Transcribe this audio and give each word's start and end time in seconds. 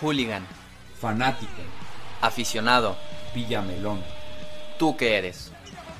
Hooligan. 0.00 0.44
Fanático. 1.00 1.62
Aficionado. 2.20 2.96
Villamelón. 3.34 4.00
¿Tú 4.78 4.96
qué 4.96 5.16
eres? 5.16 5.52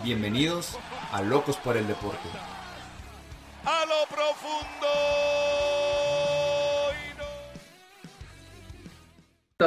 Bienvenidos 0.05 0.79
a 1.13 1.23
Locos 1.23 1.57
por 1.57 1.77
el 1.77 1.87
Deporte. 1.87 2.29
A 3.65 3.85
lo 3.87 4.07
profundo. 4.15 4.87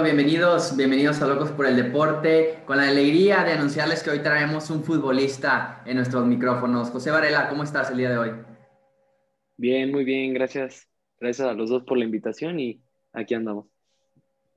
Bienvenidos, 0.03 0.77
bienvenidos 0.77 1.21
a 1.21 1.27
Locos 1.27 1.51
por 1.51 1.65
el 1.65 1.75
Deporte, 1.75 2.63
con 2.65 2.77
la 2.77 2.87
alegría 2.87 3.43
de 3.43 3.51
anunciarles 3.51 4.01
que 4.01 4.09
hoy 4.09 4.19
traemos 4.19 4.69
un 4.69 4.85
futbolista 4.85 5.83
en 5.85 5.97
nuestros 5.97 6.25
micrófonos. 6.25 6.89
José 6.89 7.11
Varela, 7.11 7.49
¿cómo 7.49 7.63
estás 7.63 7.91
el 7.91 7.97
día 7.97 8.09
de 8.09 8.17
hoy? 8.17 8.31
Bien, 9.57 9.91
muy 9.91 10.05
bien, 10.05 10.33
gracias. 10.33 10.87
Gracias 11.19 11.47
a 11.47 11.53
los 11.53 11.69
dos 11.69 11.83
por 11.83 11.97
la 11.97 12.05
invitación 12.05 12.59
y 12.59 12.81
aquí 13.13 13.33
andamos. 13.33 13.70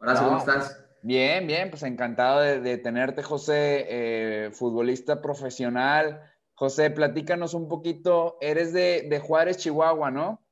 Horacio, 0.04 0.26
¿cómo 0.26 0.38
estás? 0.38 0.84
Bien, 1.00 1.46
bien, 1.46 1.70
pues 1.70 1.82
encantado 1.82 2.40
de, 2.40 2.76
tenerte, 2.76 3.22
José, 3.22 3.86
eh, 3.88 4.50
futbolista 4.52 5.22
profesional. 5.22 6.20
José, 6.52 6.90
platícanos 6.90 7.54
un 7.54 7.68
poquito, 7.68 8.36
eres 8.42 8.74
de, 8.74 9.06
de, 9.09 9.18
Juárez, 9.18 9.56
Chihuahua, 9.56 10.10
¿no? 10.10 10.42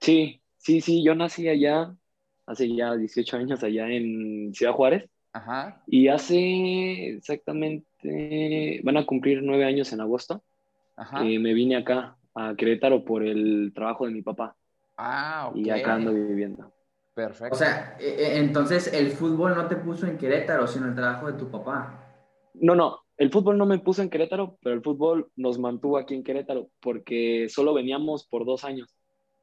Sí, 0.00 0.40
sí, 0.56 0.80
sí, 0.80 1.02
yo 1.02 1.16
nací 1.16 1.48
allá, 1.48 1.96
hace 2.46 2.72
ya 2.72 2.94
18 2.94 3.38
años 3.38 3.64
allá 3.64 3.88
en 3.88 4.54
Ciudad 4.54 4.72
Juárez. 4.72 5.10
Ajá. 5.32 5.82
Y 5.88 6.06
hace 6.06 7.08
exactamente, 7.16 8.80
van 8.84 8.98
a 8.98 9.04
cumplir 9.04 9.42
nueve 9.42 9.64
años 9.64 9.92
en 9.92 10.00
agosto. 10.00 10.44
Ajá. 10.96 11.24
que 11.24 11.40
me 11.40 11.54
vine 11.54 11.74
acá 11.74 12.16
a 12.36 12.54
Querétaro 12.54 13.04
por 13.04 13.24
el 13.24 13.72
trabajo 13.74 14.06
de 14.06 14.12
mi 14.12 14.22
papá. 14.22 14.54
Ah, 14.96 15.48
ok. 15.50 15.56
Y 15.56 15.70
acá 15.70 15.94
ando 15.94 16.12
viviendo. 16.12 16.72
Perfecto. 17.14 17.54
O 17.54 17.58
sea, 17.58 17.96
eh, 18.00 18.16
eh, 18.18 18.38
entonces 18.38 18.92
el 18.92 19.12
fútbol 19.12 19.54
no 19.54 19.68
te 19.68 19.76
puso 19.76 20.06
en 20.06 20.18
Querétaro, 20.18 20.66
sino 20.66 20.86
el 20.86 20.94
trabajo 20.94 21.30
de 21.30 21.38
tu 21.38 21.48
papá. 21.48 22.00
No, 22.54 22.74
no, 22.74 23.04
el 23.16 23.30
fútbol 23.30 23.56
no 23.56 23.66
me 23.66 23.78
puso 23.78 24.02
en 24.02 24.10
Querétaro, 24.10 24.58
pero 24.60 24.74
el 24.74 24.82
fútbol 24.82 25.30
nos 25.36 25.58
mantuvo 25.58 25.96
aquí 25.96 26.14
en 26.14 26.24
Querétaro 26.24 26.70
porque 26.80 27.46
solo 27.48 27.72
veníamos 27.72 28.26
por 28.26 28.44
dos 28.44 28.64
años. 28.64 28.96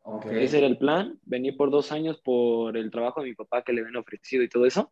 Ok. 0.04 0.26
Ese 0.32 0.58
era 0.58 0.68
el 0.68 0.78
plan, 0.78 1.18
venir 1.24 1.56
por 1.56 1.72
dos 1.72 1.92
años 1.92 2.20
por 2.22 2.76
el 2.76 2.92
trabajo 2.92 3.22
de 3.22 3.30
mi 3.30 3.36
papá 3.36 3.64
que 3.64 3.72
le 3.72 3.82
habían 3.82 3.96
ofrecido 3.96 4.44
y 4.44 4.50
todo 4.50 4.66
eso. 4.66 4.92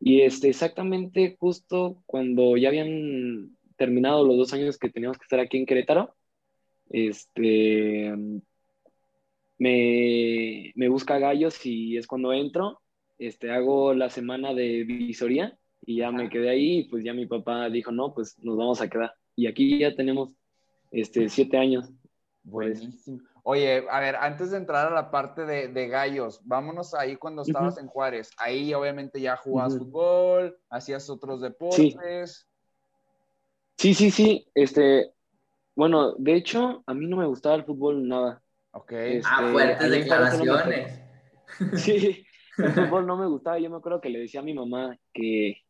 Y 0.00 0.22
este, 0.22 0.48
exactamente 0.48 1.36
justo 1.38 2.02
cuando 2.06 2.56
ya 2.56 2.68
habían 2.68 3.56
terminado 3.76 4.24
los 4.24 4.36
dos 4.36 4.52
años 4.52 4.78
que 4.78 4.90
teníamos 4.90 5.18
que 5.18 5.24
estar 5.24 5.38
aquí 5.38 5.58
en 5.58 5.66
Querétaro, 5.66 6.14
este, 6.90 8.12
me, 9.58 10.72
me 10.76 10.88
busca 10.88 11.18
Gallos 11.18 11.64
y 11.64 11.96
es 11.96 12.06
cuando 12.06 12.32
entro, 12.32 12.80
este, 13.18 13.50
hago 13.50 13.94
la 13.94 14.10
semana 14.10 14.54
de 14.54 14.84
visoría 14.84 15.56
y 15.86 15.96
ya 15.96 16.10
me 16.10 16.28
quedé 16.28 16.50
ahí 16.50 16.78
y 16.78 16.84
pues 16.84 17.04
ya 17.04 17.12
mi 17.12 17.26
papá 17.26 17.68
dijo, 17.68 17.92
no, 17.92 18.14
pues 18.14 18.38
nos 18.42 18.56
vamos 18.56 18.80
a 18.80 18.88
quedar. 18.88 19.14
Y 19.36 19.46
aquí 19.46 19.78
ya 19.78 19.94
tenemos 19.94 20.30
este, 20.90 21.28
siete 21.28 21.56
años. 21.56 21.90
Pues, 22.48 22.80
Buenísimo. 22.80 23.20
Oye, 23.46 23.84
a 23.90 24.00
ver, 24.00 24.16
antes 24.16 24.50
de 24.50 24.56
entrar 24.56 24.90
a 24.90 24.94
la 24.94 25.10
parte 25.10 25.44
de, 25.44 25.68
de 25.68 25.88
gallos, 25.88 26.40
vámonos 26.44 26.94
ahí 26.94 27.16
cuando 27.16 27.42
estabas 27.42 27.76
en 27.76 27.88
Juárez. 27.88 28.30
Ahí 28.38 28.72
obviamente 28.72 29.20
ya 29.20 29.36
jugabas 29.36 29.76
fútbol, 29.76 30.56
hacías 30.70 31.10
otros 31.10 31.42
deportes. 31.42 32.48
Sí, 33.76 33.92
sí, 33.92 34.10
sí. 34.10 34.48
Este, 34.54 35.12
bueno, 35.76 36.14
de 36.14 36.36
hecho, 36.36 36.82
a 36.86 36.94
mí 36.94 37.06
no 37.06 37.18
me 37.18 37.26
gustaba 37.26 37.56
el 37.56 37.64
fútbol 37.64 38.08
nada. 38.08 38.42
Ok. 38.74 38.92
Es- 38.92 39.24
Ah, 39.26 39.36
Este, 39.40 39.52
fuertes 39.52 39.90
declaraciones. 39.90 41.00
Sí, 41.74 42.26
el 42.58 42.72
fútbol 42.72 43.06
no 43.06 43.16
me 43.16 43.26
gustaba. 43.26 43.58
Yo 43.58 43.70
me 43.70 43.76
acuerdo 43.76 44.00
que 44.00 44.08
le 44.10 44.18
decía 44.20 44.40
a 44.40 44.42
mi 44.44 44.54
mamá 44.54 44.96
que, 45.12 45.62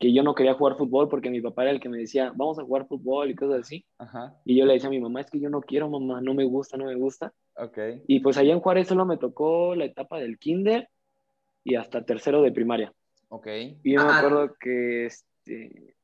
que 0.00 0.12
yo 0.12 0.22
no 0.22 0.34
quería 0.34 0.54
jugar 0.54 0.76
fútbol 0.76 1.08
porque 1.08 1.30
mi 1.30 1.40
papá 1.40 1.62
era 1.62 1.70
el 1.70 1.80
que 1.80 1.88
me 1.88 1.98
decía, 1.98 2.32
vamos 2.34 2.58
a 2.58 2.64
jugar 2.64 2.86
fútbol 2.88 3.30
y 3.30 3.36
cosas 3.36 3.60
así. 3.60 3.86
Ajá. 3.98 4.36
Y 4.44 4.56
yo 4.58 4.64
le 4.66 4.72
decía 4.74 4.88
a 4.88 4.90
mi 4.90 5.00
mamá, 5.00 5.20
es 5.20 5.30
que 5.30 5.38
yo 5.40 5.48
no 5.48 5.60
quiero, 5.60 5.88
mamá, 5.88 6.20
no 6.20 6.34
me 6.34 6.44
gusta, 6.44 6.76
no 6.76 6.86
me 6.86 6.96
gusta. 6.96 7.32
Ok. 7.56 7.78
Y 8.08 8.20
pues 8.20 8.36
allá 8.36 8.52
en 8.52 8.60
Juárez 8.60 8.88
solo 8.88 9.04
me 9.06 9.16
tocó 9.18 9.74
la 9.76 9.84
etapa 9.84 10.18
del 10.18 10.38
kinder 10.38 10.88
y 11.64 11.76
hasta 11.76 12.04
tercero 12.04 12.42
de 12.42 12.50
primaria. 12.52 12.92
Ok. 13.28 13.46
Y 13.84 13.92
yo 13.92 14.04
me 14.04 14.10
Ah, 14.10 14.18
acuerdo 14.18 14.54
que, 14.58 15.06
este, 15.06 15.94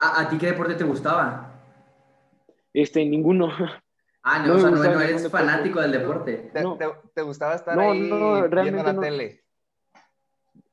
¿A, 0.00 0.22
a 0.22 0.28
ti 0.28 0.38
qué 0.38 0.46
deporte 0.46 0.74
te 0.74 0.84
gustaba? 0.84 1.60
este, 2.72 3.04
ninguno. 3.04 3.48
Ah, 4.24 4.38
no, 4.40 4.48
No 4.48 4.54
o 4.54 4.58
sea, 4.60 4.70
no, 4.70 4.76
no 4.76 5.00
eres 5.00 5.22
deporte. 5.22 5.44
fanático 5.46 5.80
del 5.80 5.92
deporte. 5.92 6.50
¿Te, 6.52 6.62
No. 6.62 6.76
te- 6.76 6.86
te 7.14 7.22
gustaba 7.22 7.54
estar 7.56 7.76
No, 7.76 7.90
ahí 7.90 8.00
no, 8.08 8.48
viendo 8.62 8.82
la 8.82 8.92
no. 8.92 9.00
tele? 9.00 9.42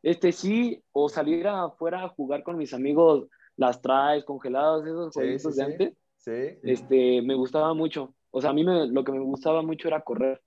Este 0.01 0.31
sí, 0.31 0.81
o 0.91 1.09
salir 1.09 1.47
afuera 1.47 2.03
a 2.03 2.09
jugar 2.09 2.43
con 2.43 2.57
mis 2.57 2.73
amigos, 2.73 3.27
las 3.57 3.81
traes 3.81 4.23
congeladas, 4.23 4.85
esos 4.85 5.13
Sí, 5.13 5.19
jueguitos 5.19 5.55
sí, 5.55 5.59
de 5.59 5.65
antes. 5.65 5.93
Sí. 6.17 6.59
este, 6.63 7.21
me 7.21 7.33
gustaba 7.33 7.73
mucho. 7.73 8.13
O 8.31 8.39
sea, 8.41 8.51
a 8.51 8.53
mí 8.53 8.63
me- 8.63 8.87
lo 8.87 9.03
que 9.03 9.11
me 9.11 9.19
gustaba 9.19 9.61
mucho 9.63 9.87
era 9.87 10.01
correr. 10.01 10.41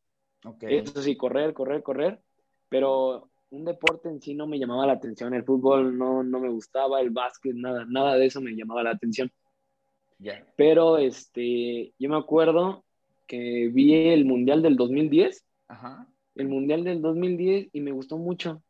Ok. 0.45 0.62
Eso 0.65 1.03
sí, 1.03 1.17
correr, 1.17 1.53
correr, 1.55 1.83
correr. 1.83 2.21
Pero 2.69 3.31
un 3.51 3.65
deporte 3.65 4.09
en 4.09 4.21
sí 4.21 4.35
no 4.35 4.47
me 4.47 4.59
llamaba 4.59 4.87
la 4.87 4.95
atención. 4.95 5.35
El 5.35 5.45
fútbol 5.45 5.99
no, 5.99 6.23
no 6.23 6.41
me 6.41 6.49
gustaba, 6.49 7.01
el 7.01 7.11
básquet, 7.11 7.55
nada, 7.55 7.85
nada 7.89 8.15
de 8.17 8.27
eso 8.27 8.41
me 8.41 8.53
llamaba 8.53 8.83
la 8.83 8.91
atención. 8.91 9.31
Ya. 10.19 10.47
Pero 10.57 10.99
este, 10.99 11.93
yo 11.99 12.09
me 12.09 12.17
acuerdo 12.17 12.85
que 13.32 13.70
vi 13.72 13.94
el 13.94 14.26
Mundial 14.26 14.60
del 14.60 14.76
2010, 14.76 15.47
Ajá. 15.69 16.06
el 16.34 16.48
Mundial 16.48 16.84
del 16.84 17.00
2010 17.00 17.70
y 17.72 17.81
me 17.81 17.91
gustó 17.91 18.19
mucho. 18.19 18.62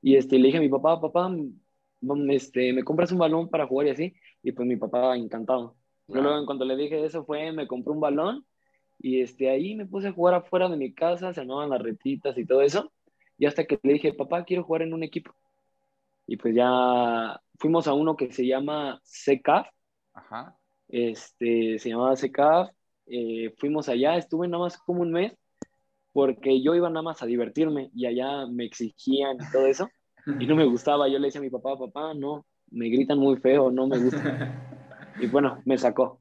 Y 0.00 0.16
este, 0.16 0.40
le 0.40 0.46
dije 0.46 0.58
a 0.58 0.60
mi 0.60 0.68
papá, 0.68 1.00
papá, 1.00 1.28
mm, 1.28 2.30
este, 2.32 2.72
¿me 2.72 2.82
compras 2.82 3.12
un 3.12 3.18
balón 3.18 3.48
para 3.48 3.68
jugar 3.68 3.86
y 3.86 3.90
así? 3.90 4.14
Y 4.42 4.50
pues 4.50 4.66
mi 4.66 4.74
papá 4.74 5.16
encantado. 5.16 5.76
Claro. 6.08 6.22
Luego, 6.22 6.38
en 6.40 6.46
cuanto 6.46 6.64
le 6.64 6.74
dije 6.76 7.04
eso, 7.04 7.24
fue, 7.24 7.52
me 7.52 7.68
compró 7.68 7.92
un 7.92 8.00
balón 8.00 8.44
y 8.98 9.20
este, 9.20 9.48
ahí 9.48 9.76
me 9.76 9.86
puse 9.86 10.08
a 10.08 10.12
jugar 10.12 10.34
afuera 10.34 10.68
de 10.68 10.76
mi 10.76 10.92
casa, 10.92 11.32
se 11.32 11.40
armaban 11.40 11.70
las 11.70 11.80
retitas 11.80 12.36
y 12.36 12.44
todo 12.44 12.62
eso. 12.62 12.92
Y 13.38 13.46
hasta 13.46 13.66
que 13.66 13.78
le 13.84 13.92
dije, 13.92 14.14
papá, 14.14 14.42
quiero 14.42 14.64
jugar 14.64 14.82
en 14.82 14.94
un 14.94 15.04
equipo. 15.04 15.32
Y 16.26 16.38
pues 16.38 16.56
ya 16.56 17.40
fuimos 17.56 17.86
a 17.86 17.92
uno 17.92 18.16
que 18.16 18.32
se 18.32 18.44
llama 18.44 19.00
CECAF, 19.04 19.68
Ajá. 20.12 20.58
este, 20.88 21.78
se 21.78 21.88
llamaba 21.88 22.16
CECAF. 22.16 22.68
Eh, 23.06 23.54
fuimos 23.58 23.88
allá, 23.88 24.16
estuve 24.16 24.48
nada 24.48 24.64
más 24.64 24.78
como 24.78 25.02
un 25.02 25.12
mes 25.12 25.36
porque 26.12 26.62
yo 26.62 26.74
iba 26.74 26.88
nada 26.90 27.02
más 27.02 27.22
a 27.22 27.26
divertirme 27.26 27.90
y 27.94 28.06
allá 28.06 28.46
me 28.46 28.64
exigían 28.64 29.36
y 29.36 29.50
todo 29.50 29.66
eso. 29.66 29.88
Y 30.38 30.46
no 30.46 30.54
me 30.54 30.66
gustaba. 30.66 31.08
Yo 31.08 31.18
le 31.18 31.28
decía 31.28 31.40
a 31.40 31.44
mi 31.44 31.50
papá, 31.50 31.76
papá, 31.76 32.14
no, 32.14 32.46
me 32.70 32.88
gritan 32.88 33.18
muy 33.18 33.36
feo, 33.36 33.70
no 33.70 33.86
me 33.86 33.98
gusta. 33.98 34.58
Y 35.20 35.26
bueno, 35.26 35.60
me 35.66 35.76
sacó. 35.76 36.20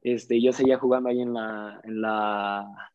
Este, 0.00 0.40
yo 0.40 0.52
seguía 0.52 0.78
jugando 0.78 1.08
ahí 1.08 1.20
en 1.20 1.34
la, 1.34 1.80
en 1.82 2.00
la, 2.00 2.92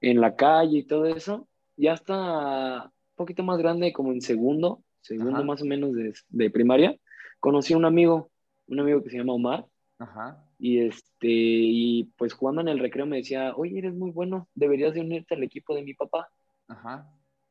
en 0.00 0.20
la 0.22 0.36
calle 0.36 0.78
y 0.78 0.86
todo 0.86 1.04
eso. 1.04 1.46
Ya 1.76 1.92
hasta 1.92 2.84
un 2.84 3.14
poquito 3.14 3.42
más 3.42 3.58
grande, 3.58 3.92
como 3.92 4.10
en 4.10 4.22
segundo, 4.22 4.82
segundo 5.02 5.36
Ajá. 5.36 5.44
más 5.44 5.60
o 5.60 5.66
menos 5.66 5.92
de, 5.92 6.14
de 6.30 6.50
primaria, 6.50 6.96
conocí 7.40 7.74
a 7.74 7.76
un 7.76 7.84
amigo, 7.84 8.30
un 8.68 8.80
amigo 8.80 9.02
que 9.02 9.10
se 9.10 9.18
llama 9.18 9.34
Omar. 9.34 9.66
Ajá. 9.98 10.47
Y 10.58 10.80
este, 10.80 11.28
y 11.28 12.04
pues 12.16 12.32
jugando 12.32 12.60
en 12.60 12.68
el 12.68 12.80
recreo 12.80 13.06
me 13.06 13.18
decía, 13.18 13.54
oye, 13.56 13.78
eres 13.78 13.94
muy 13.94 14.10
bueno, 14.10 14.48
deberías 14.54 14.94
de 14.94 15.00
unirte 15.00 15.34
al 15.34 15.42
equipo 15.42 15.74
de 15.74 15.82
mi 15.82 15.94
papá. 15.94 16.28
Ajá. 16.66 17.08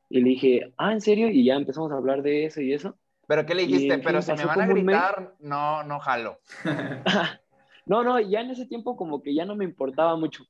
Y 0.09 0.22
le 0.22 0.29
dije, 0.29 0.73
ah, 0.78 0.94
¿en 0.94 1.01
serio? 1.01 1.29
Y 1.29 1.46
ya 1.46 1.56
empezamos 1.56 1.91
a 1.91 1.96
hablar 1.96 2.22
de 2.22 2.46
eso 2.46 2.62
y 2.62 2.73
eso. 2.73 2.97
¿Pero 3.28 3.46
qué 3.46 3.56
le 3.56 3.63
dijiste? 3.63 3.94
en 3.94 4.01
Pero 4.01 4.22
si 4.22 4.34
me 4.34 4.46
van 4.46 4.62
a 4.62 4.67
gritar, 4.67 5.35
no, 5.40 5.84
no 5.84 6.00
jalo. 6.00 6.40
No, 7.88 8.03
no, 8.03 8.19
ya 8.19 8.41
en 8.41 8.50
ese 8.51 8.66
tiempo 8.66 8.97
como 8.97 9.22
que 9.23 9.34
ya 9.34 9.46
no 9.46 9.56
me 9.56 9.63
importaba 9.63 10.17
mucho. 10.17 10.44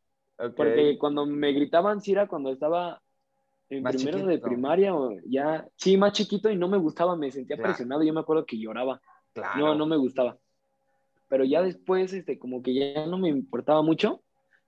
Porque 0.55 0.97
cuando 0.99 1.25
me 1.27 1.51
gritaban, 1.53 2.01
sí 2.01 2.11
era 2.11 2.27
cuando 2.27 2.51
estaba 2.51 2.99
en 3.69 3.83
Más 3.83 3.95
primero 3.95 4.25
de 4.25 4.39
primaria 4.39 4.95
o 4.95 5.15
ya, 5.25 5.67
sí, 5.75 5.97
más 5.97 6.13
chiquito 6.13 6.49
y 6.49 6.55
no 6.55 6.67
me 6.67 6.77
gustaba, 6.77 7.15
me 7.15 7.31
sentía 7.31 7.55
Claro. 7.55 7.69
presionado. 7.69 8.03
Yo 8.03 8.13
me 8.13 8.21
acuerdo 8.21 8.45
que 8.45 8.57
lloraba. 8.57 8.99
Claro. 9.33 9.59
No, 9.59 9.75
no 9.75 9.85
me 9.85 9.97
gustaba. 9.97 10.37
Pero 11.27 11.43
ya 11.43 11.61
después, 11.61 12.13
este, 12.13 12.39
como 12.39 12.61
que 12.61 12.73
ya 12.73 13.05
no 13.05 13.17
me 13.17 13.29
importaba 13.29 13.81
mucho. 13.81 14.23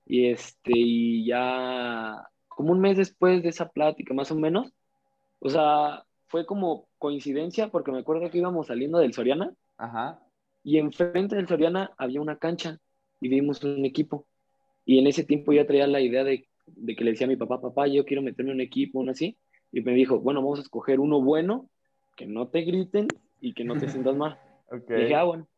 Y 0.06 0.26
este, 0.26 0.72
y 0.74 1.26
ya, 1.26 2.28
como 2.48 2.72
un 2.72 2.80
mes 2.80 2.96
después 2.96 3.42
de 3.42 3.48
esa 3.50 3.68
plática, 3.68 4.12
más 4.14 4.30
o 4.30 4.34
menos, 4.34 4.72
o 5.38 5.48
sea, 5.48 6.04
fue 6.26 6.46
como 6.46 6.88
coincidencia, 6.98 7.68
porque 7.70 7.92
me 7.92 7.98
acuerdo 7.98 8.30
que 8.30 8.38
íbamos 8.38 8.68
saliendo 8.68 8.98
del 8.98 9.14
Soriana 9.14 9.54
Ajá. 9.78 10.20
y 10.62 10.78
enfrente 10.78 11.36
del 11.36 11.48
Soriana 11.48 11.92
había 11.96 12.20
una 12.20 12.38
cancha 12.38 12.78
y 13.20 13.28
vimos 13.28 13.62
un 13.64 13.84
equipo. 13.84 14.26
Y 14.84 14.98
en 14.98 15.06
ese 15.06 15.24
tiempo 15.24 15.52
ya 15.52 15.66
traía 15.66 15.86
la 15.86 16.00
idea 16.00 16.24
de, 16.24 16.48
de 16.66 16.96
que 16.96 17.04
le 17.04 17.12
decía 17.12 17.26
a 17.26 17.28
mi 17.28 17.36
papá, 17.36 17.60
papá, 17.60 17.86
yo 17.86 18.04
quiero 18.04 18.22
meterme 18.22 18.50
en 18.50 18.56
un 18.56 18.60
equipo, 18.62 19.00
uno 19.00 19.12
así. 19.12 19.38
Y 19.72 19.80
me 19.82 19.92
dijo, 19.92 20.20
bueno, 20.20 20.40
vamos 20.40 20.58
a 20.58 20.62
escoger 20.62 21.00
uno 21.00 21.20
bueno, 21.20 21.70
que 22.16 22.26
no 22.26 22.48
te 22.48 22.62
griten 22.62 23.08
y 23.40 23.54
que 23.54 23.64
no 23.64 23.78
te 23.78 23.88
sientas 23.88 24.16
mal. 24.16 24.38
Ok. 24.70 24.90
Y 24.90 24.94
dije, 24.94 25.14
ah, 25.14 25.24
bueno. 25.24 25.48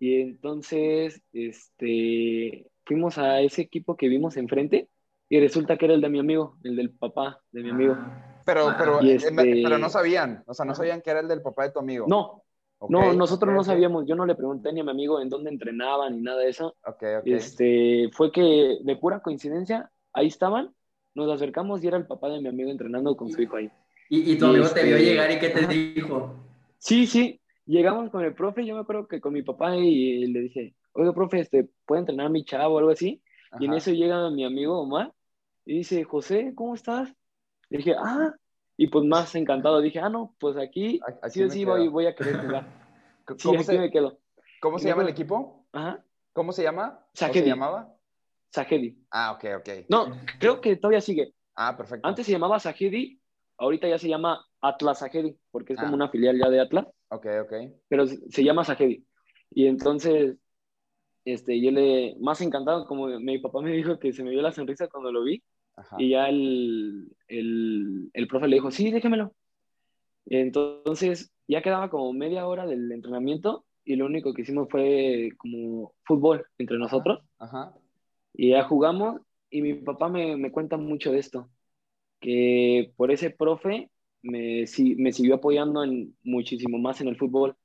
Y 0.00 0.20
entonces, 0.20 1.22
este, 1.32 2.70
fuimos 2.84 3.18
a 3.18 3.40
ese 3.40 3.62
equipo 3.62 3.96
que 3.96 4.08
vimos 4.08 4.36
enfrente 4.36 4.88
y 5.28 5.40
resulta 5.40 5.76
que 5.76 5.86
era 5.86 5.94
el 5.94 6.00
de 6.00 6.08
mi 6.08 6.18
amigo, 6.20 6.56
el 6.62 6.76
del 6.76 6.90
papá 6.90 7.40
de 7.52 7.62
mi 7.62 7.70
amigo. 7.70 7.96
Pero, 8.44 8.68
Ah, 8.68 8.76
pero, 8.78 9.02
eh, 9.02 9.16
este- 9.16 9.60
pero 9.62 9.78
no 9.78 9.88
sabían, 9.88 10.42
o 10.46 10.54
sea, 10.54 10.64
no 10.64 10.74
sabían 10.74 11.02
que 11.02 11.10
era 11.10 11.20
el 11.20 11.28
del 11.28 11.42
papá 11.42 11.64
de 11.64 11.72
tu 11.72 11.80
amigo. 11.80 12.06
No, 12.08 12.42
no, 12.88 13.12
nosotros 13.12 13.52
no 13.52 13.62
sabíamos, 13.64 14.06
yo 14.06 14.14
no 14.14 14.24
le 14.24 14.34
pregunté 14.36 14.72
ni 14.72 14.80
a 14.80 14.84
mi 14.84 14.90
amigo 14.90 15.20
en 15.20 15.28
dónde 15.28 15.50
entrenaban 15.50 16.14
ni 16.16 16.22
nada 16.22 16.38
de 16.40 16.48
eso. 16.48 16.76
Ok, 16.86 17.02
ok. 17.20 17.26
Este, 17.26 18.08
fue 18.12 18.32
que 18.32 18.78
de 18.82 18.96
pura 18.96 19.20
coincidencia, 19.20 19.90
ahí 20.12 20.28
estaban, 20.28 20.72
nos 21.14 21.30
acercamos 21.30 21.82
y 21.82 21.88
era 21.88 21.96
el 21.98 22.06
papá 22.06 22.28
de 22.30 22.40
mi 22.40 22.48
amigo 22.48 22.70
entrenando 22.70 23.16
con 23.16 23.30
su 23.30 23.42
hijo 23.42 23.56
ahí. 23.56 23.70
Y, 24.08 24.32
y 24.32 24.38
tu 24.38 24.46
amigo 24.46 24.66
te 24.70 24.84
vio 24.84 24.96
Este- 24.96 25.10
llegar 25.10 25.30
y 25.30 25.38
¿qué 25.38 25.50
te 25.50 25.66
dijo? 25.66 26.36
Sí, 26.78 27.06
sí, 27.06 27.40
llegamos 27.68 28.10
con 28.10 28.24
el 28.24 28.34
profe, 28.34 28.64
yo 28.66 28.74
me 28.74 28.80
acuerdo 28.80 29.06
que 29.06 29.20
con 29.20 29.32
mi 29.32 29.42
papá 29.42 29.76
y 29.76 30.26
le 30.26 30.40
dije, 30.40 30.74
oiga, 30.92 31.12
profe, 31.12 31.40
este, 31.40 31.68
¿puede 31.86 32.00
entrenar 32.00 32.26
a 32.26 32.30
mi 32.30 32.44
chavo 32.44 32.76
o 32.76 32.78
algo 32.78 32.90
así? 32.90 33.22
Y 33.60 33.66
en 33.66 33.74
eso 33.74 33.90
llega 33.92 34.30
mi 34.30 34.44
amigo 34.44 34.80
Omar 34.80 35.12
y 35.64 35.78
dice, 35.78 36.04
José, 36.04 36.52
¿cómo 36.54 36.74
estás? 36.74 37.14
Le 37.70 37.78
dije, 37.78 37.94
ah, 37.98 38.34
y 38.76 38.88
pues 38.88 39.04
más 39.04 39.34
encantado, 39.34 39.80
dije, 39.80 40.00
ah, 40.00 40.08
no, 40.08 40.34
pues 40.38 40.56
aquí, 40.56 41.00
A- 41.06 41.26
aquí 41.26 41.40
sí 41.40 41.50
sí 41.50 41.64
voy, 41.64 41.88
voy 41.88 42.06
a 42.06 42.14
querer 42.14 42.36
jugar. 42.40 42.66
Sí, 43.36 43.48
¿Cómo, 43.48 43.56
aquí 43.58 43.64
se, 43.66 43.78
me 43.78 43.90
quedo. 43.90 44.18
cómo 44.58 44.78
se 44.78 44.84
me 44.84 44.90
llama 44.90 45.02
el 45.02 45.10
equipo? 45.10 45.66
Ajá, 45.72 46.02
¿Cómo 46.32 46.50
se 46.52 46.62
llama? 46.62 46.98
¿O 47.04 47.10
se 47.12 47.18
Sajedi. 47.26 47.48
llamaba? 47.50 47.94
Sajedi. 48.50 49.04
Ah, 49.10 49.32
ok, 49.32 49.44
ok. 49.58 49.68
No, 49.90 50.06
creo 50.40 50.62
que 50.62 50.76
todavía 50.76 51.02
sigue. 51.02 51.34
Ah, 51.54 51.76
perfecto. 51.76 52.08
Antes 52.08 52.24
se 52.24 52.32
llamaba 52.32 52.58
Sajedi, 52.58 53.20
ahorita 53.58 53.86
ya 53.86 53.98
se 53.98 54.08
llama 54.08 54.47
Atlas 54.60 54.98
Sajedi, 55.00 55.36
porque 55.50 55.72
es 55.74 55.78
como 55.78 55.92
Ah. 55.92 55.94
una 55.96 56.08
filial 56.10 56.38
ya 56.38 56.50
de 56.50 56.60
Atlas, 56.60 56.86
Ok, 57.10 57.26
ok. 57.42 57.52
pero 57.88 58.06
se 58.06 58.44
llama 58.44 58.64
Sajedi. 58.64 59.04
Y 59.50 59.66
entonces, 59.66 60.36
este, 61.24 61.60
yo 61.60 61.70
le, 61.70 62.16
más 62.20 62.40
encantado, 62.40 62.86
como 62.86 63.06
mi 63.20 63.38
papá 63.38 63.60
me 63.60 63.72
dijo 63.72 63.98
que 63.98 64.12
se 64.12 64.22
me 64.24 64.30
vio 64.30 64.42
la 64.42 64.52
sonrisa 64.52 64.88
cuando 64.88 65.12
lo 65.12 65.22
vi, 65.24 65.42
Ajá. 65.76 65.96
y 65.98 66.10
ya 66.10 66.28
el, 66.28 67.08
el, 67.28 68.10
el 68.12 68.28
profe 68.28 68.48
le 68.48 68.56
dijo, 68.56 68.70
sí, 68.70 68.90
déjemelo. 68.90 69.32
Entonces, 70.26 71.32
ya 71.46 71.62
quedaba 71.62 71.88
como 71.90 72.12
media 72.12 72.46
hora 72.46 72.66
del 72.66 72.90
entrenamiento 72.92 73.64
y 73.84 73.96
lo 73.96 74.06
único 74.06 74.34
que 74.34 74.42
hicimos 74.42 74.68
fue 74.70 75.30
como 75.38 75.94
fútbol 76.04 76.44
entre 76.58 76.78
nosotros. 76.78 77.20
Ajá. 77.38 77.74
Y 78.34 78.50
ya 78.50 78.64
jugamos 78.64 79.20
y 79.50 79.62
mi 79.62 79.74
papá 79.74 80.08
me, 80.08 80.36
me 80.36 80.52
cuenta 80.52 80.76
mucho 80.76 81.10
de 81.10 81.18
esto, 81.20 81.48
que 82.20 82.92
por 82.96 83.10
ese 83.10 83.30
profe 83.30 83.90
me, 84.22 84.66
si- 84.66 84.96
me 84.96 85.12
siguió 85.12 85.36
apoyando 85.36 85.84
en, 85.84 86.16
muchísimo 86.24 86.78
más 86.78 87.00
en 87.00 87.08
el 87.08 87.16
fútbol, 87.16 87.56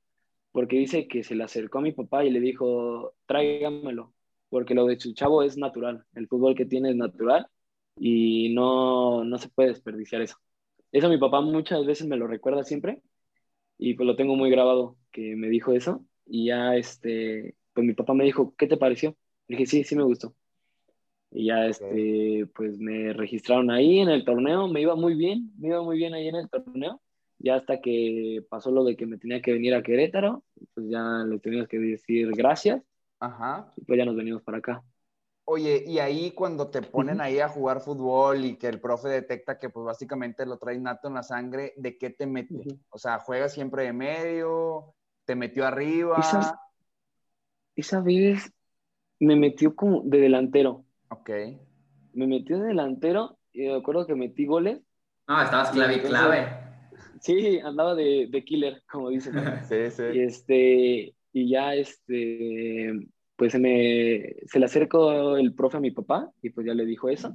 porque 0.52 0.76
dice 0.78 1.08
que 1.08 1.24
se 1.24 1.34
le 1.34 1.44
acercó 1.44 1.78
a 1.78 1.82
mi 1.82 1.92
papá 1.92 2.24
y 2.24 2.30
le 2.30 2.40
dijo, 2.40 3.14
tráigamelo, 3.26 4.14
porque 4.50 4.74
lo 4.74 4.86
de 4.86 5.00
su 5.00 5.14
chavo 5.14 5.42
es 5.42 5.56
natural, 5.58 6.04
el 6.14 6.28
fútbol 6.28 6.54
que 6.56 6.66
tiene 6.66 6.90
es 6.90 6.96
natural 6.96 7.46
y 7.96 8.54
no, 8.54 9.24
no 9.24 9.38
se 9.38 9.48
puede 9.50 9.70
desperdiciar 9.70 10.22
eso. 10.22 10.36
Eso 10.92 11.08
mi 11.08 11.18
papá 11.18 11.40
muchas 11.40 11.84
veces 11.86 12.06
me 12.08 12.16
lo 12.16 12.26
recuerda 12.28 12.64
siempre 12.64 13.02
y 13.78 13.94
pues 13.94 14.06
lo 14.06 14.16
tengo 14.16 14.36
muy 14.36 14.50
grabado, 14.50 14.96
que 15.12 15.36
me 15.36 15.48
dijo 15.48 15.72
eso 15.72 16.04
y 16.26 16.46
ya 16.46 16.76
este, 16.76 17.56
pues 17.74 17.86
mi 17.86 17.94
papá 17.94 18.14
me 18.14 18.24
dijo, 18.24 18.54
¿qué 18.56 18.66
te 18.66 18.76
pareció? 18.76 19.16
Le 19.48 19.56
dije, 19.56 19.66
sí, 19.70 19.84
sí 19.84 19.96
me 19.96 20.04
gustó. 20.04 20.34
Y 21.36 21.46
ya, 21.46 21.66
este, 21.66 22.46
pues 22.54 22.78
me 22.78 23.12
registraron 23.12 23.68
ahí 23.70 23.98
en 23.98 24.08
el 24.08 24.24
torneo, 24.24 24.68
me 24.68 24.80
iba 24.80 24.94
muy 24.94 25.16
bien, 25.16 25.50
me 25.58 25.68
iba 25.68 25.82
muy 25.82 25.96
bien 25.96 26.14
ahí 26.14 26.28
en 26.28 26.36
el 26.36 26.48
torneo, 26.48 27.00
ya 27.38 27.56
hasta 27.56 27.80
que 27.80 28.44
pasó 28.48 28.70
lo 28.70 28.84
de 28.84 28.96
que 28.96 29.04
me 29.04 29.18
tenía 29.18 29.42
que 29.42 29.52
venir 29.52 29.74
a 29.74 29.82
Querétaro, 29.82 30.44
pues 30.74 30.88
ya 30.88 31.02
le 31.26 31.40
teníamos 31.40 31.68
que 31.68 31.80
decir 31.80 32.30
gracias, 32.36 32.82
Ajá. 33.18 33.72
y 33.76 33.84
pues 33.84 33.98
ya 33.98 34.04
nos 34.04 34.14
venimos 34.14 34.42
para 34.42 34.58
acá. 34.58 34.84
Oye, 35.46 35.84
y 35.86 35.98
ahí 35.98 36.30
cuando 36.30 36.68
te 36.68 36.80
ponen 36.82 37.20
ahí 37.20 37.40
a 37.40 37.48
jugar 37.48 37.80
fútbol 37.80 38.44
y 38.44 38.56
que 38.56 38.68
el 38.68 38.80
profe 38.80 39.08
detecta 39.08 39.58
que 39.58 39.68
pues 39.68 39.84
básicamente 39.84 40.46
lo 40.46 40.56
traes 40.56 40.80
nato 40.80 41.08
en 41.08 41.14
la 41.14 41.24
sangre, 41.24 41.74
¿de 41.76 41.98
qué 41.98 42.10
te 42.10 42.26
mete? 42.26 42.78
O 42.90 42.96
sea, 42.96 43.18
¿juegas 43.18 43.52
siempre 43.52 43.82
de 43.82 43.92
medio? 43.92 44.94
¿Te 45.26 45.34
metió 45.34 45.66
arriba? 45.66 46.16
Esa, 46.18 46.60
esa 47.74 48.00
vez 48.00 48.54
me 49.18 49.36
metió 49.36 49.74
como 49.74 50.00
de 50.02 50.18
delantero, 50.18 50.83
Ok. 51.18 51.30
me 52.12 52.26
metió 52.26 52.58
de 52.58 52.68
delantero 52.68 53.38
y 53.52 53.62
me 53.68 53.74
acuerdo 53.74 54.06
que 54.06 54.14
metí 54.14 54.46
goles, 54.46 54.80
No, 55.28 55.40
estabas 55.42 55.70
clave 55.70 55.94
y 55.94 55.96
Entonces- 55.96 56.20
clave. 56.20 56.48
sí, 57.20 57.58
andaba 57.60 57.94
de, 57.94 58.28
de 58.30 58.44
killer, 58.44 58.82
como 58.90 59.08
dicen. 59.10 59.34
Sí, 59.68 59.74
Y 59.86 59.90
sí. 59.90 60.02
este, 60.20 61.14
y 61.32 61.48
ya 61.48 61.74
este, 61.74 62.92
pues 63.36 63.52
se 63.52 63.58
me, 63.58 64.36
se 64.46 64.58
le 64.58 64.64
acercó 64.66 65.36
el 65.36 65.54
profe 65.54 65.78
a 65.78 65.80
mi 65.80 65.90
papá 65.90 66.30
y 66.42 66.50
pues 66.50 66.66
ya 66.66 66.74
le 66.74 66.84
dijo 66.84 67.08
eso. 67.08 67.34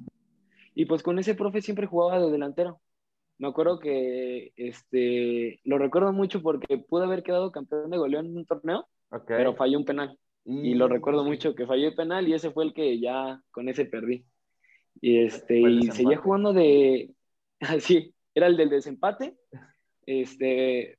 Y 0.76 0.86
pues 0.86 1.04
con 1.04 1.20
ese 1.20 1.36
profe 1.36 1.62
siempre 1.62 1.88
jugaba 1.88 2.20
de 2.24 2.32
delantero. 2.32 2.80
Me 3.38 3.48
acuerdo 3.48 3.80
que, 3.80 4.52
este, 4.56 5.60
lo 5.64 5.78
recuerdo 5.78 6.12
mucho 6.14 6.42
porque 6.42 6.78
pude 6.78 7.06
haber 7.06 7.24
quedado 7.24 7.52
campeón 7.52 7.90
de 7.90 7.98
goleo 7.98 8.20
en 8.20 8.36
un 8.36 8.46
torneo, 8.46 8.88
pero 9.28 9.56
falló 9.56 9.78
un 9.78 9.86
penal. 9.86 10.18
Y 10.50 10.74
lo 10.74 10.88
recuerdo 10.88 11.24
mucho 11.24 11.54
que 11.54 11.68
falló 11.68 11.88
el 11.90 11.96
penal 11.96 12.28
y 12.28 12.34
ese 12.34 12.52
fue 12.52 12.64
el 12.66 12.74
que 12.74 13.00
ya 13.00 13.42
con 13.52 13.70
ese 13.70 13.86
perdí. 13.86 14.26
Y 15.02 15.20
este, 15.20 15.60
y 15.60 15.84
seguía 15.92 16.18
jugando 16.18 16.52
de, 16.54 17.12
así, 17.60 18.14
era 18.34 18.48
el 18.48 18.58
del 18.58 18.70
desempate, 18.70 19.36
este, 20.06 20.98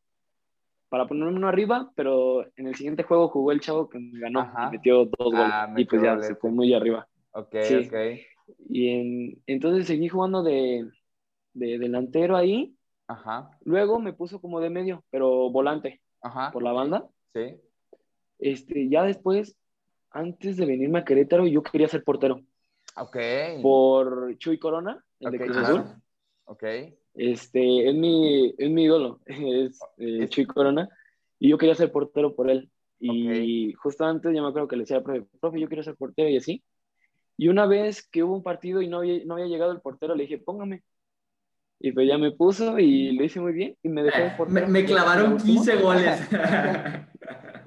para 0.88 1.06
ponerme 1.06 1.36
uno 1.36 1.48
arriba, 1.48 1.90
pero 1.94 2.44
en 2.56 2.66
el 2.66 2.74
siguiente 2.74 3.02
juego 3.02 3.28
jugó 3.28 3.52
el 3.52 3.60
chavo 3.60 3.88
que 3.88 3.98
me 3.98 4.18
ganó 4.20 4.40
Ajá. 4.40 4.68
y 4.68 4.76
metió 4.76 5.04
dos 5.04 5.32
goles. 5.32 5.50
Ah, 5.52 5.72
y 5.76 5.84
pues 5.84 6.02
ya 6.02 6.20
se 6.20 6.34
fue 6.36 6.50
muy 6.50 6.72
arriba. 6.74 7.08
Ok, 7.32 7.56
Sí. 7.62 7.74
ok. 7.88 7.94
Y 8.68 8.88
en- 8.88 9.42
entonces 9.46 9.86
seguí 9.86 10.08
jugando 10.08 10.42
de, 10.42 10.88
de 11.54 11.78
delantero 11.78 12.36
ahí. 12.36 12.74
Ajá. 13.06 13.50
Luego 13.64 13.98
me 14.00 14.12
puso 14.12 14.40
como 14.40 14.60
de 14.60 14.70
medio, 14.70 15.04
pero 15.10 15.50
volante 15.50 16.00
Ajá. 16.22 16.50
por 16.52 16.62
la 16.62 16.72
banda. 16.72 17.08
Sí. 17.32 17.56
Este, 18.40 18.88
ya 18.88 19.04
después, 19.04 19.56
antes 20.10 20.56
de 20.56 20.66
venirme 20.66 21.00
a 21.00 21.04
Querétaro, 21.04 21.46
yo 21.46 21.62
quería 21.62 21.88
ser 21.88 22.02
portero. 22.04 22.40
Ok. 22.96 23.16
Por 23.62 24.36
Chuy 24.38 24.58
Corona, 24.58 25.04
el 25.20 25.30
de 25.32 25.36
Ok, 25.38 25.44
Cruz 25.44 25.56
claro. 25.58 25.76
Azul. 25.78 26.02
Ok. 26.46 26.64
Este, 27.14 27.88
es 27.88 27.94
mi, 27.94 28.54
es 28.56 28.70
mi 28.70 28.84
ídolo, 28.84 29.20
es 29.26 29.78
eh, 29.98 30.26
Chuy 30.28 30.46
Corona. 30.46 30.88
Y 31.38 31.48
yo 31.50 31.58
quería 31.58 31.74
ser 31.74 31.90
portero 31.92 32.34
por 32.34 32.50
él. 32.50 32.70
Y 32.98 33.72
justo 33.74 34.04
antes 34.04 34.34
yo 34.34 34.42
me 34.42 34.48
acuerdo 34.48 34.68
que 34.68 34.76
le 34.76 34.82
decía 34.82 34.98
al 34.98 35.02
profe, 35.02 35.22
profe, 35.40 35.60
yo 35.60 35.68
quiero 35.68 35.82
ser 35.82 35.96
portero 35.96 36.28
y 36.28 36.36
así. 36.36 36.62
Y 37.38 37.48
una 37.48 37.64
vez 37.66 38.06
que 38.06 38.22
hubo 38.22 38.34
un 38.34 38.42
partido 38.42 38.82
y 38.82 38.88
no 38.88 38.98
había, 38.98 39.24
no 39.24 39.34
había 39.34 39.46
llegado 39.46 39.72
el 39.72 39.80
portero, 39.80 40.14
le 40.14 40.24
dije, 40.24 40.36
póngame. 40.38 40.82
Y 41.78 41.92
pues 41.92 42.06
ya 42.06 42.18
me 42.18 42.32
puso 42.32 42.78
y 42.78 43.12
lo 43.12 43.24
hice 43.24 43.40
muy 43.40 43.54
bien 43.54 43.74
y 43.82 43.88
me 43.88 44.02
dejó 44.02 44.18
de 44.18 44.30
Me, 44.48 44.62
portero. 44.62 44.68
me 44.68 44.84
clavaron 44.84 45.32
gustó. 45.34 45.46
15 45.46 45.76
goles. 45.76 46.20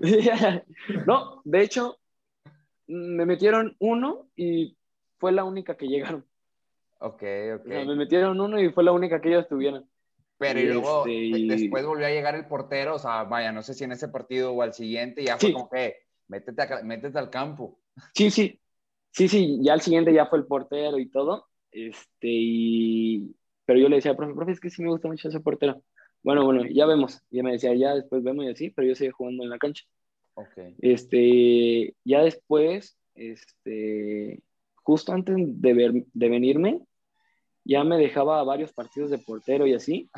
no, 1.08 1.42
de 1.44 1.62
hecho, 1.62 2.00
me 2.88 3.26
metieron 3.26 3.76
uno 3.80 4.30
y 4.36 4.78
fue 5.18 5.32
la 5.32 5.44
única 5.44 5.76
que 5.78 5.88
llegaron. 5.88 6.26
Ok, 7.00 7.24
ok. 7.56 7.66
O 7.66 7.68
sea, 7.70 7.86
me 7.86 7.96
metieron 7.96 8.40
uno 8.40 8.60
y 8.60 8.72
fue 8.72 8.84
la 8.84 8.92
única 8.92 9.22
que 9.22 9.30
ellos 9.30 9.48
tuvieron. 9.48 9.90
Pero 10.38 10.60
y 10.60 10.66
luego 10.66 11.06
este, 11.06 11.46
después 11.48 11.86
volvió 11.86 12.06
a 12.08 12.10
llegar 12.10 12.36
el 12.36 12.48
portero, 12.48 12.96
o 12.96 13.00
sea, 13.00 13.24
vaya, 13.24 13.52
no 13.52 13.62
sé 13.62 13.74
si 13.74 13.84
en 13.84 13.92
ese 13.94 14.10
partido 14.10 14.52
o 14.52 14.62
al 14.62 14.74
siguiente, 14.74 15.24
ya 15.24 15.38
fue 15.38 15.50
Sí. 15.50 15.54
como 15.54 15.70
que 15.70 15.96
métete, 16.28 16.62
acá- 16.62 16.84
métete 16.84 17.18
al 17.18 17.30
campo. 17.30 17.80
Sí, 18.14 18.30
sí, 18.32 18.60
sí, 19.12 19.28
sí, 19.28 19.60
ya 19.62 19.74
el 19.76 19.82
siguiente 19.82 20.14
ya 20.14 20.26
fue 20.26 20.40
el 20.40 20.46
portero 20.46 20.98
y 21.00 21.10
todo. 21.10 21.48
Este, 21.72 22.28
y... 22.28 23.36
Pero 23.66 23.80
yo 23.80 23.88
le 23.88 23.98
decía, 23.98 24.16
profe, 24.16 24.34
profe, 24.34 24.52
es 24.52 24.60
que 24.60 24.70
sí 24.70 24.82
me 24.84 24.90
gusta 24.90 25.08
mucho 25.08 25.30
ese 25.30 25.40
portero. 25.40 25.82
Bueno, 26.22 26.44
bueno, 26.44 26.66
ya 26.66 26.86
vemos. 26.86 27.22
Y 27.32 27.42
me 27.42 27.54
decía, 27.54 27.74
ya 27.76 27.96
después 27.96 28.24
vemos 28.24 28.46
y 28.46 28.50
así, 28.50 28.70
pero 28.70 28.88
yo 28.88 28.96
seguía 28.96 29.14
jugando 29.14 29.44
en 29.44 29.50
la 29.50 29.58
cancha. 29.58 29.86
Ok. 30.36 30.58
Este, 30.80 31.96
ya 32.04 32.24
después, 32.24 32.98
este, 33.16 34.42
justo 34.76 35.12
antes 35.14 35.36
de, 35.38 35.74
ver- 35.74 36.06
de 36.14 36.30
venirme, 36.30 36.82
ya 37.64 37.84
me 37.84 37.98
dejaba 37.98 38.44
varios 38.44 38.74
partidos 38.74 39.10
de 39.10 39.20
portero 39.20 39.66
y 39.68 39.74
así, 39.74 40.10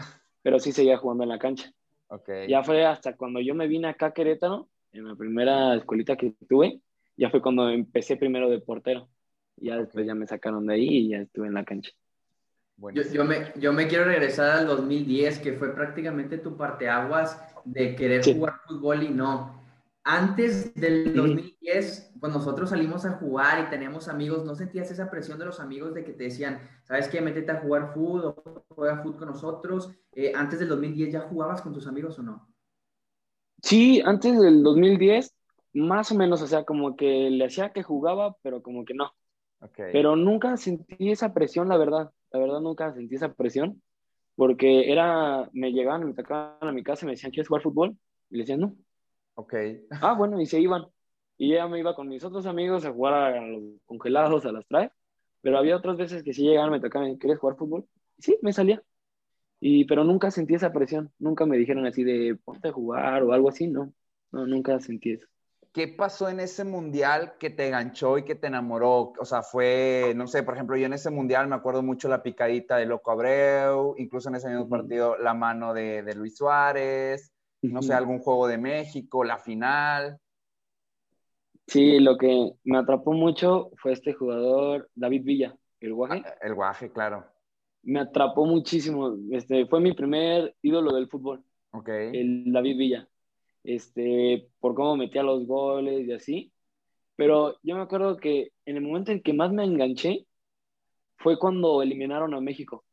pero 0.42 0.60
sí 0.60 0.72
seguía 0.72 0.98
jugando 0.98 1.24
en 1.24 1.30
la 1.30 1.40
cancha. 1.40 1.72
Ok. 2.08 2.30
Ya 2.48 2.64
fue 2.64 2.86
hasta 2.86 3.16
cuando 3.16 3.40
yo 3.40 3.56
me 3.56 3.68
vine 3.68 3.88
acá 3.88 4.08
a 4.08 4.14
Querétaro, 4.14 4.70
en 4.94 5.08
la 5.08 5.16
primera 5.16 5.76
escuelita 5.76 6.16
que 6.16 6.34
tuve, 6.48 6.80
ya 7.18 7.30
fue 7.30 7.42
cuando 7.42 7.70
empecé 7.70 8.16
primero 8.16 8.50
de 8.50 8.60
portero. 8.62 9.10
Ya 9.58 9.78
después 9.78 10.04
Ok. 10.04 10.08
ya 10.08 10.16
me 10.16 10.28
sacaron 10.28 10.66
de 10.66 10.74
ahí 10.74 10.88
y 10.88 11.10
ya 11.10 11.18
estuve 11.20 11.48
en 11.48 11.54
la 11.54 11.64
cancha. 11.66 11.92
Yo, 12.94 13.04
yo 13.04 13.24
me, 13.24 13.54
yo 13.58 13.72
me 13.72 13.88
quiero 13.88 14.04
regresar 14.04 14.50
al 14.58 14.68
2010, 14.68 15.40
que 15.40 15.54
fue 15.54 15.74
prácticamente 15.74 16.38
tu 16.38 16.58
parteaguas 16.58 17.42
de 17.64 17.96
querer 17.96 18.24
Sí. 18.24 18.34
jugar 18.34 18.56
fútbol 18.68 19.04
y 19.04 19.10
no. 19.10 19.64
Antes 20.08 20.74
del 20.76 21.08
Ujú. 21.10 21.18
2010, 21.18 22.14
cuando 22.20 22.38
nosotros 22.38 22.70
salimos 22.70 23.06
a 23.06 23.14
jugar 23.14 23.66
y 23.66 23.70
teníamos 23.72 24.08
amigos, 24.08 24.46
¿no 24.46 24.56
sentías 24.56 24.92
esa 24.92 25.10
presión 25.10 25.40
de 25.40 25.46
los 25.46 25.60
amigos 25.60 25.96
de 25.96 26.04
que 26.06 26.14
te 26.14 26.26
decían, 26.26 26.62
¿sabes 26.84 27.08
qué? 27.08 27.22
Métete 27.22 27.52
a 27.52 27.62
jugar 27.62 27.92
fútbol 27.94 28.26
o 28.26 28.66
juega 28.70 29.02
fútbol 29.02 29.18
con 29.18 29.28
nosotros. 29.30 29.90
Eh, 30.14 30.32
antes 30.36 30.60
del 30.60 30.70
2010, 30.70 31.12
¿ya 31.12 31.22
jugabas 31.22 31.62
con 31.62 31.74
tus 31.74 31.88
amigos 31.88 32.20
o 32.20 32.24
no? 32.24 32.48
Sí, 33.64 34.02
antes 34.06 34.40
del 34.40 34.64
2010, 34.64 35.34
más 35.74 36.12
o 36.12 36.16
menos, 36.16 36.42
o 36.42 36.48
sea, 36.48 36.64
como 36.66 36.96
que 36.96 37.30
le 37.32 37.46
hacía 37.46 37.72
que 37.74 37.84
jugaba, 37.84 38.36
pero 38.44 38.62
como 38.62 38.86
que 38.86 38.94
no. 38.94 39.12
Ok. 39.62 39.80
Pero 39.92 40.16
nunca 40.16 40.58
sentí 40.58 41.12
esa 41.12 41.34
presión, 41.34 41.70
la 41.70 41.78
verdad. 41.78 42.12
La 42.32 42.40
verdad, 42.40 42.62
nunca 42.62 42.94
sentí 42.94 43.16
esa 43.16 43.34
presión. 43.34 43.82
porque 44.36 44.92
era, 44.92 45.50
me 45.54 45.72
llegaban 45.74 46.06
me 46.06 46.14
tocaban 46.16 46.70
a 46.70 46.74
mi 46.74 46.84
casa 46.84 47.06
y 47.06 47.08
me 47.08 47.14
decían, 47.14 47.32
¿quieres 47.32 47.48
jugar 47.50 47.64
fútbol? 47.64 47.98
Y 48.30 48.38
le 48.38 48.44
decían, 48.44 48.62
no. 48.62 48.76
Ok. 49.36 49.54
Ah, 50.02 50.14
bueno, 50.14 50.40
y 50.42 50.46
se 50.46 50.60
iban. 50.60 50.86
Y 51.38 51.54
ya 51.54 51.68
me 51.68 51.80
iba 51.80 51.96
con 51.96 52.08
mis 52.08 52.24
otros 52.24 52.46
amigos 52.46 52.86
a 52.86 52.92
jugar 52.94 53.14
a 53.14 53.42
los 53.42 53.62
congelados, 53.86 54.46
a 54.46 54.52
las 54.52 54.66
traes. 54.68 54.92
Pero 55.42 55.58
había 55.58 55.76
otras 55.78 55.98
veces 55.98 56.24
que 56.24 56.34
sí 56.34 56.44
llegaban, 56.44 56.72
me 56.72 56.80
tocaban, 56.80 57.18
¿quieres 57.18 57.40
jugar 57.40 57.58
fútbol? 57.58 57.86
Y 58.18 58.24
sí, 58.24 58.38
me 58.42 58.54
salía. 58.54 58.82
Y, 59.60 59.86
pero 59.86 60.04
nunca 60.04 60.32
sentí 60.32 60.56
esa 60.56 60.72
presión. 60.72 61.12
Nunca 61.20 61.46
me 61.46 61.58
dijeron 61.58 61.86
así 61.86 62.04
de 62.04 62.36
ponte 62.44 62.70
a 62.70 62.74
jugar 62.74 63.24
o 63.24 63.34
algo 63.34 63.50
así, 63.50 63.68
no. 63.68 63.94
No, 64.32 64.48
nunca 64.48 64.80
sentí 64.80 65.12
eso. 65.12 65.28
¿Qué 65.74 65.90
pasó 65.90 66.30
en 66.30 66.40
ese 66.40 66.64
mundial 66.64 67.34
que 67.38 67.50
te 67.50 67.70
ganchó 67.70 68.18
y 68.18 68.24
que 68.24 68.36
te 68.36 68.48
enamoró? 68.48 69.12
O 69.20 69.26
sea, 69.26 69.44
fue, 69.44 70.14
no 70.16 70.26
sé, 70.26 70.42
por 70.44 70.54
ejemplo, 70.54 70.78
yo 70.78 70.86
en 70.86 70.94
ese 70.94 71.12
mundial 71.12 71.48
me 71.50 71.56
acuerdo 71.56 71.84
mucho 71.84 72.08
la 72.08 72.24
picadita 72.24 72.78
de 72.78 72.86
Loco 72.86 73.12
Abreu, 73.12 73.94
incluso 73.98 74.30
en 74.30 74.36
ese 74.36 74.48
mismo 74.48 74.70
partido 74.70 75.18
la 75.18 75.34
mano 75.34 75.74
de, 75.74 76.02
de 76.02 76.16
Luis 76.16 76.38
Suárez, 76.38 77.35
no 77.72 77.82
sé, 77.82 77.94
algún 77.94 78.20
juego 78.20 78.48
de 78.48 78.58
México, 78.58 79.24
la 79.24 79.38
final. 79.38 80.20
Sí, 81.68 82.00
lo 82.00 82.18
que 82.18 82.52
me 82.64 82.78
atrapó 82.78 83.14
mucho 83.14 83.72
fue 83.78 83.94
este 83.94 84.14
jugador, 84.14 84.90
David 84.96 85.24
Villa, 85.24 85.58
el 85.80 85.94
guaje. 85.94 86.24
Ah, 86.26 86.36
el 86.42 86.54
guaje, 86.54 86.92
claro. 86.92 87.26
Me 87.84 88.00
atrapó 88.00 88.46
muchísimo. 88.46 89.16
Este, 89.32 89.66
fue 89.66 89.80
mi 89.80 89.94
primer 89.94 90.56
ídolo 90.62 90.94
del 90.94 91.08
fútbol. 91.08 91.44
Ok. 91.72 91.90
El 91.90 92.52
David 92.52 92.78
Villa. 92.78 93.10
Este, 93.64 94.48
por 94.60 94.76
cómo 94.76 94.96
metía 94.96 95.24
los 95.24 95.48
goles 95.48 96.08
y 96.08 96.12
así. 96.14 96.54
Pero 97.16 97.58
yo 97.64 97.76
me 97.76 97.82
acuerdo 97.82 98.18
que 98.18 98.52
en 98.66 98.78
el 98.78 98.84
momento 98.84 99.12
en 99.12 99.22
que 99.22 99.34
más 99.34 99.52
me 99.52 99.64
enganché 99.64 100.28
fue 101.18 101.40
cuando 101.40 101.82
eliminaron 101.82 102.34
a 102.34 102.42
México, 102.42 102.84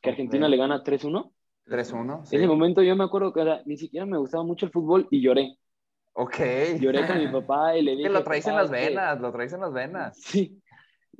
que 0.00 0.10
Argentina 0.10 0.48
le 0.48 0.56
gana 0.56 0.82
3-1. 0.82 1.32
3-1. 1.66 2.22
En 2.30 2.38
ese 2.38 2.46
momento 2.46 2.82
yo 2.82 2.94
me 2.96 3.04
acuerdo 3.04 3.32
que 3.32 3.40
o 3.40 3.44
sea, 3.44 3.62
ni 3.66 3.76
siquiera 3.76 4.06
me 4.06 4.18
gustaba 4.18 4.44
mucho 4.44 4.66
el 4.66 4.72
fútbol 4.72 5.06
y 5.10 5.20
lloré. 5.22 5.56
Ok. 6.12 6.36
Lloré 6.80 7.06
con 7.06 7.18
mi 7.18 7.28
papá 7.28 7.76
y 7.76 7.82
le 7.82 7.92
dije... 7.96 8.02
Que 8.04 8.08
lo 8.12 8.22
traes 8.24 8.46
en 8.46 8.52
"Papá, 8.54 8.62
las 8.62 8.70
es 8.72 8.78
que- 8.78 8.88
venas, 8.90 9.20
lo 9.20 9.32
traes 9.32 9.52
en 9.52 9.60
las 9.60 9.72
venas. 9.72 10.16
Sí, 10.20 10.62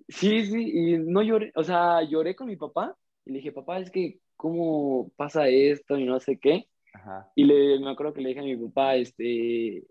sí, 0.08 0.44
sí, 0.46 0.70
y 0.72 0.98
no 0.98 1.22
lloré, 1.22 1.52
o 1.56 1.64
sea, 1.64 2.02
lloré 2.02 2.36
con 2.36 2.46
mi 2.46 2.56
papá 2.56 2.94
y 3.24 3.30
le 3.32 3.38
dije, 3.38 3.52
papá, 3.52 3.78
es 3.78 3.90
que, 3.90 4.20
¿cómo 4.36 5.10
pasa 5.16 5.48
esto 5.48 5.96
y 5.98 6.04
no 6.04 6.20
sé 6.20 6.38
qué? 6.38 6.68
Ajá. 6.92 7.30
Y 7.34 7.44
le, 7.44 7.80
me 7.80 7.90
acuerdo 7.90 8.12
que 8.14 8.20
le 8.20 8.28
dije 8.28 8.40
a 8.40 8.44
mi 8.44 8.56
papá, 8.56 8.96
este, 8.96 9.84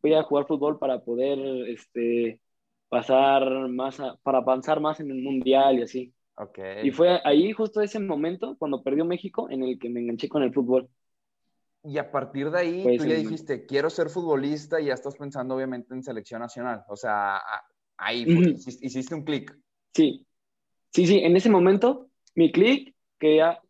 voy 0.00 0.14
a 0.14 0.22
jugar 0.22 0.46
fútbol 0.46 0.78
para 0.78 1.00
poder, 1.04 1.38
este, 1.68 2.40
pasar 2.88 3.68
más, 3.68 3.98
a- 4.00 4.16
para 4.22 4.38
avanzar 4.38 4.80
más 4.80 5.00
en 5.00 5.10
el 5.10 5.20
mundial 5.22 5.78
y 5.80 5.82
así. 5.82 6.14
Ok. 6.36 6.58
Y 6.84 6.90
fue 6.90 7.20
ahí 7.24 7.52
justo 7.52 7.80
ese 7.80 7.98
momento, 7.98 8.56
cuando 8.58 8.82
perdió 8.82 9.04
México, 9.04 9.48
en 9.50 9.62
el 9.62 9.78
que 9.78 9.88
me 9.88 10.00
enganché 10.00 10.28
con 10.28 10.42
el 10.42 10.52
fútbol. 10.52 10.88
Y 11.82 11.98
a 11.98 12.10
partir 12.10 12.50
de 12.50 12.58
ahí, 12.58 12.82
Fue 12.82 12.96
tú 12.96 13.04
ya 13.04 13.10
momento. 13.10 13.28
dijiste, 13.30 13.66
quiero 13.66 13.90
ser 13.90 14.10
futbolista 14.10 14.80
y 14.80 14.86
ya 14.86 14.94
estás 14.94 15.16
pensando 15.16 15.54
obviamente 15.54 15.94
en 15.94 16.02
selección 16.02 16.40
nacional. 16.40 16.82
O 16.88 16.96
sea, 16.96 17.40
ahí 17.96 18.24
Ujú. 18.24 18.34
fue- 18.42 18.50
hiciste, 18.52 18.86
hiciste 18.86 19.14
un 19.14 19.24
clic. 19.24 19.56
Sí, 19.94 20.26
sí, 20.92 21.06
sí, 21.06 21.18
en 21.20 21.36
ese 21.36 21.48
momento, 21.48 22.08
mi 22.34 22.50
click, 22.50 22.94
que 23.18 23.36
ya 23.36 23.60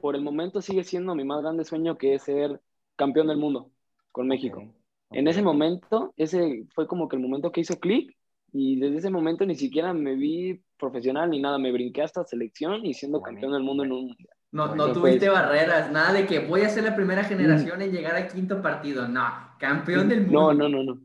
por 0.00 0.14
el 0.14 0.22
momento 0.22 0.62
sigue 0.62 0.84
siendo 0.84 1.14
mi 1.14 1.24
más 1.24 1.42
grande 1.42 1.64
sueño, 1.64 1.98
que 1.98 2.14
es 2.14 2.22
ser 2.22 2.60
campeón 2.96 3.26
del 3.26 3.38
mundo 3.38 3.70
con 4.12 4.28
México. 4.28 4.60
Ok, 4.60 4.70
En 5.12 5.26
ok. 5.26 5.30
ese 5.32 5.42
momento, 5.42 6.14
ese 6.16 6.64
fue 6.74 6.86
como 6.86 7.08
que 7.08 7.16
el 7.16 7.22
momento 7.22 7.50
que 7.52 7.60
hizo 7.60 7.78
clic 7.80 8.16
y 8.52 8.78
desde 8.78 8.98
ese 8.98 9.10
momento 9.10 9.44
ni 9.44 9.56
siquiera 9.56 9.92
me 9.92 10.14
vi 10.14 10.62
profesional 10.78 11.30
ni 11.30 11.40
nada, 11.40 11.58
me 11.58 11.72
brinqué 11.72 12.02
hasta 12.02 12.24
selección 12.24 12.84
y 12.84 12.94
siendo 12.94 13.20
Bueno, 13.20 13.34
campeón 13.34 13.52
del 13.52 13.62
mundo 13.62 13.84
en 13.84 13.92
un 13.92 14.06
mundial. 14.08 14.28
No, 14.52 14.68
Bueno, 14.68 14.86
no 14.86 14.92
pues- 14.92 15.02
tuviste 15.02 15.28
barreras, 15.28 15.90
nada 15.90 16.12
de 16.12 16.26
que 16.26 16.38
voy 16.40 16.62
a 16.62 16.68
ser 16.68 16.84
la 16.84 16.94
primera 16.94 17.24
generación 17.24 17.82
en 17.82 17.92
llegar 17.92 18.14
al 18.16 18.28
quinto 18.28 18.62
partido. 18.62 19.06
No, 19.08 19.24
campeón 19.58 20.08
del 20.08 20.30
No, 20.30 20.48
mundo. 20.48 20.68
no, 20.68 20.82
no, 20.82 20.94
no. 20.94 21.00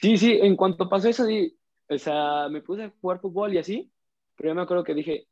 Sí, 0.00 0.16
sí, 0.18 0.38
en 0.42 0.56
cuanto 0.56 0.88
pasó 0.88 1.08
eso, 1.08 1.24
o 1.88 1.98
sea, 1.98 2.48
me 2.50 2.60
puse 2.60 2.84
a 2.84 2.92
jugar 3.00 3.20
fútbol 3.20 3.54
y 3.54 3.58
así, 3.58 3.90
pero 4.36 4.50
yo 4.50 4.54
me 4.54 4.62
acuerdo 4.62 4.84
que 4.84 4.94
dije, 4.94 5.26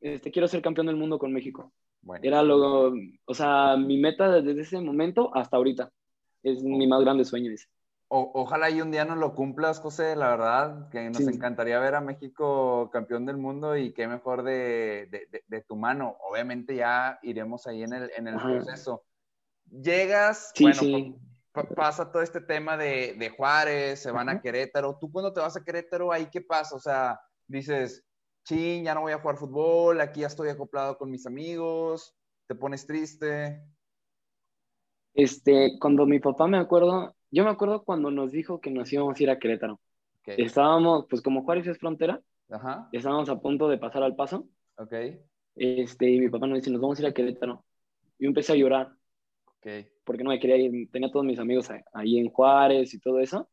este, 0.00 0.30
quiero 0.30 0.46
ser 0.48 0.62
campeón 0.62 0.86
del 0.86 0.96
mundo 0.96 1.18
con 1.18 1.32
México. 1.32 1.72
Bueno, 2.02 2.24
Era 2.24 2.42
lo, 2.42 2.92
o 3.24 3.34
sea, 3.34 3.76
mi 3.76 3.98
meta 3.98 4.40
desde 4.40 4.60
ese 4.62 4.80
momento 4.80 5.30
hasta 5.34 5.56
ahorita. 5.56 5.90
Es 6.42 6.62
mi 6.62 6.86
más 6.86 7.00
grande 7.02 7.24
sueño 7.24 7.50
ese. 7.52 7.66
O- 8.14 8.30
ojalá 8.42 8.68
y 8.68 8.82
un 8.82 8.90
día 8.90 9.06
nos 9.06 9.16
lo 9.16 9.34
cumplas, 9.34 9.80
José, 9.80 10.14
la 10.16 10.28
verdad, 10.28 10.90
que 10.90 11.08
nos 11.08 11.16
Sí. 11.24 11.30
encantaría 11.32 11.78
ver 11.78 11.94
a 11.94 12.02
México 12.02 12.90
campeón 12.92 13.24
del 13.24 13.38
mundo 13.38 13.74
y 13.76 13.94
qué 13.94 14.06
mejor 14.06 14.42
de, 14.42 15.08
de- 15.10 15.26
de- 15.30 15.44
de 15.46 15.60
tu 15.62 15.76
mano. 15.76 16.18
Obviamente 16.28 16.74
ya 16.76 17.18
iremos 17.22 17.66
ahí 17.66 17.82
en 17.82 17.94
el, 17.94 18.10
en 18.14 18.28
el 18.28 18.36
proceso. 18.36 19.06
Llegas, 19.70 20.52
Sí, 20.54 20.64
bueno, 20.64 20.80
sí. 20.80 21.16
pa- 21.52 21.64
pasa 21.68 22.12
todo 22.12 22.20
este 22.22 22.42
tema 22.42 22.76
de, 22.76 23.14
de 23.18 23.30
Juárez, 23.30 24.02
se 24.02 24.10
van 24.10 24.28
a. 24.28 24.42
Querétaro. 24.42 24.98
¿Tú 25.00 25.10
cuando 25.10 25.32
te 25.32 25.40
vas 25.40 25.56
a 25.56 25.64
Querétaro, 25.64 26.12
ahí 26.12 26.26
qué 26.30 26.42
pasa? 26.42 26.76
O 26.76 26.80
sea, 26.80 27.18
dices, 27.46 28.04
chin, 28.44 28.84
ya 28.84 28.94
no 28.94 29.00
voy 29.00 29.12
a 29.12 29.18
jugar 29.20 29.38
fútbol, 29.38 30.02
aquí 30.02 30.20
ya 30.20 30.26
estoy 30.26 30.50
acoplado 30.50 30.98
con 30.98 31.10
mis 31.10 31.26
amigos, 31.26 32.14
te 32.46 32.54
pones 32.54 32.86
triste. 32.86 33.62
Este, 35.14 35.78
cuando 35.80 36.04
mi 36.06 36.18
papá 36.20 36.46
me 36.46 36.58
acuerdo, 36.58 37.14
yo 37.32 37.44
me 37.44 37.50
acuerdo 37.50 37.82
cuando 37.82 38.10
nos 38.10 38.30
dijo 38.30 38.60
que 38.60 38.70
nos 38.70 38.92
íbamos 38.92 39.18
a 39.18 39.22
ir 39.22 39.30
a 39.30 39.38
Querétaro. 39.38 39.80
Estábamos, 40.24 41.06
pues 41.10 41.20
como 41.22 41.42
Juárez 41.42 41.66
es 41.66 41.78
frontera, 41.78 42.20
Ajá, 42.48 42.88
estábamos 42.92 43.28
a 43.28 43.40
punto 43.40 43.68
de 43.68 43.78
pasar 43.78 44.02
al 44.02 44.14
paso. 44.14 44.46
ok, 44.76 44.92
Este, 45.56 46.10
y 46.10 46.20
mi 46.20 46.28
papá 46.28 46.46
nos 46.46 46.58
dice, 46.58 46.70
nos 46.70 46.80
vamos 46.80 46.98
a 46.98 47.02
ir 47.02 47.08
a 47.08 47.12
Querétaro. 47.12 47.64
Yo 48.18 48.28
empecé 48.28 48.52
a 48.52 48.56
llorar 48.56 48.92
ok. 49.46 49.66
porque 50.04 50.22
no 50.22 50.30
me 50.30 50.38
quería 50.38 50.56
ir. 50.58 50.90
Tenía 50.90 51.10
todos 51.10 51.24
mis 51.24 51.38
amigos 51.38 51.68
ahí 51.92 52.18
en 52.18 52.28
Juárez 52.30 52.94
y 52.94 53.00
todo 53.00 53.18
eso. 53.18 53.48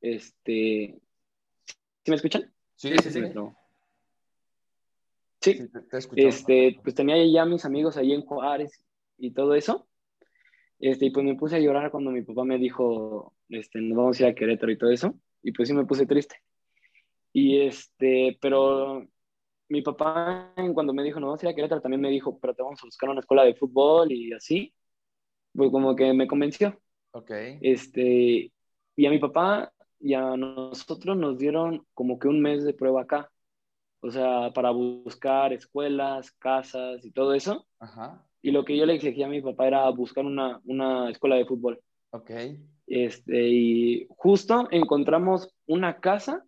Este, 0.00 1.00
¿sí 1.64 2.10
me 2.10 2.16
escuchan? 2.16 2.52
Sí, 2.74 2.90
Sí, 2.90 2.98
sí, 2.98 3.10
sí, 3.10 3.20
te, 5.40 5.68
te 6.14 6.28
este, 6.28 6.80
pues 6.82 6.94
tenía 6.94 7.16
ya 7.26 7.44
mis 7.44 7.64
amigos 7.64 7.96
ahí 7.96 8.12
en 8.12 8.22
Juárez 8.22 8.84
y 9.18 9.30
todo 9.32 9.54
eso. 9.54 9.86
Este, 10.78 11.06
y 11.06 11.10
pues 11.10 11.24
me 11.24 11.34
puse 11.36 11.56
a 11.56 11.60
llorar 11.60 11.90
cuando 11.90 12.10
mi 12.10 12.22
papá 12.22 12.44
me 12.44 12.58
dijo, 12.58 13.34
este, 13.48 13.80
nos 13.80 13.96
vamos 13.96 14.20
a 14.20 14.22
ir 14.24 14.28
a 14.28 14.34
Querétaro 14.34 14.72
y 14.72 14.78
todo 14.78 14.90
eso. 14.90 15.14
Y 15.42 15.52
pues 15.52 15.68
sí 15.68 15.74
me 15.74 15.84
puse 15.86 16.06
triste. 16.06 16.36
Y 17.32 17.60
este, 17.60 18.38
pero 18.40 19.06
mi 19.68 19.82
papá 19.82 20.52
cuando 20.74 20.92
me 20.92 21.02
dijo, 21.02 21.20
nos 21.20 21.28
vamos 21.28 21.42
a 21.42 21.46
ir 21.46 21.52
a 21.52 21.54
Querétaro, 21.54 21.80
también 21.80 22.00
me 22.00 22.10
dijo, 22.10 22.38
pero 22.38 22.54
te 22.54 22.62
vamos 22.62 22.80
a 22.82 22.86
buscar 22.86 23.08
una 23.10 23.20
escuela 23.20 23.44
de 23.44 23.54
fútbol 23.54 24.12
y 24.12 24.32
así. 24.32 24.74
Pues 25.54 25.70
como 25.70 25.94
que 25.94 26.12
me 26.12 26.26
convenció. 26.26 26.80
Ok, 27.12 27.30
Este, 27.60 28.52
y 28.96 29.06
a 29.06 29.10
mi 29.10 29.18
papá 29.18 29.72
y 30.00 30.14
a 30.14 30.36
nosotros 30.36 31.16
nos 31.16 31.38
dieron 31.38 31.86
como 31.94 32.18
que 32.18 32.28
un 32.28 32.40
mes 32.42 32.64
de 32.64 32.74
prueba 32.74 33.02
acá. 33.02 33.30
O 34.00 34.10
sea, 34.10 34.52
para 34.52 34.70
buscar 34.70 35.52
escuelas, 35.52 36.30
casas 36.32 37.04
y 37.04 37.10
todo 37.10 37.32
eso. 37.32 37.66
ajá, 37.78 38.26
Y 38.44 38.50
lo 38.50 38.62
que 38.62 38.76
yo 38.76 38.84
le 38.84 38.92
exigía 38.94 39.24
a 39.24 39.30
mi 39.30 39.40
papá 39.40 39.66
era 39.66 39.88
buscar 39.88 40.26
una, 40.26 40.60
una 40.66 41.10
escuela 41.10 41.36
de 41.36 41.46
fútbol. 41.46 41.80
ok, 42.10 42.30
Este, 42.86 43.48
y 43.48 44.06
justo 44.10 44.68
encontramos 44.70 45.48
una 45.66 45.98
casa 45.98 46.44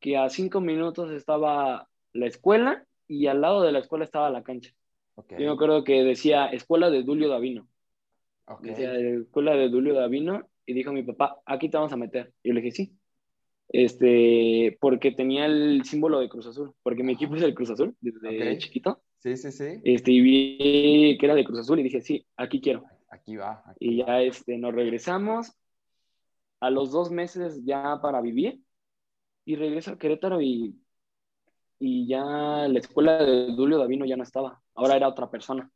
que 0.00 0.16
a 0.16 0.30
cinco 0.30 0.62
minutos 0.62 1.10
estaba 1.10 1.86
la 2.14 2.26
escuela 2.26 2.86
y 3.06 3.26
al 3.26 3.42
lado 3.42 3.60
de 3.62 3.72
la 3.72 3.80
escuela 3.80 4.06
estaba 4.06 4.30
la 4.30 4.42
cancha. 4.42 4.72
ok, 5.16 5.32
Yo 5.32 5.48
me 5.48 5.52
acuerdo 5.52 5.84
que 5.84 6.02
decía 6.02 6.46
Escuela 6.46 6.88
de 6.88 7.02
Dulio 7.02 7.28
Davino. 7.28 7.68
ok. 8.46 8.62
Decía 8.62 8.98
Escuela 8.98 9.54
de 9.54 9.68
Dulio 9.68 9.92
Davino 9.92 10.48
y 10.64 10.72
dijo 10.72 10.92
mi 10.94 11.02
papá, 11.02 11.36
aquí 11.44 11.68
te 11.68 11.76
vamos 11.76 11.92
a 11.92 11.98
meter. 11.98 12.32
Y 12.42 12.48
yo 12.48 12.54
le 12.54 12.62
dije, 12.62 12.74
sí. 12.74 12.92
Este, 13.68 14.78
porque 14.80 15.12
tenía 15.12 15.44
el 15.44 15.84
símbolo 15.84 16.20
de 16.20 16.30
Cruz 16.30 16.46
Azul, 16.46 16.72
porque 16.82 17.02
mi 17.02 17.12
equipo 17.12 17.36
es 17.36 17.42
el 17.42 17.52
Cruz 17.52 17.68
Azul 17.68 17.94
desde 18.00 18.52
Ok. 18.54 18.58
chiquito. 18.58 19.02
Sí, 19.18 19.36
sí, 19.36 19.50
sí. 19.52 19.80
Este, 19.84 20.12
y 20.12 20.20
vi 20.20 21.18
que 21.18 21.26
era 21.26 21.34
de 21.34 21.44
Cruz 21.44 21.60
Azul 21.60 21.80
y 21.80 21.82
dije, 21.82 22.00
sí, 22.00 22.26
aquí 22.36 22.60
quiero. 22.60 22.84
Aquí 23.10 23.36
va. 23.36 23.62
aquí 23.66 23.78
Y 23.80 23.96
ya 23.98 24.20
este, 24.20 24.58
nos 24.58 24.74
regresamos 24.74 25.52
a 26.60 26.70
los 26.70 26.92
dos 26.92 27.10
meses 27.10 27.64
ya 27.64 28.00
para 28.00 28.20
vivir 28.20 28.60
y 29.44 29.56
regreso 29.56 29.92
a 29.92 29.98
Querétaro 29.98 30.40
y, 30.40 30.76
y 31.78 32.06
ya 32.06 32.22
la 32.22 32.78
escuela 32.78 33.24
de 33.24 33.52
Dulio 33.52 33.78
Davino 33.78 34.04
ya 34.04 34.16
no 34.16 34.22
estaba, 34.22 34.60
ahora 34.74 34.96
era 34.96 35.08
otra 35.08 35.30
persona. 35.30 35.70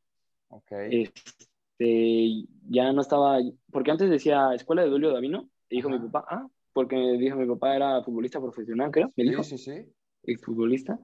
Ok, 0.49 0.73
Este, 0.91 2.45
ya 2.69 2.93
no 2.93 3.01
estaba, 3.01 3.39
porque 3.71 3.91
antes 3.91 4.11
decía 4.11 4.55
escuela 4.55 4.83
de 4.83 4.91
Dulio 4.91 5.13
Davino, 5.13 5.49
y 5.69 5.77
dijo 5.77 5.89
Ajá. 5.89 5.99
mi 5.99 6.09
papá, 6.09 6.27
ah, 6.29 6.47
porque 6.73 6.97
dijo 6.97 7.37
mi 7.37 7.47
papá 7.47 7.75
era 7.75 8.03
futbolista 8.03 8.41
profesional, 8.41 8.91
creo, 8.91 9.13
me 9.17 9.25
dijo, 9.25 9.43
sí, 9.43 9.57
sí, 9.57 9.73
sí. 9.73 9.93
exfutbolista. 10.25 10.99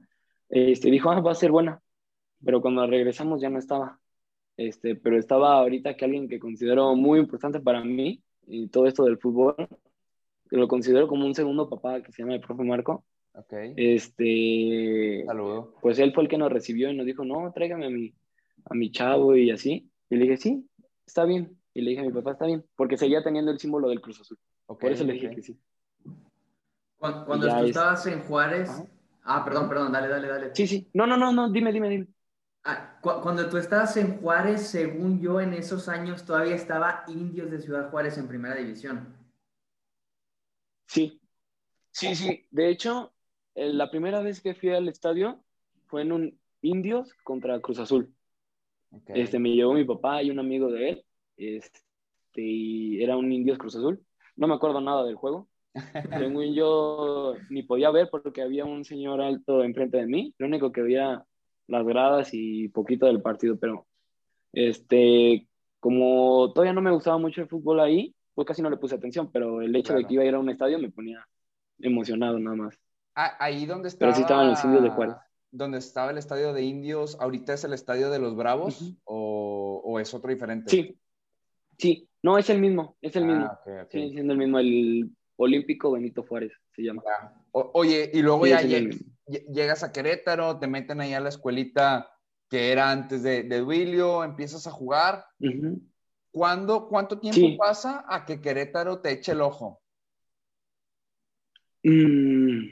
Este, 0.50 0.90
dijo, 0.90 1.10
ah, 1.10 1.20
va 1.20 1.32
a 1.32 1.34
ser 1.34 1.50
buena, 1.50 1.80
pero 2.44 2.60
cuando 2.60 2.86
regresamos 2.86 3.40
ya 3.40 3.50
no 3.50 3.58
estaba. 3.58 3.98
Este, 4.56 4.96
pero 4.96 5.16
estaba 5.18 5.54
ahorita 5.58 5.96
que 5.96 6.04
alguien 6.04 6.28
que 6.28 6.38
considero 6.40 6.94
muy 6.96 7.20
importante 7.20 7.60
para 7.60 7.82
mí 7.84 8.22
y 8.46 8.68
todo 8.68 8.86
esto 8.86 9.04
del 9.04 9.18
fútbol, 9.18 9.54
que 10.50 10.56
lo 10.56 10.66
considero 10.66 11.06
como 11.06 11.26
un 11.26 11.34
segundo 11.34 11.68
papá 11.68 12.02
que 12.02 12.10
se 12.12 12.22
llama 12.22 12.34
el 12.34 12.40
profe 12.40 12.64
Marco. 12.64 13.04
Ok. 13.34 13.52
Este, 13.76 15.22
Saludo. 15.26 15.74
pues 15.80 15.98
él 16.00 16.12
fue 16.12 16.24
el 16.24 16.28
que 16.28 16.38
nos 16.38 16.50
recibió 16.52 16.90
y 16.90 16.96
nos 16.96 17.06
dijo, 17.06 17.24
no, 17.24 17.52
tráigame 17.52 17.86
a 17.86 17.90
mi, 17.90 18.12
a 18.64 18.74
mi 18.74 18.90
chavo 18.90 19.36
y 19.36 19.50
así. 19.50 19.88
Y 20.10 20.16
le 20.16 20.22
dije, 20.24 20.36
sí, 20.38 20.68
está 21.06 21.24
bien. 21.24 21.56
Y 21.74 21.82
le 21.82 21.90
dije 21.90 22.02
a 22.02 22.06
mi 22.06 22.12
papá, 22.12 22.32
está 22.32 22.46
bien, 22.46 22.64
porque 22.74 22.96
seguía 22.96 23.22
teniendo 23.22 23.52
el 23.52 23.60
símbolo 23.60 23.88
del 23.90 24.00
Cruz 24.00 24.20
Azul. 24.20 24.38
Ok, 24.66 24.80
Por 24.80 24.90
eso 24.92 25.04
le 25.04 25.12
dije 25.12 25.30
que 25.30 25.42
sí. 25.42 25.56
Cuando, 26.96 27.26
cuando 27.26 27.46
tú 27.48 27.54
es- 27.62 27.68
estabas 27.70 28.04
en 28.06 28.20
Juárez. 28.24 28.68
Ajá. 28.70 28.86
Ah, 29.22 29.44
perdón, 29.44 29.68
perdón, 29.68 29.92
dale, 29.92 30.08
dale, 30.08 30.26
dale. 30.26 30.50
Sí, 30.54 30.66
sí. 30.66 30.88
No, 30.94 31.06
no, 31.06 31.16
no, 31.16 31.30
no, 31.32 31.50
dime, 31.52 31.72
dime, 31.72 31.88
dime. 31.90 32.06
Ah, 32.64 32.98
cu- 33.00 33.20
cuando 33.22 33.48
tú 33.50 33.56
estabas 33.56 33.96
en 33.96 34.20
Juárez, 34.20 34.68
según 34.68 35.20
yo, 35.20 35.40
en 35.40 35.54
esos 35.54 35.88
años 35.88 36.24
todavía 36.24 36.54
estaba 36.54 37.02
Indios 37.08 37.50
de 37.50 37.60
Ciudad 37.60 37.90
Juárez 37.90 38.16
en 38.18 38.28
primera 38.28 38.54
división. 38.54 39.16
Sí, 40.86 41.20
sí, 41.92 42.14
sí. 42.14 42.46
De 42.50 42.68
hecho, 42.70 43.14
eh, 43.54 43.72
la 43.72 43.90
primera 43.90 44.20
vez 44.22 44.40
que 44.40 44.54
fui 44.54 44.70
al 44.70 44.88
estadio 44.88 45.44
fue 45.86 46.02
en 46.02 46.12
un 46.12 46.40
Indios 46.62 47.14
contra 47.24 47.60
Cruz 47.60 47.78
Azul. 47.78 48.14
ok. 48.90 49.10
Este, 49.12 49.38
me 49.38 49.50
llevó 49.50 49.74
mi 49.74 49.84
papá 49.84 50.22
y 50.22 50.30
un 50.30 50.38
amigo 50.38 50.70
de 50.70 50.90
él. 50.90 51.06
Este, 51.36 51.80
y 52.34 53.02
era 53.02 53.16
un 53.16 53.32
Indios 53.32 53.58
Cruz 53.58 53.76
Azul. 53.76 54.04
No 54.36 54.46
me 54.48 54.54
acuerdo 54.54 54.80
nada 54.80 55.04
del 55.04 55.16
juego. 55.16 55.48
Según 56.18 56.54
yo, 56.54 57.34
ni 57.50 57.62
podía 57.64 57.90
ver 57.90 58.08
porque 58.10 58.42
había 58.42 58.64
un 58.64 58.84
señor 58.84 59.20
alto 59.20 59.64
enfrente 59.64 59.98
de 59.98 60.06
mí. 60.06 60.34
Lo 60.38 60.46
único 60.46 60.72
que 60.72 60.82
veía 60.82 61.24
las 61.68 61.86
gradas 61.86 62.30
y 62.32 62.68
poquito 62.68 63.06
del 63.06 63.22
partido, 63.22 63.56
pero 63.58 63.86
este, 64.52 65.46
como 65.80 66.52
todavía 66.52 66.72
no 66.72 66.80
me 66.82 66.90
gustaba 66.90 67.18
mucho 67.18 67.40
el 67.42 67.48
fútbol 67.48 67.80
ahí, 67.80 68.14
pues 68.34 68.46
casi 68.46 68.62
no 68.62 68.70
le 68.70 68.76
puse 68.76 68.94
atención, 68.94 69.30
pero 69.30 69.62
el 69.62 69.74
hecho 69.76 69.94
de 69.94 70.04
que 70.04 70.14
iba 70.14 70.22
a 70.22 70.26
ir 70.26 70.34
a 70.34 70.38
un 70.38 70.48
estadio 70.50 70.78
me 70.78 70.90
ponía 70.90 71.26
emocionado 71.78 72.38
nada 72.38 72.56
más. 72.56 72.74
Ah, 73.14 73.36
ahí 73.40 73.66
donde 73.66 73.90
Pero 73.98 74.10
estaba. 74.10 74.14
sí 74.14 74.20
estaban 74.22 74.48
los 74.48 74.64
indios 74.64 74.82
de 74.82 74.90
Juárez. 74.90 75.16
Donde 75.50 75.78
estaba 75.78 76.10
el 76.10 76.18
estadio 76.18 76.52
de 76.52 76.62
indios, 76.62 77.18
¿ahorita 77.20 77.54
es 77.54 77.64
el 77.64 77.72
estadio 77.72 78.10
de 78.10 78.18
los 78.18 78.36
Bravos 78.36 78.94
o, 79.04 79.80
o 79.84 79.98
es 79.98 80.12
otro 80.12 80.30
diferente? 80.30 80.70
Sí, 80.70 80.96
sí, 81.78 82.08
no, 82.22 82.36
es 82.38 82.50
el 82.50 82.60
mismo, 82.60 82.96
es 83.00 83.16
el 83.16 83.24
mismo. 83.24 83.46
Ah, 83.46 83.58
ok, 83.60 83.84
ok. 83.84 83.90
Sigue 83.92 84.10
siendo 84.10 84.32
el 84.34 84.38
mismo, 84.38 84.58
el 84.58 85.10
Olímpico 85.36 85.92
Benito 85.92 86.22
Juárez 86.22 86.52
se 86.74 86.82
llama. 86.82 87.02
O- 87.52 87.70
oye, 87.74 88.10
y 88.12 88.20
luego 88.20 88.44
Sí, 88.44 88.50
ya 88.50 88.60
lleg- 88.62 88.88
mismo. 88.88 89.12
Llegas 89.28 89.82
a 89.82 89.92
Querétaro, 89.92 90.58
te 90.58 90.66
meten 90.66 91.00
ahí 91.00 91.14
a 91.14 91.20
la 91.20 91.28
escuelita 91.28 92.10
que 92.48 92.72
era 92.72 92.90
antes 92.90 93.22
de, 93.22 93.42
de 93.42 93.58
Duilio, 93.60 94.24
empiezas 94.24 94.66
a 94.66 94.70
jugar. 94.70 95.26
¿Cuándo, 96.30 96.88
¿Cuánto 96.88 97.18
tiempo 97.18 97.40
Sí. 97.40 97.56
pasa 97.58 98.04
a 98.08 98.24
que 98.24 98.40
Querétaro 98.40 99.00
te 99.00 99.12
eche 99.12 99.32
el 99.32 99.40
ojo? 99.42 99.82
Mm. 101.82 102.68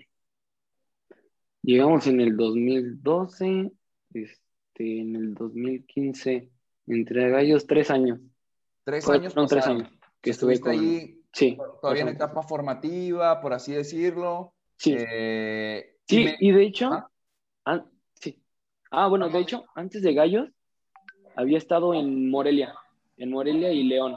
Llegamos 1.62 2.06
en 2.06 2.20
el 2.20 2.36
2012, 2.36 3.72
este, 4.14 5.00
en 5.00 5.16
el 5.16 5.34
2015, 5.34 6.50
entre 6.86 7.30
gallos, 7.30 7.66
tres 7.66 7.90
años. 7.90 8.20
Tres 8.84 9.08
años 9.08 9.34
tres 9.34 9.48
pasaron. 9.52 9.78
años 9.82 9.92
que 10.20 10.30
estuve 10.30 10.60
con... 10.60 10.72
ahí 10.72 11.12
Sí, 11.32 11.58
todavía 11.82 12.02
en 12.02 12.08
etapa 12.08 12.42
formativa, 12.42 13.40
por 13.42 13.52
así 13.52 13.72
decirlo. 13.74 14.54
sí, 14.78 14.94
Eh, 14.96 15.95
sí, 16.06 16.24
me- 16.24 16.36
y 16.40 16.50
de 16.52 16.62
hecho, 16.62 16.90
¿Ah? 17.64 17.84
sí. 18.14 18.40
Ah, 18.90 19.08
bueno, 19.08 19.28
de 19.28 19.40
hecho, 19.40 19.64
antes 19.74 20.02
de 20.02 20.14
gallos, 20.14 20.48
había 21.34 21.58
estado 21.58 21.94
en 21.94 22.30
Morelia, 22.30 22.74
en 23.16 23.30
Morelia 23.30 23.72
y 23.72 23.82
León. 23.84 24.16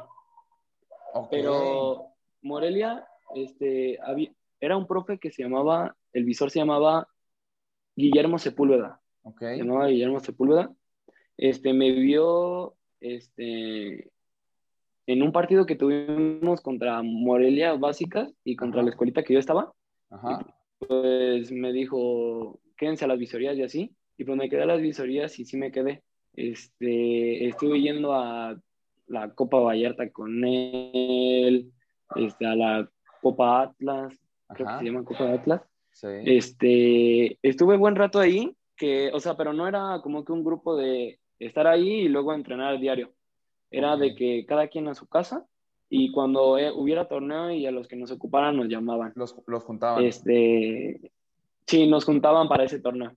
Pero 1.29 2.07
Morelia, 2.41 3.05
este, 3.35 3.99
había, 4.01 4.31
era 4.59 4.77
un 4.77 4.87
profe 4.87 5.17
que 5.19 5.31
se 5.31 5.43
llamaba, 5.43 5.95
el 6.13 6.23
visor 6.23 6.51
se 6.51 6.59
llamaba 6.59 7.07
Guillermo 7.95 8.37
Sepúlveda. 8.39 9.01
Se 9.39 9.57
llamaba 9.57 9.87
Guillermo 9.87 10.19
Sepúlveda. 10.19 10.71
Este, 11.37 11.73
me 11.73 11.91
vio, 11.91 12.75
este, 12.99 14.11
en 15.07 15.23
un 15.23 15.31
partido 15.31 15.65
que 15.65 15.75
tuvimos 15.75 16.61
contra 16.61 17.01
Morelia 17.01 17.73
Básicas 17.73 18.31
y 18.43 18.55
contra 18.55 18.81
Ajá. 18.81 18.85
la 18.85 18.91
escuelita 18.91 19.23
que 19.23 19.33
yo 19.33 19.39
estaba, 19.39 19.73
ajá, 20.09 20.45
pues 20.79 21.51
me 21.51 21.71
dijo, 21.73 22.59
quédense 22.77 23.05
a 23.05 23.07
las 23.07 23.19
visorías 23.19 23.57
y 23.57 23.63
así. 23.63 23.95
Y 24.17 24.23
pues 24.23 24.37
me 24.37 24.49
quedé 24.49 24.63
a 24.63 24.67
las 24.67 24.81
visorías 24.81 25.37
y 25.39 25.45
sí 25.45 25.57
me 25.57 25.71
quedé. 25.71 26.03
Este, 26.33 27.47
estuve 27.47 27.81
yendo 27.81 28.13
a 28.13 28.57
la 29.07 29.33
Copa 29.33 29.59
Vallarta 29.59 30.09
con 30.11 30.43
él, 30.45 31.71
este, 32.15 32.45
a 32.45 32.55
la 32.55 32.89
Copa 33.21 33.63
Atlas, 33.63 34.13
creo 34.53 34.67
que 34.67 34.77
se 34.77 34.85
llama 34.85 35.03
Copa 35.03 35.33
Atlas. 35.33 35.61
sí, 35.91 36.07
Este, 36.25 37.39
estuve 37.41 37.77
buen 37.77 37.95
rato 37.95 38.19
ahí, 38.19 38.55
que, 38.75 39.11
o 39.13 39.19
sea, 39.19 39.35
pero 39.35 39.53
no 39.53 39.67
era 39.67 39.99
como 40.01 40.23
que 40.23 40.31
un 40.31 40.43
grupo 40.43 40.75
de 40.75 41.19
estar 41.39 41.67
ahí 41.67 41.89
y 41.89 42.07
luego 42.09 42.33
entrenar 42.33 42.79
diario. 42.79 43.13
Era 43.71 43.97
de 43.97 44.15
que 44.15 44.45
cada 44.47 44.67
quien 44.67 44.87
a 44.87 44.95
su 44.95 45.07
casa 45.07 45.45
y 45.89 46.11
cuando 46.11 46.57
eh, 46.57 46.71
hubiera 46.71 47.07
torneo 47.07 47.51
y 47.51 47.65
a 47.65 47.71
los 47.71 47.87
que 47.87 47.95
nos 47.95 48.11
ocuparan 48.11 48.55
nos 48.55 48.67
llamaban. 48.67 49.11
los, 49.15 49.35
los 49.47 49.63
juntaban. 49.63 50.05
Este, 50.05 51.11
sí, 51.65 51.87
nos 51.87 52.05
juntaban 52.05 52.47
para 52.47 52.63
ese 52.63 52.79
torneo. 52.79 53.15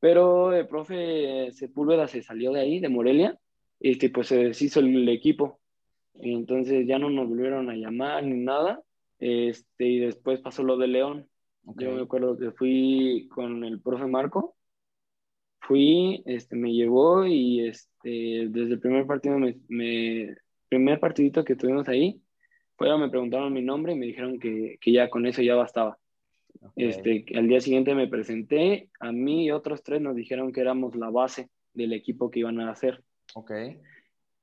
Pero 0.00 0.54
el 0.54 0.66
profe 0.66 1.52
Sepúlveda 1.52 2.08
se 2.08 2.22
salió 2.22 2.52
de 2.52 2.60
ahí, 2.60 2.80
de 2.80 2.88
Morelia, 2.88 3.38
este, 3.80 4.08
pues 4.08 4.28
se 4.28 4.44
deshizo 4.44 4.80
el, 4.80 5.06
equipo. 5.10 5.60
Entonces 6.14 6.86
ya 6.86 6.98
no 6.98 7.10
nos 7.10 7.28
volvieron 7.28 7.68
a 7.68 7.76
llamar 7.76 8.24
ni 8.24 8.42
nada. 8.42 8.82
Este, 9.18 9.84
y 9.84 9.98
después 9.98 10.40
pasó 10.40 10.62
lo 10.62 10.78
de 10.78 10.88
León. 10.88 11.28
Ok, 11.66 11.82
Yo 11.82 11.92
me 11.92 12.00
acuerdo 12.00 12.38
que 12.38 12.50
fui 12.52 13.28
con 13.30 13.62
el 13.62 13.78
profe 13.82 14.06
Marco. 14.06 14.56
Fui, 15.60 16.22
este, 16.24 16.56
me 16.56 16.72
llevó 16.72 17.26
y 17.26 17.68
este, 17.68 18.48
desde 18.48 18.72
el 18.72 18.80
primer 18.80 19.06
partido, 19.06 19.38
me, 19.38 19.58
me- 19.68 20.34
primer 20.70 20.98
partidito 21.00 21.44
que 21.44 21.56
tuvimos 21.56 21.86
ahí, 21.88 22.22
fueron, 22.76 23.02
me 23.02 23.10
preguntaron 23.10 23.52
mi 23.52 23.60
nombre 23.60 23.92
y 23.92 23.96
me 23.96 24.06
dijeron 24.06 24.38
que, 24.38 24.78
que 24.80 24.92
ya 24.92 25.10
con 25.10 25.26
eso 25.26 25.42
ya 25.42 25.54
bastaba. 25.54 25.98
ok, 26.62 26.72
Este, 26.76 27.26
al 27.36 27.46
día 27.48 27.60
siguiente 27.60 27.94
me 27.94 28.08
presenté, 28.08 28.88
a 29.00 29.12
mí 29.12 29.44
y 29.44 29.50
otros 29.50 29.82
tres 29.82 30.00
nos 30.00 30.16
dijeron 30.16 30.52
que 30.52 30.62
éramos 30.62 30.96
la 30.96 31.10
base 31.10 31.50
del 31.74 31.92
equipo 31.92 32.30
que 32.30 32.38
iban 32.40 32.58
a 32.60 32.70
hacer. 32.70 33.04
ok, 33.34 33.50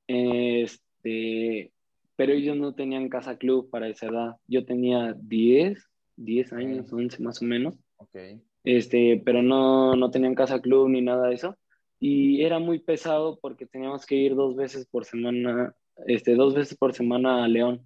Este, 0.06 1.72
pero 2.16 2.32
ellos 2.32 2.56
no 2.56 2.74
tenían 2.74 3.08
casa 3.08 3.36
club 3.38 3.70
para 3.70 3.88
esa 3.88 4.06
edad. 4.06 4.36
Yo 4.46 4.64
tenía 4.64 5.14
10, 5.18 5.78
10 6.16 6.52
años, 6.52 6.92
11 6.92 7.22
más 7.22 7.42
o 7.42 7.44
menos. 7.44 7.74
ok, 7.96 8.16
Este, 8.64 9.20
pero 9.24 9.42
no, 9.42 9.94
no 9.96 10.10
tenían 10.10 10.34
casa 10.34 10.60
club 10.60 10.88
ni 10.88 11.00
nada 11.02 11.28
de 11.28 11.34
eso. 11.34 11.56
Y 12.00 12.42
era 12.42 12.58
muy 12.60 12.78
pesado 12.78 13.38
porque 13.40 13.66
teníamos 13.66 14.06
que 14.06 14.14
ir 14.16 14.34
dos 14.34 14.54
veces 14.56 14.86
por 14.86 15.04
semana, 15.04 15.74
este, 16.06 16.34
dos 16.34 16.54
veces 16.54 16.76
por 16.76 16.94
semana 16.94 17.44
a 17.44 17.48
León. 17.48 17.82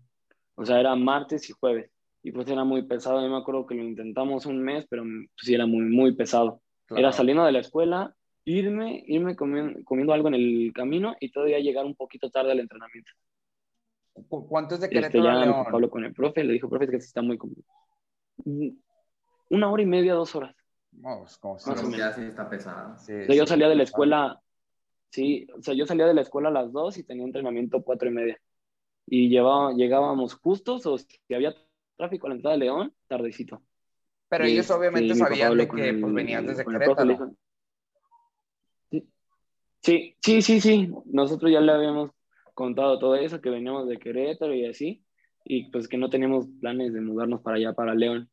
O 0.54 0.64
sea, 0.66 0.78
era 0.80 0.94
martes 0.96 1.48
y 1.48 1.52
jueves. 1.52 1.90
Y 2.22 2.30
pues 2.32 2.48
era 2.48 2.62
muy 2.64 2.82
pesado. 2.82 3.20
Yo 3.20 3.28
me 3.28 3.38
acuerdo 3.38 3.66
que 3.66 3.74
lo 3.74 3.82
intentamos 3.82 4.46
un 4.46 4.62
mes, 4.62 4.86
pero 4.88 5.02
pues 5.02 5.28
sí 5.38 5.54
era 5.54 5.66
muy, 5.66 5.82
muy 5.82 6.14
pesado. 6.14 6.60
claro. 6.86 7.00
Era 7.00 7.12
saliendo 7.12 7.44
de 7.44 7.52
la 7.52 7.58
escuela, 7.60 8.14
irme, 8.44 9.02
irme 9.06 9.34
comiendo, 9.34 9.80
comiendo 9.84 10.12
algo 10.12 10.28
en 10.28 10.34
el 10.34 10.72
camino 10.74 11.16
y 11.20 11.30
todavía 11.32 11.58
llegar 11.58 11.84
un 11.84 11.94
poquito 11.96 12.30
tarde 12.30 12.52
al 12.52 12.60
entrenamiento. 12.60 13.10
¿Cu- 14.28 14.46
¿Cuánto 14.46 14.74
es 14.74 14.80
de 14.82 14.86
Este, 14.88 14.96
Querétaro 15.00 15.28
a 15.28 15.34
ya 15.40 15.46
León? 15.46 15.64
habló 15.72 15.88
con 15.90 16.04
el 16.04 16.12
profe, 16.12 16.44
le 16.44 16.52
dijo, 16.52 16.68
profe, 16.68 16.84
es 16.84 16.90
que 16.90 16.96
está 16.98 17.22
muy... 17.22 17.38
com- 17.38 17.54
Una 19.48 19.70
hora 19.70 19.82
y 19.82 19.86
media, 19.86 20.14
dos 20.14 20.34
horas. 20.34 20.54
No, 20.92 21.20
pues, 21.20 21.38
como 21.38 21.58
si- 21.58 21.70
Más 21.70 21.80
o 21.80 21.84
menos. 21.84 21.98
ya 21.98 22.12
sí 22.12 22.22
está 22.22 22.48
pesado. 22.48 22.96
sí, 22.98 23.12
O 23.14 23.24
sea, 23.26 23.34
yo 23.34 23.44
sí, 23.44 23.48
salía 23.48 23.68
de 23.68 23.74
la 23.76 23.82
escuela, 23.84 24.40
sí, 25.12 25.46
o 25.56 25.62
sea, 25.62 25.74
yo 25.74 25.86
salía 25.86 26.06
de 26.06 26.14
la 26.14 26.22
escuela 26.22 26.48
a 26.48 26.52
las 26.52 26.72
dos 26.72 26.98
y 26.98 27.04
tenía 27.04 27.24
entrenamiento 27.24 27.82
cuatro 27.82 28.08
y 28.08 28.12
media. 28.12 28.40
Y 29.06 29.28
llevaba, 29.28 29.72
llegábamos 29.74 30.34
justos 30.34 30.86
o 30.86 30.96
si 30.98 31.06
había 31.34 31.54
tráfico 31.96 32.26
a 32.26 32.30
la 32.30 32.36
entrada 32.36 32.56
de 32.56 32.64
León, 32.64 32.94
tardecito. 33.06 33.62
Pero 34.28 34.46
Y, 34.46 34.52
ellos 34.52 34.70
obviamente 34.70 35.12
este, 35.12 35.20
papá 35.20 35.28
sabían 35.28 35.58
de 35.58 35.68
que 35.68 35.88
el- 35.90 36.00
pues, 36.00 36.14
venías 36.14 36.46
desde 36.46 36.64
Querétaro. 36.64 37.36
Sí, 39.82 40.16
sí, 40.20 40.42
sí, 40.42 40.60
sí. 40.60 40.90
Nosotros 41.06 41.50
ya 41.50 41.60
le 41.60 41.72
habíamos 41.72 42.10
contado 42.54 42.98
todo 42.98 43.16
eso, 43.16 43.40
que 43.40 43.50
veníamos 43.50 43.88
de 43.88 43.98
Querétaro 43.98 44.54
y 44.54 44.66
así, 44.66 45.04
y 45.44 45.70
pues 45.70 45.88
que 45.88 45.98
no 45.98 46.08
teníamos 46.08 46.46
planes 46.60 46.92
de 46.92 47.00
mudarnos 47.00 47.42
para 47.42 47.56
allá, 47.56 47.72
para 47.72 47.94
León. 47.94 48.30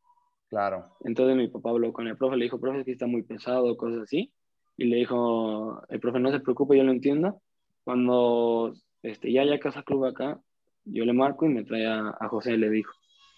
Claro, 0.48 0.96
Entonces 1.00 1.36
mi 1.36 1.48
papá 1.48 1.70
habló 1.70 1.92
con 1.92 2.06
el 2.06 2.16
profe, 2.16 2.36
le 2.36 2.44
dijo, 2.44 2.60
profe, 2.60 2.84
que 2.84 2.92
está 2.92 3.06
muy 3.06 3.22
pesado, 3.22 3.76
cosas 3.76 4.02
así. 4.02 4.32
Y 4.76 4.84
le 4.84 4.96
dijo, 4.96 5.82
el 5.88 6.00
profe, 6.00 6.20
no 6.20 6.30
se 6.32 6.40
preocupe, 6.40 6.76
yo 6.76 6.84
lo 6.84 6.92
entiendo. 6.92 7.40
Cuando 7.84 8.74
este, 9.02 9.32
ya 9.32 9.42
haya 9.42 9.58
casa 9.60 9.82
club 9.82 10.06
acá, 10.06 10.40
yo 10.84 11.04
le 11.04 11.12
marco 11.12 11.44
y 11.46 11.50
me 11.50 11.64
trae 11.64 11.86
a, 11.86 12.14
a 12.18 12.28
José, 12.28 12.56
le 12.56 12.70
dijo. 12.70 12.92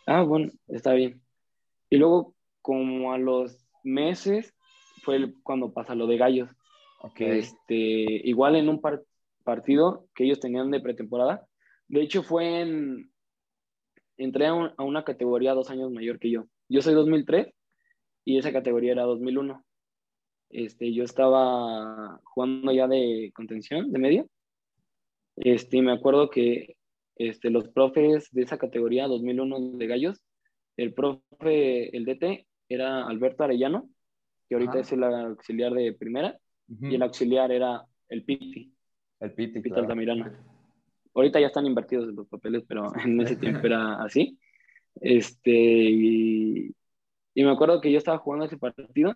Ah, 0.07 0.23
bueno, 0.23 0.51
está 0.69 0.93
bien. 0.95 1.21
Y 1.91 1.97
luego, 1.97 2.35
como 2.61 3.13
a 3.13 3.19
los 3.19 3.65
meses, 3.85 4.55
fue 5.03 5.33
cuando 5.43 5.73
pasa 5.73 5.95
lo 5.95 6.07
de 6.07 6.17
Gallos, 6.17 6.51
este, 7.39 7.75
igual 8.29 8.55
en 8.57 8.69
un 8.69 8.81
par- 8.81 9.03
partido 9.45 10.07
que 10.15 10.25
ellos 10.25 10.39
tenían 10.41 10.71
de 10.71 10.81
pretemporada. 10.81 11.47
De 11.89 12.01
hecho, 12.01 12.23
fue 12.23 12.61
en, 12.61 13.11
entré 14.17 14.47
a, 14.47 14.55
un- 14.55 14.71
a 14.77 14.83
una 14.85 15.05
categoría 15.05 15.55
dos 15.55 15.71
años 15.71 15.91
mayor 15.91 16.19
que 16.19 16.31
yo. 16.31 16.45
Yo 16.69 16.81
soy 16.81 16.95
2003 16.95 17.53
y 18.25 18.39
esa 18.39 18.53
categoría 18.53 18.93
era 18.93 19.03
2001. 19.03 19.65
Este, 20.53 20.93
yo 20.93 21.05
estaba 21.05 22.21
jugando 22.25 22.73
ya 22.73 22.87
de 22.87 23.33
contención, 23.35 23.91
de 23.91 23.99
medio. 23.99 24.29
Este, 25.37 25.81
me 25.81 25.93
acuerdo 25.93 26.29
que 26.31 26.77
este, 27.17 27.51
los 27.51 27.69
profes 27.69 28.29
de 28.33 28.43
esa 28.43 28.59
categoría 28.59 29.07
2001 29.07 29.79
de 29.79 29.87
Gallos, 29.87 30.23
el 30.77 30.93
profe, 30.93 31.97
el 31.97 32.05
DT, 32.05 32.47
era 32.69 33.07
Alberto 33.07 33.45
Arellano, 33.45 33.89
que 34.49 34.55
ahorita 34.55 34.73
Ajá. 34.73 34.81
es 34.81 34.93
el 34.93 35.05
auxiliar 35.05 35.73
de 35.73 35.93
primera, 35.95 36.39
y 36.81 36.95
el 36.95 37.03
auxiliar 37.03 37.51
era 37.53 37.85
el 38.09 38.25
Piti, 38.25 38.73
El 39.21 39.33
Piti, 39.33 39.55
Piti 39.55 39.69
claro. 39.71 39.83
Altamirano. 39.83 40.33
Ahorita 41.15 41.39
ya 41.39 41.49
están 41.49 41.67
invertidos 41.67 42.07
los 42.15 42.27
papeles, 42.29 42.65
pero 42.67 42.91
en 43.05 43.21
ese 43.21 43.37
tiempo 43.37 43.67
era 43.67 43.95
así. 44.03 44.39
Este, 45.01 45.51
y, 45.51 46.75
y 47.35 47.45
me 47.45 47.51
acuerdo 47.51 47.81
que 47.81 47.93
yo 47.93 47.99
estaba 47.99 48.19
jugando 48.19 48.47
ese 48.47 48.57
partido 48.57 49.15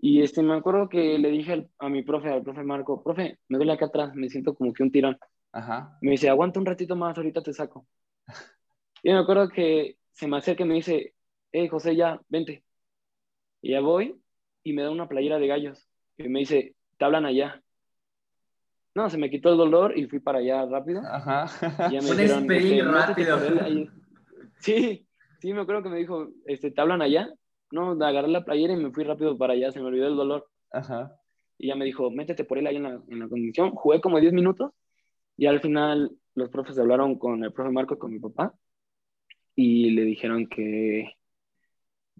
y 0.00 0.22
este, 0.22 0.42
me 0.42 0.54
acuerdo 0.54 0.88
que 0.88 1.18
le 1.18 1.30
dije 1.30 1.52
al- 1.52 1.70
a 1.78 1.88
mi 1.88 2.02
profe, 2.02 2.28
al 2.30 2.42
profe 2.42 2.62
Marco, 2.62 3.02
profe, 3.02 3.38
me 3.48 3.58
duele 3.58 3.72
acá 3.72 3.86
atrás, 3.86 4.14
me 4.14 4.28
siento 4.28 4.54
como 4.54 4.72
que 4.72 4.82
un 4.82 4.90
tirón. 4.92 5.18
Ajá. 5.52 5.98
Me 6.00 6.12
dice, 6.12 6.28
aguanta 6.28 6.58
un 6.60 6.66
ratito 6.66 6.96
más, 6.96 7.16
ahorita 7.16 7.42
te 7.42 7.52
saco. 7.52 7.86
Y 9.02 9.10
me 9.10 9.18
acuerdo 9.18 9.48
que 9.48 9.96
se 10.12 10.26
me 10.28 10.36
acerca 10.36 10.62
y 10.62 10.66
me 10.66 10.74
dice, 10.74 11.14
hey, 11.52 11.68
José, 11.68 11.96
ya, 11.96 12.20
vente. 12.28 12.64
Y 13.62 13.70
ya 13.70 13.80
voy 13.80 14.20
y 14.62 14.74
me 14.74 14.82
da 14.82 14.90
una 14.90 15.08
playera 15.08 15.38
de 15.38 15.46
gallos. 15.46 15.88
Y 16.18 16.28
me 16.28 16.40
dice, 16.40 16.74
te 16.98 17.04
hablan 17.06 17.24
allá. 17.24 17.62
No, 18.94 19.08
se 19.08 19.16
me 19.16 19.30
quitó 19.30 19.52
el 19.52 19.56
dolor 19.56 19.96
y 19.96 20.04
fui 20.06 20.18
para 20.20 20.38
allá 20.40 20.66
rápido. 20.66 21.00
Ajá. 21.04 21.46
Y 21.88 21.94
ya 21.94 22.00
me 22.02 22.10
Un 22.10 22.16
dijeron, 22.18 22.52
este, 22.52 22.82
rápido. 22.82 23.86
Sí, 24.58 25.06
sí, 25.40 25.54
me 25.54 25.62
acuerdo 25.62 25.82
que 25.84 25.88
me 25.88 25.96
dijo, 25.98 26.28
este, 26.44 26.70
¿te 26.70 26.80
hablan 26.80 27.00
allá? 27.00 27.32
No, 27.70 27.92
agarré 28.04 28.28
la 28.28 28.44
playera 28.44 28.74
y 28.74 28.76
me 28.76 28.90
fui 28.90 29.04
rápido 29.04 29.36
para 29.38 29.52
allá, 29.52 29.70
se 29.70 29.80
me 29.80 29.86
olvidó 29.86 30.08
el 30.08 30.16
dolor. 30.16 30.48
Ajá. 30.72 31.16
Y 31.58 31.68
ya 31.68 31.76
me 31.76 31.84
dijo, 31.84 32.10
métete 32.10 32.44
por 32.44 32.58
él 32.58 32.66
ahí 32.66 32.76
en 32.76 32.84
la, 32.84 33.02
en 33.08 33.18
la 33.18 33.28
condición. 33.28 33.70
Jugué 33.70 34.00
como 34.00 34.20
10 34.20 34.32
minutos 34.32 34.72
y 35.36 35.46
al 35.46 35.60
final 35.60 36.10
los 36.34 36.48
profes 36.50 36.78
hablaron 36.78 37.18
con 37.18 37.42
el 37.44 37.52
profe 37.52 37.70
Marco, 37.70 37.98
con 37.98 38.12
mi 38.12 38.18
papá, 38.18 38.54
y 39.54 39.90
le 39.90 40.02
dijeron 40.02 40.46
que, 40.46 41.14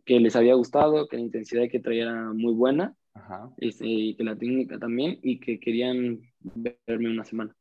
que 0.05 0.21
les 0.21 0.37
había 0.37 0.55
gustado, 0.55 1.07
que 1.09 1.17
la 1.17 1.23
intensidad 1.23 1.69
que 1.71 1.81
traía 1.81 2.05
era 2.05 2.33
muy 2.33 2.53
buena, 2.53 2.97
Ajá. 3.15 3.51
este, 3.59 3.87
y 3.87 4.15
que 4.15 4.25
la 4.25 4.37
técnica 4.37 4.79
también, 4.79 5.19
y 5.23 5.39
que 5.41 5.61
querían 5.61 6.21
verme 6.41 7.11
una 7.11 7.25
semana. 7.25 7.57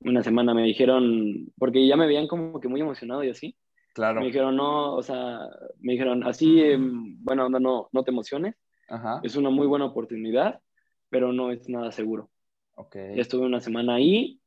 Una 0.00 0.22
semana 0.22 0.52
me 0.52 0.64
dijeron, 0.64 1.52
porque 1.58 1.86
ya 1.86 1.96
me 1.96 2.06
veían 2.06 2.28
como 2.28 2.60
que 2.60 2.68
muy 2.68 2.80
emocionado 2.80 3.24
y 3.24 3.30
así. 3.30 3.56
Claro. 3.94 4.20
Me 4.20 4.26
dijeron, 4.26 4.56
no, 4.56 4.94
o 4.96 5.02
sea, 5.02 5.38
me 5.80 5.92
dijeron, 5.92 6.24
así, 6.24 6.60
em, 6.60 7.16
bueno, 7.24 7.46
onda, 7.46 7.60
no, 7.60 7.88
no 7.92 8.02
te 8.04 8.10
emociones, 8.10 8.56
Ajá. 8.88 9.20
es 9.22 9.36
una 9.36 9.50
muy 9.50 9.66
buena 9.66 9.86
oportunidad, 9.86 10.60
pero 11.10 11.32
no 11.32 11.50
es 11.52 11.68
nada 11.68 11.92
seguro. 11.92 12.28
Ok. 12.74 12.96
Ya 13.14 13.22
estuve 13.22 13.46
una 13.46 13.60
semana 13.60 13.94
ahí 13.94 14.40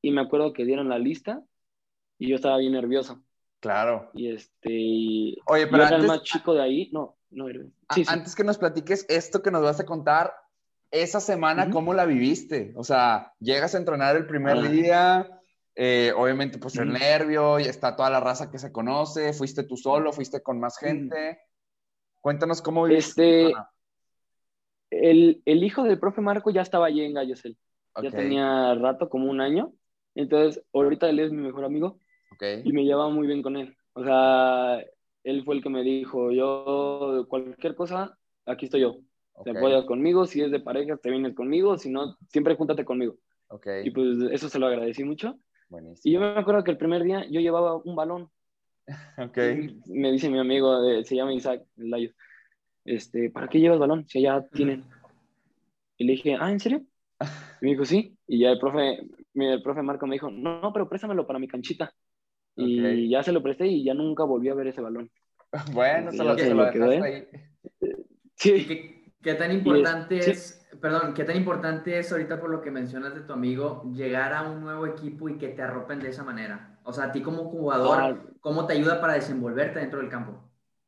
y 0.00 0.10
me 0.10 0.22
acuerdo 0.22 0.52
que 0.54 0.64
dieron 0.64 0.88
la 0.88 0.98
lista 0.98 1.42
y 2.18 2.28
yo 2.28 2.36
estaba 2.36 2.56
bien 2.56 2.72
nervioso. 2.72 3.22
Claro. 3.60 4.10
Y 4.14 4.30
este, 4.32 4.70
y 4.72 5.36
Oye, 5.46 5.64
yo 5.64 5.70
pero 5.70 5.82
era 5.82 5.88
el 5.88 5.94
antes, 5.96 6.08
más 6.08 6.22
chico 6.22 6.54
de 6.54 6.62
ahí, 6.62 6.90
no, 6.92 7.16
no, 7.30 7.48
era- 7.48 7.60
sí, 7.94 8.04
sí. 8.04 8.10
antes 8.10 8.34
que 8.34 8.44
nos 8.44 8.56
platiques 8.58 9.04
esto 9.10 9.42
que 9.42 9.50
nos 9.50 9.62
vas 9.62 9.80
a 9.80 9.86
contar, 9.86 10.32
esa 10.90 11.20
semana, 11.20 11.64
Ujú. 11.64 11.72
¿cómo 11.72 11.92
la 11.94 12.06
viviste? 12.06 12.72
O 12.76 12.84
sea, 12.84 13.32
llegas 13.40 13.74
a 13.74 13.78
entrenar 13.78 14.16
el 14.16 14.26
primer 14.26 14.58
Ah. 14.58 14.62
día, 14.68 15.40
eh, 15.76 16.12
obviamente, 16.16 16.58
pues 16.58 16.76
el 16.76 16.92
nervio, 16.92 17.58
y 17.58 17.64
está 17.64 17.96
toda 17.96 18.10
la 18.10 18.20
raza 18.20 18.50
que 18.50 18.58
se 18.58 18.70
conoce, 18.70 19.32
fuiste 19.32 19.64
tú 19.64 19.76
solo, 19.76 20.12
fuiste 20.12 20.42
con 20.42 20.60
más 20.60 20.78
gente. 20.78 21.38
Cuéntanos 22.20 22.62
cómo 22.62 22.84
viviste. 22.84 23.46
Este. 23.46 23.54
El, 24.90 25.42
el 25.44 25.64
hijo 25.64 25.82
del 25.82 25.98
profe 25.98 26.20
Marco 26.20 26.50
ya 26.50 26.62
estaba 26.62 26.86
allí 26.86 27.02
en 27.02 27.14
Gallos, 27.14 27.44
él. 27.44 27.56
ya 28.00 28.10
tenía 28.10 28.74
rato, 28.76 29.08
como 29.08 29.28
un 29.28 29.40
año. 29.40 29.72
Entonces, 30.14 30.62
ahorita 30.72 31.08
él 31.08 31.18
es 31.18 31.32
mi 31.32 31.42
mejor 31.42 31.64
amigo 31.64 31.98
y 32.40 32.72
me 32.72 32.84
llevaba 32.84 33.10
muy 33.10 33.26
bien 33.26 33.42
con 33.42 33.56
él. 33.56 33.76
O 33.94 34.04
sea, 34.04 34.78
él 35.24 35.44
fue 35.44 35.56
el 35.56 35.62
que 35.62 35.70
me 35.70 35.82
dijo, 35.82 36.30
yo, 36.30 37.26
cualquier 37.28 37.74
cosa, 37.74 38.16
aquí 38.46 38.66
estoy 38.66 38.82
yo. 38.82 38.98
Te 39.42 39.50
apoyas 39.50 39.84
conmigo, 39.84 40.26
si 40.26 40.40
es 40.40 40.52
de 40.52 40.60
pareja, 40.60 40.96
te 40.96 41.10
vienes 41.10 41.34
conmigo, 41.34 41.76
si 41.76 41.90
no, 41.90 42.16
siempre 42.28 42.54
júntate 42.54 42.84
conmigo. 42.84 43.16
Y 43.82 43.90
pues 43.90 44.18
eso 44.30 44.48
se 44.48 44.60
lo 44.60 44.66
agradecí 44.66 45.02
mucho. 45.02 45.36
Y 46.02 46.12
yo 46.12 46.20
me 46.20 46.38
acuerdo 46.38 46.64
que 46.64 46.70
el 46.70 46.78
primer 46.78 47.02
día 47.02 47.24
yo 47.30 47.40
llevaba 47.40 47.76
un 47.76 47.96
balón. 47.96 48.30
Ok, 49.18 49.38
Me 49.86 50.12
dice 50.12 50.28
mi 50.28 50.38
amigo, 50.38 50.78
se 51.04 51.16
llama 51.16 51.32
Isaac 51.32 51.62
Layos, 51.76 52.14
este, 52.84 53.30
¿para 53.30 53.48
qué 53.48 53.58
llevas 53.58 53.78
balón? 53.78 54.06
Si 54.06 54.18
allá 54.18 54.46
tienen. 54.52 54.84
Y 55.96 56.04
le 56.04 56.12
dije, 56.12 56.36
ah, 56.38 56.50
¿en 56.50 56.60
serio? 56.60 56.82
Y 57.62 57.64
me 57.64 57.70
dijo, 57.70 57.84
sí. 57.86 58.14
Y 58.26 58.40
ya 58.40 58.50
el 58.50 58.58
profe, 58.58 59.06
el 59.34 59.62
profe 59.62 59.82
Marco 59.82 60.06
me 60.06 60.16
dijo, 60.16 60.30
no, 60.30 60.60
no, 60.60 60.72
pero 60.72 60.88
préstamelo 60.88 61.26
para 61.26 61.38
mi 61.38 61.48
canchita. 61.48 61.94
Y 62.56 63.08
ya 63.08 63.22
se 63.22 63.32
lo 63.32 63.42
presté 63.42 63.66
y 63.66 63.84
ya 63.84 63.94
nunca 63.94 64.24
volví 64.24 64.48
a 64.48 64.54
ver 64.54 64.66
ese 64.66 64.80
balón. 64.82 65.10
bueno, 65.72 66.12
se 66.12 66.22
lo, 66.22 66.36
se 66.36 66.50
lo 66.54 66.64
lo 66.64 66.70
quedó, 66.70 66.88
dejaste 66.88 67.16
¿eh? 67.16 67.28
ahí. 67.80 67.88
¿Y 67.88 68.04
Sí. 68.36 68.66
qué, 68.66 68.93
qué 69.24 69.34
tan 69.34 69.52
importante 69.52 70.22
sí. 70.22 70.30
es, 70.32 70.68
perdón, 70.80 71.14
qué 71.14 71.24
tan 71.24 71.36
importante 71.36 71.98
es 71.98 72.12
ahorita 72.12 72.40
por 72.40 72.50
lo 72.50 72.62
que 72.62 72.70
mencionas 72.70 73.14
de 73.14 73.22
tu 73.22 73.32
amigo, 73.32 73.82
llegar 73.92 74.32
a 74.34 74.42
un 74.50 74.60
nuevo 74.62 74.86
equipo 74.86 75.28
y 75.28 75.38
que 75.38 75.48
te 75.48 75.62
arropen 75.62 76.02
de 76.02 76.10
esa 76.10 76.24
manera? 76.24 76.78
O 76.84 76.92
sea, 76.92 77.06
a 77.06 77.12
ti 77.12 77.22
como 77.22 77.44
jugador, 77.50 77.98
Ah, 78.00 78.22
¿cómo 78.40 78.66
te 78.66 78.74
ayuda 78.74 79.00
para 79.00 79.14
desenvolverte 79.14 79.80
dentro 79.80 80.00
del 80.00 80.10
campo? 80.10 80.40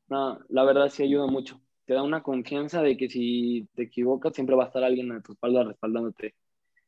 no, 0.08 0.38
la 0.48 0.64
verdad 0.64 0.88
sí 0.88 1.02
ayuda 1.02 1.26
mucho. 1.26 1.60
Te 1.84 1.94
da 1.94 2.02
una 2.02 2.22
confianza 2.22 2.82
de 2.82 2.96
que 2.96 3.08
si 3.08 3.68
te 3.74 3.84
equivocas 3.84 4.34
siempre 4.34 4.56
va 4.56 4.64
a 4.64 4.66
estar 4.68 4.84
alguien 4.84 5.12
a 5.12 5.22
tu 5.22 5.32
espalda 5.32 5.64
respaldándote. 5.64 6.34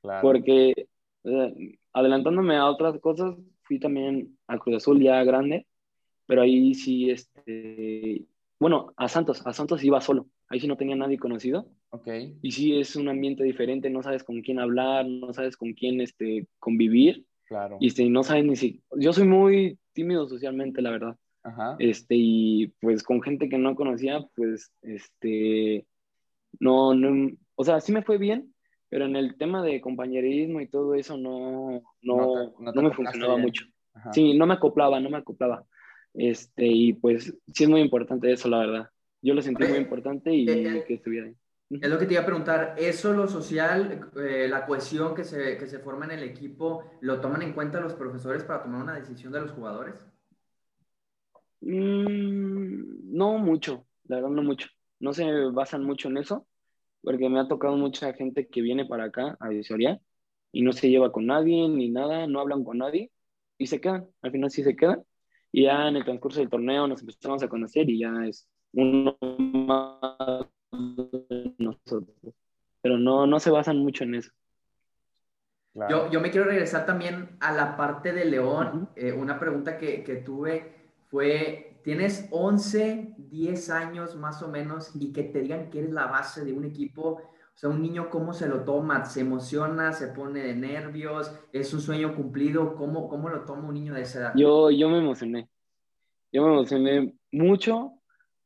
Claro. 0.02 0.22
porque 0.22 0.88
eh, 1.24 1.78
adelantándome 1.92 2.56
a 2.56 2.66
otras 2.66 2.98
cosas, 3.00 3.34
fui 3.62 3.80
también 3.80 4.38
a 4.46 4.58
Cruz 4.58 4.76
Azul 4.76 5.02
ya 5.02 5.24
grande, 5.24 5.66
pero 6.26 6.42
ahí 6.42 6.74
sí, 6.74 7.10
este, 7.10 8.24
bueno, 8.60 8.92
a 8.96 9.08
Santos, 9.08 9.46
a 9.46 9.52
Santos 9.52 9.84
iba 9.84 10.00
solo, 10.00 10.26
ahí 10.48 10.60
sí 10.60 10.66
no 10.66 10.76
tenía 10.76 10.96
nadie 10.96 11.18
conocido, 11.18 11.68
Ok, 11.90 12.08
y 12.42 12.52
sí 12.52 12.78
es 12.78 12.96
un 12.96 13.08
ambiente 13.08 13.42
diferente, 13.44 13.88
no 13.90 14.02
sabes 14.02 14.24
con 14.24 14.42
quién 14.42 14.58
hablar, 14.58 15.06
no 15.06 15.32
sabes 15.32 15.56
con 15.56 15.72
quién 15.72 16.00
este, 16.00 16.46
convivir, 16.58 17.24
claro. 17.46 17.76
y 17.80 17.86
este, 17.88 18.08
no 18.10 18.22
sabes 18.24 18.44
ni 18.44 18.56
si, 18.56 18.82
yo 18.96 19.12
soy 19.12 19.26
muy 19.26 19.78
tímido 19.92 20.28
socialmente, 20.28 20.82
la 20.82 20.90
verdad, 20.90 21.16
Ajá. 21.44 21.76
este, 21.78 22.14
y 22.16 22.66
pues 22.80 23.02
con 23.02 23.22
gente 23.22 23.48
que 23.48 23.58
no 23.58 23.74
conocía, 23.74 24.26
pues, 24.34 24.72
este, 24.82 25.86
no, 26.60 26.94
no, 26.94 27.30
o 27.54 27.64
sea, 27.64 27.80
sí 27.80 27.92
me 27.92 28.02
fue 28.02 28.18
bien, 28.18 28.54
pero 28.90 29.04
en 29.04 29.16
el 29.16 29.36
tema 29.36 29.62
de 29.62 29.80
compañerismo 29.80 30.60
y 30.60 30.68
todo 30.68 30.94
eso 30.94 31.16
no, 31.16 31.82
no, 32.02 32.16
No 32.16 32.32
te- 32.32 32.64
no 32.64 32.64
no, 32.64 32.72
te 32.72 32.82
me 32.82 32.92
funcionaba 32.92 33.34
bien. 33.34 33.46
mucho. 33.46 33.64
Ajá. 33.94 34.12
Sí, 34.12 34.36
no 34.36 34.46
me 34.46 34.54
acoplaba, 34.54 34.98
no 35.00 35.10
me 35.10 35.18
acoplaba. 35.18 35.64
Este, 36.18 36.66
y 36.66 36.94
pues 36.94 37.32
sí 37.54 37.62
es 37.62 37.70
muy 37.70 37.80
importante 37.80 38.32
eso, 38.32 38.48
la 38.48 38.58
verdad. 38.58 38.90
Yo 39.22 39.34
lo 39.34 39.40
sentí 39.40 39.64
muy 39.64 39.78
importante 39.78 40.34
y 40.34 40.48
eh, 40.48 40.78
eh, 40.78 40.84
que 40.84 40.94
estuviera 40.94 41.28
ahí. 41.28 41.36
Es 41.70 41.88
lo 41.88 41.96
que 41.96 42.06
te 42.06 42.14
iba 42.14 42.22
a 42.22 42.26
preguntar, 42.26 42.74
¿eso 42.76 43.12
lo 43.12 43.28
social, 43.28 44.10
eh, 44.16 44.48
la 44.50 44.66
cohesión 44.66 45.14
que 45.14 45.22
se, 45.22 45.56
que 45.56 45.68
se 45.68 45.78
forma 45.78 46.06
en 46.06 46.12
el 46.12 46.24
equipo, 46.24 46.82
lo 47.02 47.20
toman 47.20 47.42
en 47.42 47.52
cuenta 47.52 47.80
los 47.80 47.94
profesores 47.94 48.42
para 48.42 48.64
tomar 48.64 48.82
una 48.82 48.96
decisión 48.96 49.32
de 49.32 49.42
los 49.42 49.52
jugadores? 49.52 49.94
Mm, 51.60 53.16
no 53.16 53.38
mucho, 53.38 53.86
la 54.08 54.16
verdad 54.16 54.30
no 54.30 54.42
mucho. 54.42 54.68
No 54.98 55.12
se 55.12 55.24
basan 55.52 55.84
mucho 55.84 56.08
en 56.08 56.16
eso, 56.16 56.48
porque 57.00 57.28
me 57.28 57.38
ha 57.38 57.46
tocado 57.46 57.76
mucha 57.76 58.12
gente 58.12 58.48
que 58.48 58.60
viene 58.60 58.86
para 58.86 59.04
acá 59.04 59.36
a 59.38 59.50
visoría 59.50 60.00
y 60.50 60.62
no 60.62 60.72
se 60.72 60.90
lleva 60.90 61.12
con 61.12 61.26
nadie 61.26 61.68
ni 61.68 61.90
nada, 61.90 62.26
no 62.26 62.40
hablan 62.40 62.64
con 62.64 62.78
nadie 62.78 63.12
y 63.56 63.68
se 63.68 63.80
quedan. 63.80 64.08
Al 64.22 64.32
final 64.32 64.50
sí 64.50 64.64
se 64.64 64.74
quedan. 64.74 65.04
Y 65.52 65.64
ya 65.64 65.88
en 65.88 65.96
el 65.96 66.04
transcurso 66.04 66.40
del 66.40 66.50
torneo 66.50 66.86
nos 66.86 67.00
empezamos 67.00 67.42
a 67.42 67.48
conocer 67.48 67.88
y 67.88 68.00
ya 68.00 68.12
es 68.26 68.48
uno 68.72 69.16
más 69.20 70.46
de 70.72 71.54
nosotros. 71.58 72.16
Pero 72.82 72.98
no, 72.98 73.26
no 73.26 73.40
se 73.40 73.50
basan 73.50 73.78
mucho 73.78 74.04
en 74.04 74.16
eso. 74.16 74.30
claro. 75.72 76.06
Yo, 76.06 76.12
yo 76.12 76.20
me 76.20 76.30
quiero 76.30 76.46
regresar 76.46 76.86
también 76.86 77.36
a 77.40 77.52
la 77.52 77.76
parte 77.76 78.12
de 78.12 78.24
León. 78.24 78.82
Ujú. 78.82 78.88
Eh, 78.96 79.12
una 79.12 79.38
pregunta 79.38 79.78
que, 79.78 80.04
que 80.04 80.16
tuve 80.16 80.74
fue, 81.10 81.80
tienes 81.82 82.28
11, 82.30 83.14
10 83.16 83.70
años 83.70 84.16
más 84.16 84.42
o 84.42 84.48
menos 84.48 84.92
y 84.94 85.12
que 85.12 85.24
te 85.24 85.40
digan 85.40 85.70
que 85.70 85.80
eres 85.80 85.92
la 85.92 86.06
base 86.06 86.44
de 86.44 86.52
un 86.52 86.64
equipo. 86.64 87.22
O 87.58 87.60
sea, 87.60 87.70
un 87.70 87.82
niño, 87.82 88.08
¿cómo 88.08 88.32
se 88.32 88.46
lo 88.46 88.62
toma? 88.62 89.04
¿Se 89.04 89.18
emociona? 89.22 89.92
¿Se 89.92 90.06
pone 90.06 90.44
de 90.44 90.54
nervios? 90.54 91.34
¿Es 91.52 91.74
un 91.74 91.80
sueño 91.80 92.14
cumplido? 92.14 92.76
¿Cómo, 92.76 93.08
cómo 93.08 93.28
lo 93.30 93.44
toma 93.44 93.66
un 93.66 93.74
niño 93.74 93.94
de 93.94 94.02
esa 94.02 94.20
edad? 94.20 94.34
Yo, 94.36 94.70
yo 94.70 94.88
me 94.88 94.98
emocioné. 94.98 95.48
Yo 96.30 96.44
me 96.44 96.52
emocioné 96.52 97.14
mucho 97.32 97.94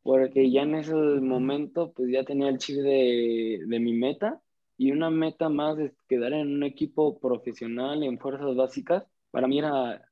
porque 0.02 0.50
ya 0.50 0.62
en 0.62 0.76
ese 0.76 0.94
momento 0.94 1.92
pues 1.92 2.10
ya 2.10 2.24
tenía 2.24 2.48
el 2.48 2.56
chip 2.56 2.76
de, 2.78 3.60
de 3.66 3.80
mi 3.80 3.92
meta 3.92 4.40
y 4.78 4.92
una 4.92 5.10
meta 5.10 5.50
más 5.50 5.78
es 5.78 5.92
quedar 6.08 6.32
en 6.32 6.48
un 6.54 6.62
equipo 6.62 7.18
profesional 7.20 8.02
en 8.02 8.18
fuerzas 8.18 8.56
básicas. 8.56 9.04
Para 9.30 9.46
mí 9.46 9.58
era 9.58 10.08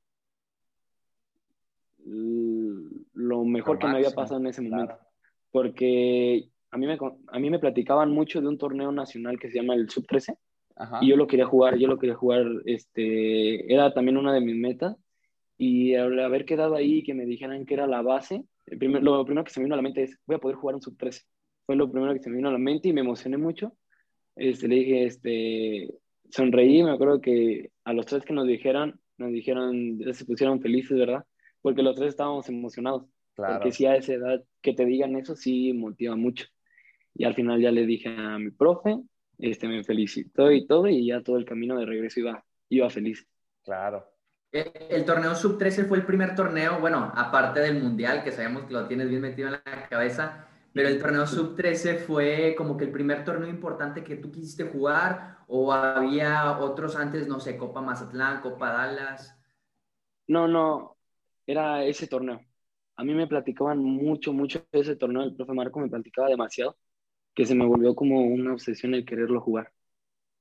lo 3.13 3.45
mejor 3.45 3.75
Lo 3.75 3.79
que 3.79 3.87
me 3.87 3.97
había 3.97 4.11
pasado 4.11 4.39
en 4.39 4.47
ese 4.47 4.61
momento. 4.61 4.93
claro. 4.93 5.07
Porque 5.51 6.50
a 6.71 6.77
mí 6.77 6.87
me, 6.87 6.97
a 7.27 7.39
mí 7.39 7.49
me 7.49 7.59
platicaban 7.59 8.11
mucho 8.11 8.41
de 8.41 8.47
un 8.47 8.57
torneo 8.57 8.91
nacional 8.91 9.37
que 9.37 9.49
se 9.49 9.59
llama 9.59 9.75
el 9.75 9.89
Sub-13 9.89 10.35
Ajá. 10.77 10.99
y 11.01 11.09
yo 11.09 11.17
lo 11.17 11.27
quería 11.27 11.45
jugar, 11.45 11.77
yo 11.77 11.87
lo 11.87 11.99
quería 11.99 12.15
jugar, 12.15 12.45
este, 12.65 13.71
era 13.71 13.93
también 13.93 14.17
una 14.17 14.33
de 14.33 14.41
mis 14.41 14.55
metas 14.55 14.95
y 15.57 15.93
al 15.95 16.17
haber 16.19 16.45
quedado 16.45 16.75
ahí 16.75 17.03
que 17.03 17.13
me 17.13 17.25
dijeran 17.25 17.65
que 17.65 17.75
era 17.75 17.87
la 17.87 18.01
base, 18.01 18.43
el 18.65 18.77
primer, 18.77 19.03
lo 19.03 19.23
primero 19.25 19.43
que 19.43 19.51
se 19.51 19.59
me 19.59 19.65
vino 19.65 19.75
a 19.75 19.77
la 19.77 19.83
mente 19.83 20.03
es, 20.03 20.17
voy 20.25 20.37
a 20.37 20.39
poder 20.39 20.55
jugar 20.55 20.75
un 20.75 20.81
Sub-13. 20.81 21.23
Fue 21.65 21.75
lo 21.75 21.91
primero 21.91 22.13
que 22.13 22.19
se 22.19 22.29
me 22.29 22.37
vino 22.37 22.49
a 22.49 22.53
la 22.53 22.57
mente 22.57 22.87
y 22.87 22.93
me 22.93 23.01
emocioné 23.01 23.37
mucho. 23.37 23.73
Este, 24.35 24.67
le 24.67 24.75
dije, 24.75 25.05
este, 25.05 25.93
sonreí, 26.29 26.81
me 26.83 26.91
acuerdo 26.91 27.21
que 27.21 27.69
a 27.83 27.93
los 27.93 28.05
tres 28.05 28.23
que 28.23 28.33
nos 28.33 28.47
dijeron, 28.47 28.99
nos 29.17 29.31
dijeron, 29.31 29.99
se 30.13 30.25
pusieron 30.25 30.61
felices, 30.61 30.97
¿verdad? 30.97 31.25
Porque 31.61 31.83
los 31.83 31.95
tres 31.95 32.09
estábamos 32.09 32.49
emocionados. 32.49 33.05
Claro. 33.35 33.55
Porque 33.55 33.71
sí 33.71 33.85
a 33.85 33.95
esa 33.95 34.13
edad 34.13 34.43
que 34.61 34.73
te 34.73 34.85
digan 34.85 35.15
eso 35.15 35.35
sí 35.35 35.73
motiva 35.73 36.15
mucho. 36.15 36.45
Y 37.13 37.25
al 37.25 37.33
final 37.33 37.61
ya 37.61 37.71
le 37.71 37.85
dije 37.85 38.09
a 38.09 38.37
mi 38.39 38.51
profe, 38.51 38.97
este 39.37 39.67
me 39.67 39.83
felicitó 39.83 40.51
y 40.51 40.65
todo, 40.65 40.87
y 40.87 41.05
ya 41.07 41.21
todo 41.21 41.37
el 41.37 41.45
camino 41.45 41.77
de 41.77 41.85
regreso 41.85 42.19
iba, 42.19 42.43
iba 42.69 42.89
feliz. 42.89 43.27
Claro. 43.63 44.05
El, 44.51 44.71
el 44.89 45.05
torneo 45.05 45.35
sub-13 45.35 45.87
fue 45.87 45.97
el 45.97 46.05
primer 46.05 46.35
torneo, 46.35 46.79
bueno, 46.79 47.11
aparte 47.15 47.59
del 47.59 47.81
mundial, 47.81 48.23
que 48.23 48.31
sabemos 48.31 48.63
que 48.63 48.73
lo 48.73 48.87
tienes 48.87 49.09
bien 49.09 49.21
metido 49.21 49.47
en 49.47 49.53
la 49.53 49.87
cabeza, 49.89 50.47
pero 50.73 50.87
el 50.87 50.99
torneo 50.99 51.27
sub-13 51.27 51.99
fue 51.99 52.55
como 52.57 52.77
que 52.77 52.85
el 52.85 52.91
primer 52.91 53.23
torneo 53.23 53.49
importante 53.49 54.03
que 54.03 54.15
tú 54.15 54.31
quisiste 54.31 54.65
jugar, 54.65 55.39
o 55.47 55.73
había 55.73 56.57
otros 56.59 56.95
antes, 56.95 57.27
no 57.27 57.39
sé, 57.39 57.57
Copa 57.57 57.81
Mazatlán, 57.81 58.41
Copa 58.41 58.71
Dallas. 58.71 59.37
No, 60.27 60.47
no, 60.47 60.97
era 61.45 61.83
ese 61.83 62.07
torneo. 62.07 62.39
A 62.95 63.03
mí 63.03 63.13
me 63.13 63.27
platicaban 63.27 63.79
mucho, 63.79 64.31
mucho 64.31 64.65
de 64.71 64.79
ese 64.79 64.95
torneo. 64.95 65.23
El 65.23 65.35
profe 65.35 65.53
Marco 65.53 65.79
me 65.79 65.89
platicaba 65.89 66.29
demasiado, 66.29 66.77
que 67.33 67.45
se 67.45 67.55
me 67.55 67.65
volvió 67.65 67.95
como 67.95 68.21
una 68.21 68.53
obsesión 68.53 68.93
el 68.93 69.05
quererlo 69.05 69.41
jugar. 69.41 69.71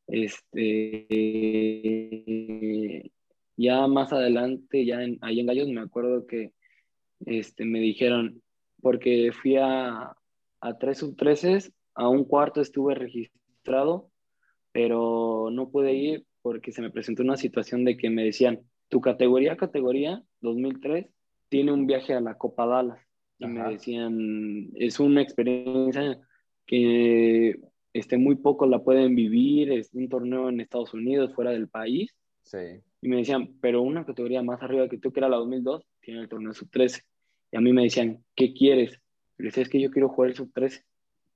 Este, 0.07 1.07
ya 3.57 3.87
más 3.87 4.13
adelante, 4.13 4.85
ya 4.85 5.03
en, 5.03 5.19
ahí 5.21 5.41
en 5.41 5.47
Gallos, 5.47 5.69
me 5.69 5.81
acuerdo 5.81 6.27
que 6.27 6.53
este, 7.27 7.65
me 7.65 7.81
dijeron, 7.81 8.43
porque 8.81 9.31
fui 9.33 9.57
a, 9.57 10.17
a 10.61 10.79
tres 10.79 10.99
sub 10.99 11.17
13 11.17 11.73
a 11.95 12.09
un 12.09 12.25
cuarto 12.25 12.61
estuve 12.61 12.95
registrado, 12.95 14.11
pero 14.73 15.51
no 15.53 15.71
pude 15.71 15.93
ir 15.95 16.25
porque 16.43 16.73
se 16.73 16.83
me 16.83 16.91
presentó 16.91 17.23
una 17.23 17.37
situación 17.37 17.85
de 17.85 17.97
que 17.97 18.11
me 18.11 18.25
decían, 18.25 18.61
tu 18.89 19.01
categoría, 19.01 19.57
categoría 19.57 20.23
2003, 20.41 21.07
tiene 21.49 21.73
un 21.73 21.87
viaje 21.87 22.15
a 22.15 22.21
la 22.21 22.37
Copa 22.39 22.67
Dallas. 22.67 22.99
Y 23.39 23.45
Ajá. 23.45 23.53
me 23.53 23.73
decían, 23.73 24.71
es 24.75 25.01
una 25.01 25.23
experiencia 25.23 26.19
que 26.71 27.59
este, 27.93 28.17
muy 28.17 28.37
pocos 28.37 28.69
la 28.71 28.79
pueden 28.85 29.17
vivir, 29.17 29.73
es 29.73 29.91
un 29.93 30.09
torneo 30.09 30.49
en 30.49 30.61
Estados 30.61 30.95
Unidos, 30.95 31.35
fuera 31.35 31.51
del 31.51 31.69
país. 31.69 32.15
Sí. 32.43 32.59
Y 33.01 33.09
me 33.09 33.17
decían, 33.17 33.57
pero 33.61 33.83
una 33.83 34.07
categoría 34.07 34.41
más 34.43 34.63
arriba 34.63 34.89
que 34.89 34.99
tú, 34.99 35.11
que 35.13 35.19
era 35.19 35.29
la 35.29 35.39
2002, 35.39 35.85
tiene 36.01 36.21
el 36.21 36.29
torneo 36.29 36.53
sub-13. 36.55 37.03
Y 37.51 37.57
a 37.57 37.61
mí 37.61 37.73
me 37.73 37.83
decían, 37.83 38.25
¿qué 38.37 38.53
quieres? 38.55 39.01
Y 39.37 39.43
le 39.43 39.47
decía, 39.49 39.65
es 39.65 39.69
que 39.69 39.81
yo 39.81 39.91
quiero 39.91 40.11
jugar 40.11 40.31
el 40.31 40.37
sub-13. 40.37 40.85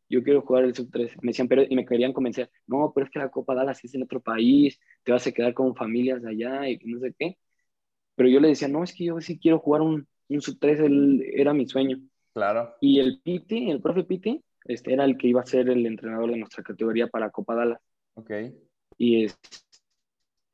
Yo 0.08 0.22
quiero 0.22 0.42
jugar 0.42 0.62
el 0.64 0.74
sub-13. 0.76 1.16
Me 1.22 1.30
decían, 1.30 1.48
pero, 1.48 1.64
y 1.68 1.74
me 1.74 1.84
querían 1.84 2.12
convencer, 2.12 2.48
no, 2.68 2.92
pero 2.94 3.06
es 3.06 3.10
que 3.10 3.18
la 3.18 3.30
Copa 3.30 3.56
Dallas 3.56 3.82
es 3.84 3.92
en 3.96 4.04
otro 4.04 4.20
país, 4.20 4.78
te 5.02 5.10
vas 5.10 5.26
a 5.26 5.32
quedar 5.32 5.52
con 5.52 5.74
familias 5.74 6.22
de 6.22 6.30
allá 6.30 6.68
y 6.68 6.78
no 6.84 7.00
sé 7.00 7.12
qué. 7.18 7.38
Pero 8.14 8.28
yo 8.28 8.38
le 8.38 8.48
decía, 8.48 8.68
no, 8.68 8.84
es 8.84 8.94
que 8.94 9.06
yo 9.06 9.20
sí 9.20 9.40
quiero 9.40 9.58
jugar 9.58 9.82
un, 9.82 10.06
un 10.28 10.40
sub-13, 10.40 10.84
el- 10.84 11.22
era 11.34 11.52
mi 11.52 11.66
sueño. 11.66 11.98
Claro. 12.32 12.74
Y 12.80 13.00
el 13.00 13.20
Piti, 13.20 13.68
el 13.70 13.80
profe 13.80 14.04
Piti, 14.04 14.40
este, 14.64 14.92
era 14.92 15.04
el 15.04 15.16
que 15.16 15.28
iba 15.28 15.40
a 15.40 15.46
ser 15.46 15.68
el 15.68 15.86
entrenador 15.86 16.30
de 16.30 16.38
nuestra 16.38 16.62
categoría 16.62 17.08
para 17.08 17.30
Copa 17.30 17.54
Dallas. 17.54 17.80
Ok. 18.14 18.30
Y, 18.96 19.24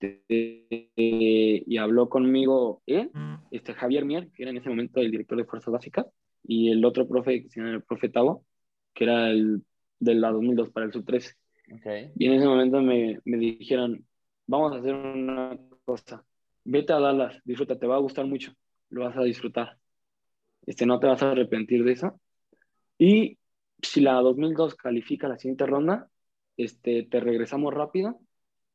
este, 0.01 0.93
y 0.97 1.77
habló 1.77 2.09
conmigo 2.09 2.83
él, 2.87 3.11
este, 3.51 3.75
Javier 3.75 4.05
Mier, 4.05 4.31
que 4.31 4.43
era 4.43 4.51
en 4.51 4.57
ese 4.59 4.69
momento 4.69 5.01
el 5.01 5.11
director 5.11 5.39
de 5.39 5.45
Fuerzas 5.45 5.73
Básicas, 5.73 6.07
y 6.43 6.71
el 6.71 6.85
otro 6.85 7.07
profe, 7.07 7.47
el 7.55 7.83
profe 7.83 8.09
Tavo, 8.09 8.45
que 8.95 9.05
era 9.05 9.31
el 9.31 9.63
de 9.99 10.15
la 10.15 10.31
2002 10.31 10.71
para 10.71 10.87
el 10.87 10.93
sub-13. 10.93 11.35
Ok. 11.75 12.13
Y 12.17 12.27
en 12.27 12.33
ese 12.33 12.47
momento 12.47 12.81
me, 12.81 13.21
me 13.25 13.37
dijeron, 13.37 14.05
vamos 14.47 14.73
a 14.73 14.77
hacer 14.77 14.95
una 14.95 15.59
cosa, 15.85 16.25
vete 16.65 16.93
a 16.93 16.99
Dallas, 16.99 17.41
disfruta, 17.45 17.79
te 17.79 17.87
va 17.87 17.97
a 17.97 18.01
gustar 18.01 18.27
mucho, 18.27 18.53
lo 18.89 19.05
vas 19.05 19.17
a 19.17 19.23
disfrutar. 19.23 19.77
Este, 20.67 20.87
no 20.87 20.99
te 20.99 21.07
vas 21.07 21.23
a 21.23 21.31
arrepentir 21.31 21.85
de 21.85 21.93
eso. 21.93 22.21
Y 22.99 23.39
si 23.83 24.01
la 24.01 24.15
2002 24.15 24.75
califica 24.75 25.29
la 25.29 25.39
siguiente 25.39 25.67
ronda, 25.67 26.09
este, 26.57 27.05
te 27.05 27.21
regresamos 27.21 27.73
rápido 27.75 28.21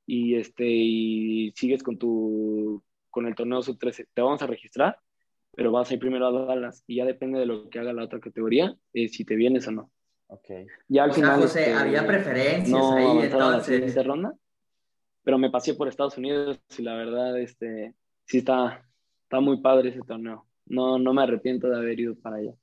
y, 0.05 0.35
este, 0.35 0.65
y 0.67 1.51
sigues 1.55 1.83
con, 1.83 1.97
tu, 1.97 2.83
con 3.09 3.27
el 3.27 3.35
torneo 3.35 3.61
sub-13. 3.61 4.07
Te 4.13 4.21
vamos 4.21 4.41
a 4.41 4.47
registrar, 4.47 4.99
pero 5.51 5.71
vas 5.71 5.89
a 5.89 5.93
ir 5.93 5.99
primero 5.99 6.27
a 6.27 6.45
Dallas 6.45 6.83
y 6.87 6.97
ya 6.97 7.05
depende 7.05 7.39
de 7.39 7.45
lo 7.45 7.69
que 7.69 7.79
haga 7.79 7.93
la 7.93 8.03
otra 8.03 8.19
categoría, 8.19 8.75
eh, 8.93 9.07
si 9.07 9.25
te 9.25 9.35
vienes 9.35 9.67
o 9.67 9.71
no. 9.71 9.91
Ok. 10.27 10.49
Ya 10.87 11.03
al 11.03 11.11
O 11.11 11.13
sea, 11.13 11.23
final, 11.23 11.41
José, 11.41 11.61
este, 11.61 11.73
había 11.73 12.05
preferencias 12.07 12.69
no 12.69 12.93
ahí, 12.93 13.17
la 13.17 13.25
entonces. 13.25 13.65
siguiente 13.65 14.03
ronda, 14.03 14.33
pero 15.23 15.37
me 15.37 15.49
pasé 15.51 15.75
por 15.75 15.87
Estados 15.87 16.17
Unidos 16.17 16.59
y 16.77 16.81
la 16.81 16.95
verdad, 16.95 17.39
este, 17.39 17.95
sí 18.25 18.39
está, 18.39 18.87
está 19.23 19.39
muy 19.39 19.61
padre 19.61 19.89
ese 19.89 20.01
torneo. 20.01 20.47
No, 20.65 20.97
no 20.97 21.13
me 21.13 21.21
arrepiento 21.23 21.69
de 21.69 21.77
haber 21.77 21.99
ido 21.99 22.15
para 22.15 22.37
allá. 22.37 22.53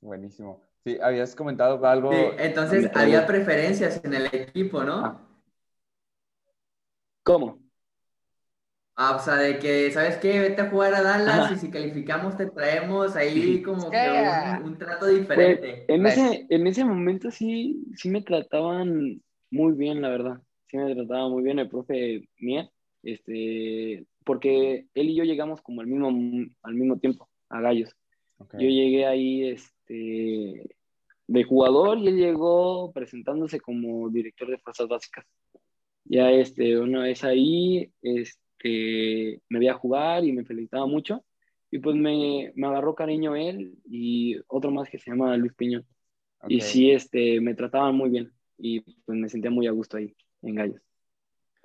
Buenísimo. 0.00 0.67
Sí, 0.88 0.98
habías 1.02 1.34
comentado 1.34 1.84
algo. 1.86 2.12
Sí, 2.12 2.18
entonces 2.38 2.90
había 2.94 3.26
preferencias 3.26 4.00
en 4.04 4.14
el 4.14 4.26
equipo, 4.26 4.82
¿no? 4.84 5.04
Ah. 5.04 5.20
¿Cómo? 7.22 7.58
Ah, 8.96 9.14
o 9.14 9.18
sea, 9.20 9.36
de 9.36 9.58
que, 9.58 9.90
¿sabes 9.92 10.16
qué? 10.16 10.40
Vete 10.40 10.62
a 10.62 10.70
jugar 10.70 10.94
a 10.94 11.02
Dallas 11.02 11.38
Ajá. 11.38 11.54
y 11.54 11.58
si 11.58 11.70
calificamos 11.70 12.36
te 12.36 12.46
traemos 12.46 13.14
ahí 13.14 13.62
como 13.62 13.90
que 13.90 13.96
un, 14.60 14.64
un 14.64 14.78
trato 14.78 15.06
Pues, 15.06 15.20
diferente. 15.20 15.84
en, 15.86 16.02
Nice. 16.02 16.20
ese, 16.20 16.46
en 16.48 16.66
ese 16.66 16.84
momento 16.84 17.30
sí, 17.30 17.84
sí 17.94 18.08
me 18.08 18.22
trataban 18.22 19.22
muy 19.50 19.74
bien, 19.74 20.00
la 20.00 20.08
verdad. 20.08 20.40
Sí 20.66 20.78
me 20.78 20.94
trataba 20.94 21.28
muy 21.28 21.42
bien 21.44 21.58
el 21.60 21.68
profe 21.68 22.28
Mier, 22.38 22.70
este, 23.02 24.04
porque 24.24 24.86
él 24.94 25.10
y 25.10 25.14
yo 25.14 25.24
llegamos 25.24 25.62
como 25.62 25.80
al 25.80 25.86
mismo, 25.86 26.08
al 26.62 26.74
mismo 26.74 26.98
tiempo 26.98 27.28
a 27.50 27.60
Gallos. 27.60 27.94
Yo 28.52 28.68
llegué 28.68 29.06
ahí 29.06 29.48
este, 29.50 30.76
de 31.28 31.44
jugador 31.44 31.98
y 31.98 32.08
él 32.08 32.16
llegó 32.16 32.90
presentándose 32.92 33.60
como 33.60 34.08
director 34.08 34.48
de 34.48 34.58
fuerzas 34.58 34.88
básicas. 34.88 35.24
Ya 36.04 36.30
este, 36.30 36.78
una 36.78 37.02
vez 37.02 37.22
ahí 37.22 37.92
este, 38.02 39.40
me 39.48 39.58
vi 39.58 39.68
a 39.68 39.74
jugar 39.74 40.24
y 40.24 40.32
me 40.32 40.44
felicitaba 40.44 40.86
mucho. 40.86 41.24
Y 41.70 41.78
pues 41.80 41.96
me, 41.96 42.50
me 42.56 42.66
agarró 42.66 42.94
cariño 42.94 43.36
él 43.36 43.78
y 43.84 44.36
otro 44.48 44.70
más 44.70 44.88
que 44.88 44.98
se 44.98 45.10
llama 45.10 45.36
Luis 45.36 45.52
Piñón. 45.52 45.86
Y 46.48 46.62
sí, 46.62 46.90
este, 46.90 47.40
me 47.40 47.54
trataban 47.54 47.94
muy 47.94 48.08
bien 48.08 48.32
y 48.56 48.80
pues 48.80 49.18
me 49.18 49.28
sentía 49.28 49.50
muy 49.50 49.66
a 49.66 49.72
gusto 49.72 49.98
ahí 49.98 50.16
en 50.42 50.54
Gallos. 50.54 50.80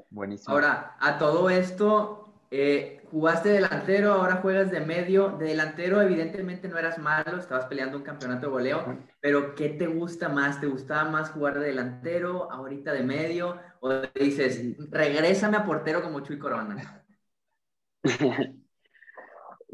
Buenísimo. 0.10 0.54
Ahora, 0.54 0.97
a 0.99 1.17
todo 1.17 1.49
esto, 1.49 2.22
eh, 2.55 3.01
jugaste 3.09 3.49
delantero, 3.49 4.13
ahora 4.13 4.35
juegas 4.35 4.69
de 4.69 4.79
medio. 4.79 5.29
De 5.39 5.47
delantero, 5.47 5.99
evidentemente 6.03 6.67
no 6.67 6.77
eras 6.77 6.99
malo, 6.99 7.39
estabas 7.39 7.65
peleando 7.65 7.97
un 7.97 8.03
campeonato 8.03 8.45
de 8.45 8.51
goleo, 8.51 8.99
pero 9.19 9.55
¿qué 9.55 9.69
te 9.69 9.87
gusta 9.87 10.29
más? 10.29 10.61
¿Te 10.61 10.67
gustaba 10.67 11.09
más 11.09 11.31
jugar 11.31 11.59
de 11.59 11.65
delantero, 11.65 12.51
ahorita 12.51 12.93
de 12.93 13.01
medio? 13.01 13.59
¿O 13.79 13.91
dices, 14.13 14.61
regrésame 14.91 15.57
a 15.57 15.65
portero 15.65 16.03
como 16.03 16.19
Chuy 16.19 16.37
Corona? 16.37 17.03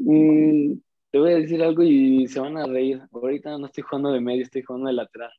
Mm, 0.02 0.80
te 1.10 1.18
voy 1.18 1.32
a 1.32 1.36
decir 1.36 1.62
algo 1.62 1.82
y 1.82 2.26
se 2.26 2.40
van 2.40 2.56
a 2.56 2.64
reír. 2.64 3.02
Ahorita 3.12 3.58
no 3.58 3.66
estoy 3.66 3.82
jugando 3.82 4.12
de 4.12 4.20
medio, 4.22 4.44
estoy 4.44 4.62
jugando 4.62 4.88
de 4.88 4.94
lateral, 4.94 5.30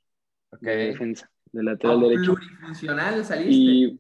Ok. 0.52 0.62
de 0.62 0.76
defensa, 0.76 1.32
de 1.52 1.64
lateral 1.64 2.00
derecho. 2.00 2.36
plurifuncional 2.36 3.26
saliste. 3.26 3.52
Y 3.52 4.00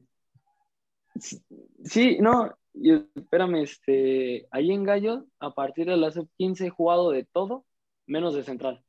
sí, 1.83 2.19
no, 2.21 2.55
y 2.73 2.91
espérame, 3.15 3.55
este, 3.63 4.47
ahí 4.51 4.71
en 4.71 4.83
Gallo, 4.83 5.25
a 5.39 5.53
partir 5.53 5.87
de 5.87 5.97
la 5.97 6.11
sub-15 6.11 6.67
he 6.67 6.69
jugado 6.69 7.11
de 7.11 7.25
todo, 7.25 7.65
menos 8.07 8.33
de 8.35 8.43
central. 8.43 8.83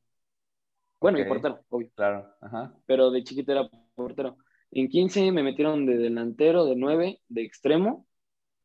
Bueno, 0.99 1.19
Ok. 1.19 1.25
y 1.25 1.27
portero, 1.27 1.59
obvio, 1.69 1.89
Claro. 1.95 2.27
Ajá. 2.41 2.73
pero 2.85 3.11
de 3.11 3.23
chiquito 3.23 3.51
era 3.51 3.69
portero. 3.95 4.37
En 4.71 4.87
15 4.87 5.31
me 5.31 5.43
metieron 5.43 5.85
de 5.85 5.97
delantero, 5.97 6.65
de 6.65 6.75
9, 6.75 7.19
de 7.27 7.43
extremo, 7.43 8.07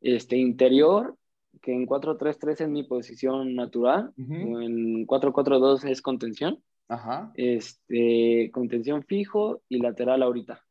este, 0.00 0.36
interior, 0.36 1.16
que 1.60 1.72
en 1.72 1.86
4-3-3 1.86 2.60
es 2.60 2.68
mi 2.68 2.84
posición 2.84 3.54
natural, 3.56 4.12
Ujú. 4.16 4.56
o 4.56 4.60
en 4.60 5.04
4-4-2 5.06 5.84
es 5.84 6.00
contención, 6.00 6.62
Ajá. 6.88 7.32
este, 7.34 8.50
contención 8.52 9.02
fijo 9.04 9.62
y 9.68 9.78
lateral 9.80 10.22
ahorita. 10.22 10.64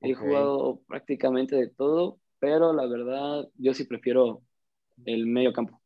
He 0.00 0.12
Ok. 0.12 0.18
jugado 0.20 0.80
prácticamente 0.86 1.56
de 1.56 1.68
todo, 1.70 2.20
pero 2.38 2.72
la 2.72 2.86
verdad 2.86 3.48
yo 3.56 3.74
sí 3.74 3.84
prefiero 3.84 4.42
el 5.04 5.26
medio 5.26 5.52
campo. 5.52 5.80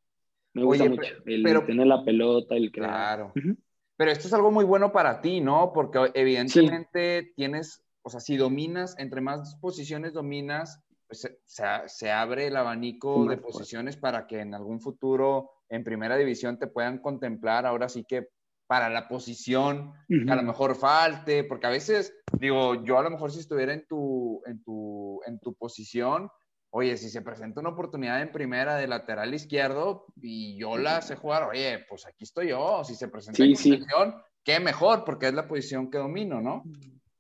Me 0.55 0.65
gusta 0.65 0.85
Oye, 0.85 0.91
mucho 0.91 1.13
el 1.27 1.43
pero- 1.43 1.65
tener 1.65 1.87
la 1.87 2.05
pelota, 2.05 2.55
el 2.55 2.71
crear. 2.71 2.91
Claro. 2.91 3.33
Ujú. 3.37 3.57
Pero 3.97 4.11
esto 4.11 4.27
es 4.27 4.35
algo 4.35 4.51
muy 4.51 4.65
bueno 4.65 4.93
para 4.93 5.21
ti, 5.21 5.41
¿no? 5.41 5.73
Porque 5.73 6.11
evidentemente 6.15 7.33
tienes, 7.37 7.85
o 8.03 8.11
sea, 8.11 8.21
si 8.21 8.37
dominas, 8.37 8.99
entre 8.99 9.21
más 9.21 9.57
posiciones 9.57 10.13
dominas, 10.13 10.81
pues 11.07 11.21
se, 11.21 11.39
se, 11.87 12.11
abre 12.11 12.47
el 12.47 12.57
abanico 12.57 13.27
de 13.27 13.37
posiciones 13.37 13.97
para 13.97 14.27
que 14.27 14.41
en 14.41 14.55
algún 14.55 14.81
futuro 14.81 15.51
en 15.69 15.85
primera 15.85 16.17
división 16.17 16.59
te 16.59 16.67
puedan 16.67 16.99
contemplar 16.99 17.67
ahora 17.67 17.89
sí 17.89 18.05
que 18.05 18.29
para 18.67 18.89
la 18.89 19.07
posición 19.09 19.93
que 20.09 20.31
a 20.31 20.37
lo 20.37 20.43
mejor 20.43 20.75
falte, 20.75 21.45
porque 21.45 21.67
a 21.67 21.71
veces, 21.71 22.15
digo, 22.39 22.83
yo 22.85 22.99
a 22.99 23.03
lo 23.03 23.11
mejor 23.11 23.31
si 23.31 23.41
estuviera 23.41 23.75
en 23.75 23.87
tu, 23.87 24.41
en 24.47 24.63
tu, 24.63 25.21
en 25.27 25.39
tu 25.39 25.53
posición, 25.55 26.31
oye, 26.75 26.97
si 26.97 27.11
se 27.11 27.21
presenta 27.21 27.61
una 27.61 27.69
oportunidad 27.71 28.23
en 28.23 28.33
primera 28.33 28.77
de 28.77 28.87
lateral 28.87 29.35
izquierdo 29.35 30.07
y 30.21 30.59
yo 30.59 30.79
la 30.79 31.03
sé 31.03 31.17
jugar, 31.17 31.45
oye, 31.45 31.85
pues 31.87 32.07
aquí 32.07 32.25
estoy 32.25 32.49
yo. 32.49 32.83
Si 32.83 32.95
se 32.95 33.09
presenta 33.09 33.45
en 33.45 33.53
posición, 33.53 34.15
qué 34.43 34.59
mejor, 34.59 35.05
porque 35.05 35.27
es 35.27 35.35
la 35.35 35.47
posición 35.47 35.91
que 35.91 35.99
domino, 35.99 36.41
¿no? 36.41 36.65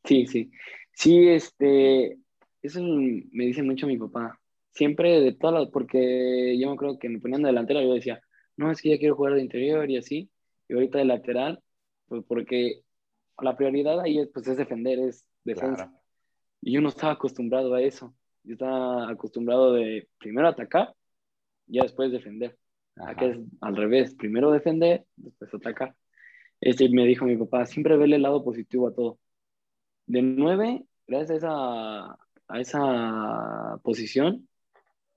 Sí, 0.04 0.26
sí. 0.26 0.50
Sí, 0.94 1.28
este, 1.28 2.18
eso 2.62 2.80
me 2.82 3.44
dice 3.44 3.62
mucho 3.62 3.86
mi 3.86 3.98
papá. 3.98 4.40
Siempre 4.70 5.20
de 5.20 5.32
todas 5.32 5.60
las, 5.60 5.70
porque 5.70 6.58
yo 6.58 6.68
me 6.68 6.74
acuerdo 6.74 6.98
que 6.98 7.10
me 7.10 7.20
ponían 7.20 7.42
de 7.42 7.48
delantera 7.48 7.82
yo 7.82 7.92
decía, 7.92 8.22
no, 8.56 8.70
es 8.70 8.80
que 8.80 8.88
ya 8.88 8.98
quiero 8.98 9.16
jugar 9.16 9.34
de 9.34 9.42
interior 9.42 9.90
y 9.90 9.98
así. 9.98 10.30
Y 10.66 10.72
ahorita 10.72 10.96
de 10.96 11.04
lateral, 11.04 11.62
pues 12.06 12.24
porque 12.26 12.84
la 13.38 13.54
prioridad 13.54 14.00
ahí 14.00 14.18
es, 14.18 14.28
pues, 14.32 14.46
es 14.46 14.56
defender, 14.56 14.98
es 14.98 15.28
defensa. 15.44 15.92
Y 16.62 16.72
yo 16.72 16.80
no 16.80 16.88
estaba 16.88 17.12
acostumbrado 17.12 17.74
a 17.74 17.82
eso. 17.82 18.14
Yo 18.44 18.55
estaba 18.55 19.11
acostumbrado 19.11 19.72
de 19.72 20.09
primero 20.18 20.48
atacar, 20.48 20.94
ya 21.66 21.83
después 21.83 22.11
defender. 22.11 22.59
Aquí 22.96 23.24
es 23.24 23.38
al 23.61 23.76
revés, 23.76 24.14
primero 24.14 24.50
defender, 24.50 25.05
después 25.16 25.52
atacar. 25.55 25.94
Este 26.61 26.88
me 26.88 27.07
dijo 27.07 27.24
mi 27.24 27.37
papá, 27.37 27.66
siempre 27.66 27.96
vele 27.96 28.16
el 28.16 28.22
lado 28.22 28.44
positivo 28.44 28.88
a 28.88 28.94
todo. 28.94 29.18
De 30.07 30.22
nueve, 30.22 30.85
gracias 31.07 31.31
a 31.31 31.37
esa, 31.37 32.18
a 32.48 32.61
esa 32.61 33.81
posición, 33.83 34.48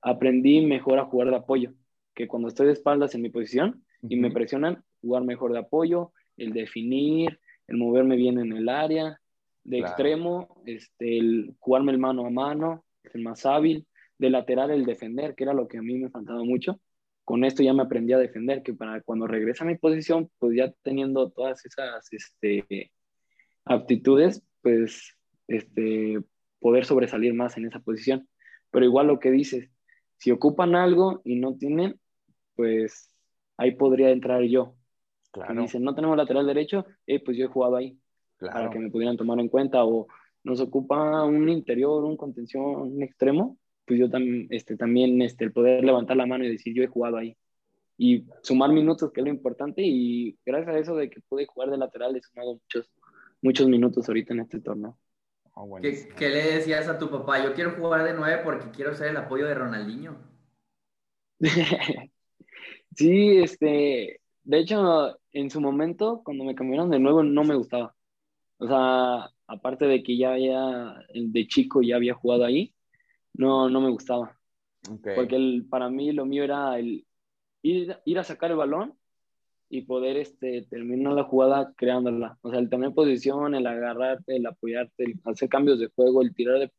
aprendí 0.01 0.65
mejor 0.65 0.99
a 0.99 1.05
jugar 1.05 1.29
de 1.29 1.35
apoyo, 1.35 1.73
que 2.13 2.27
cuando 2.27 2.47
estoy 2.47 2.67
de 2.67 2.73
espaldas 2.73 3.15
en 3.15 3.21
mi 3.21 3.29
posición 3.29 3.83
y 4.07 4.15
me 4.15 4.31
presionan, 4.31 4.83
jugar 5.01 5.23
mejor 5.23 5.51
de 5.51 5.59
apoyo, 5.59 6.13
el 6.38 6.53
definir, 6.53 7.39
el 7.67 7.77
moverme 7.77 8.15
bien 8.15 8.39
en 8.39 8.53
el 8.53 8.69
área, 8.69 9.19
de 9.63 9.79
extremo, 9.79 10.61
este, 10.65 11.17
el 11.17 11.55
jugarme 11.59 11.91
el 11.91 11.97
mano 11.97 12.25
a 12.25 12.29
mano, 12.29 12.84
el 13.13 13.23
más 13.23 13.45
hábil, 13.45 13.87
de 14.17 14.29
lateral 14.29 14.71
el 14.71 14.85
defender, 14.85 15.35
que 15.35 15.43
era 15.43 15.53
lo 15.53 15.67
que 15.67 15.77
a 15.77 15.81
mí 15.81 15.97
me 15.97 16.09
faltaba 16.09 16.43
mucho. 16.43 16.79
Con 17.23 17.43
esto 17.43 17.63
ya 17.63 17.73
me 17.73 17.83
aprendí 17.83 18.13
a 18.13 18.17
defender, 18.17 18.61
que 18.63 18.73
para 18.73 19.01
cuando 19.01 19.27
regresa 19.27 19.63
a 19.63 19.67
mi 19.67 19.77
posición, 19.77 20.29
pues 20.37 20.55
ya 20.55 20.71
teniendo 20.83 21.31
todas 21.31 21.65
esas 21.65 22.07
este, 22.11 22.91
aptitudes, 23.65 24.43
pues 24.61 25.17
este, 25.47 26.19
poder 26.59 26.85
sobresalir 26.85 27.33
más 27.33 27.57
en 27.57 27.65
esa 27.65 27.79
posición. 27.79 28.27
Pero 28.71 28.85
igual 28.85 29.07
lo 29.07 29.19
que 29.19 29.31
dices, 29.31 29.69
si 30.17 30.31
ocupan 30.31 30.75
algo 30.75 31.21
y 31.23 31.35
no 31.35 31.55
tienen, 31.55 31.99
pues 32.55 33.09
ahí 33.57 33.71
podría 33.71 34.11
entrar 34.11 34.43
yo. 34.43 34.75
Claro. 35.31 35.61
dicen, 35.63 35.83
no 35.83 35.93
tenemos 35.93 36.15
lateral 36.15 36.47
derecho, 36.47 36.85
eh, 37.05 37.21
pues 37.21 37.35
yo 37.35 37.45
he 37.45 37.49
jugado 37.49 37.75
ahí, 37.75 37.99
para 38.39 38.69
que 38.69 38.79
me 38.79 38.89
pudieran 38.89 39.17
tomar 39.17 39.37
en 39.39 39.49
cuenta, 39.49 39.83
o 39.83 40.07
nos 40.45 40.62
ocupa 40.62 41.23
un 41.23 41.49
interior, 41.49 42.03
un 42.05 42.15
contención, 42.15 42.63
un 42.63 43.03
extremo, 43.03 43.58
pues 43.84 43.99
yo 43.99 44.10
también, 44.10 44.47
este, 44.51 44.77
también 44.77 45.21
este, 45.21 45.45
el 45.45 45.51
poder 45.51 45.84
levantar 45.84 46.15
la 46.15 46.27
mano 46.27 46.45
y 46.45 46.51
decir, 46.51 46.73
yo 46.73 46.84
he 46.84 46.88
jugado 46.88 47.17
ahí. 47.17 47.36
Y 47.97 48.25
sumar 48.43 48.71
minutos, 48.71 49.12
que 49.12 49.21
es 49.21 49.25
lo 49.25 49.31
importante, 49.31 49.81
y 49.84 50.38
gracias 50.45 50.75
a 50.75 50.79
eso 50.79 50.95
de 50.95 51.10
que 51.10 51.19
pude 51.21 51.47
jugar 51.47 51.71
de 51.71 51.77
lateral, 51.77 52.15
he 52.15 52.21
sumado 52.21 52.53
muchos, 52.53 52.91
muchos 53.41 53.67
minutos 53.67 54.08
ahorita 54.08 54.34
en 54.34 54.41
este 54.41 54.60
torneo. 54.60 54.97
Ah, 55.55 55.63
¿Qué, 55.81 56.10
¿Qué, 56.15 56.29
le 56.29 56.55
decías 56.55 56.88
a 56.89 56.99
tu 56.99 57.10
papá? 57.10 57.43
Yo 57.43 57.53
quiero 57.55 57.71
jugar 57.71 58.03
de 58.03 58.13
nueve 58.13 58.41
porque 58.43 58.69
quiero 58.69 58.93
ser 58.93 59.08
el 59.08 59.17
apoyo 59.17 59.47
de 59.47 59.55
Ronaldinho. 59.55 60.15
sí, 62.95 63.38
este, 63.38 64.21
de 64.43 64.60
hecho, 64.60 65.17
en 65.31 65.49
su 65.49 65.60
momento, 65.60 66.21
cuando 66.23 66.43
me 66.43 66.53
cambiaron 66.53 66.91
de 66.91 66.99
nuevo, 66.99 67.23
no 67.23 67.43
me 67.43 67.55
gustaba. 67.55 67.95
O 68.58 68.67
sea, 68.67 69.29
aparte 69.47 69.86
de 69.86 70.03
que 70.03 70.17
ya 70.17 70.34
había, 70.34 70.95
de 71.13 71.47
chico 71.47 71.81
ya 71.81 71.95
había 71.95 72.13
jugado 72.13 72.45
ahí, 72.45 72.73
no, 73.34 73.69
no 73.69 73.81
me 73.81 73.89
gustaba. 73.89 74.38
Porque 75.15 75.36
el, 75.36 75.65
para 75.69 75.89
mí 75.89 76.12
lo 76.12 76.25
mío 76.25 76.43
era 76.43 76.77
el 76.77 77.05
ir, 77.63 77.97
ir, 78.05 78.19
a 78.19 78.23
sacar 78.23 78.51
el 78.51 78.58
balón 78.58 78.93
y 79.67 79.81
poder 79.81 80.17
este, 80.17 80.62
terminar 80.69 81.13
la 81.13 81.23
jugada 81.23 81.73
creándola. 81.75 82.38
O 82.41 82.51
sea, 82.51 82.60
el 82.60 82.69
tener 82.69 82.93
posición, 82.93 83.55
el 83.55 83.65
agarrarte, 83.65 84.36
el 84.36 84.45
apoyarte, 84.45 85.03
el 85.03 85.19
hacer 85.25 85.49
cambios 85.49 85.79
de 85.79 85.88
juego, 85.88 86.21
el 86.21 86.36
tirar 86.36 86.60
de 86.60 86.71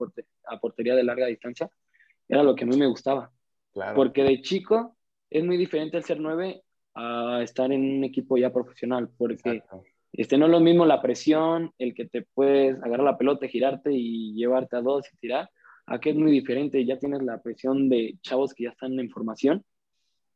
a 0.47 0.61
portería 0.61 0.95
de 0.95 1.03
larga 1.03 1.27
distancia, 1.27 1.69
era 2.29 2.43
lo 2.43 2.55
que 2.55 2.65
a 2.65 2.67
mí 2.67 2.77
me 2.77 2.87
gustaba. 2.87 3.33
Porque 3.95 4.23
de 4.23 4.41
chico 4.41 4.97
es 5.29 5.45
muy 5.45 5.57
diferente 5.57 5.97
el 5.97 6.05
ser 6.05 6.21
nueve 6.21 6.63
a 6.95 7.41
estar 7.43 7.71
en 7.73 7.99
un 7.99 8.05
equipo 8.05 8.39
ya 8.39 8.53
profesional, 8.53 9.11
porque 9.19 9.63
este, 10.17 10.39
no 10.39 10.47
es 10.47 10.53
lo 10.53 10.61
mismo 10.61 10.87
la 10.87 11.03
presión, 11.03 11.73
el 11.79 11.95
que 11.95 12.07
te 12.07 12.23
puedes 12.23 12.77
agarrar 12.83 13.05
la 13.05 13.19
pelota, 13.19 13.47
girarte 13.49 13.93
y 13.93 14.35
llevarte 14.35 14.77
a 14.77 14.81
dos 14.81 15.07
y 15.13 15.17
tirar, 15.19 15.51
aquí 15.87 16.11
es 16.11 16.17
muy 16.17 16.31
diferente, 16.31 16.85
ya 16.85 16.99
tienes 16.99 17.23
la 17.23 17.41
presión 17.43 17.89
de 17.89 18.19
chavos 18.23 18.55
que 18.55 18.65
ya 18.65 18.71
están 18.71 18.99
en 18.99 19.11
formación 19.11 19.65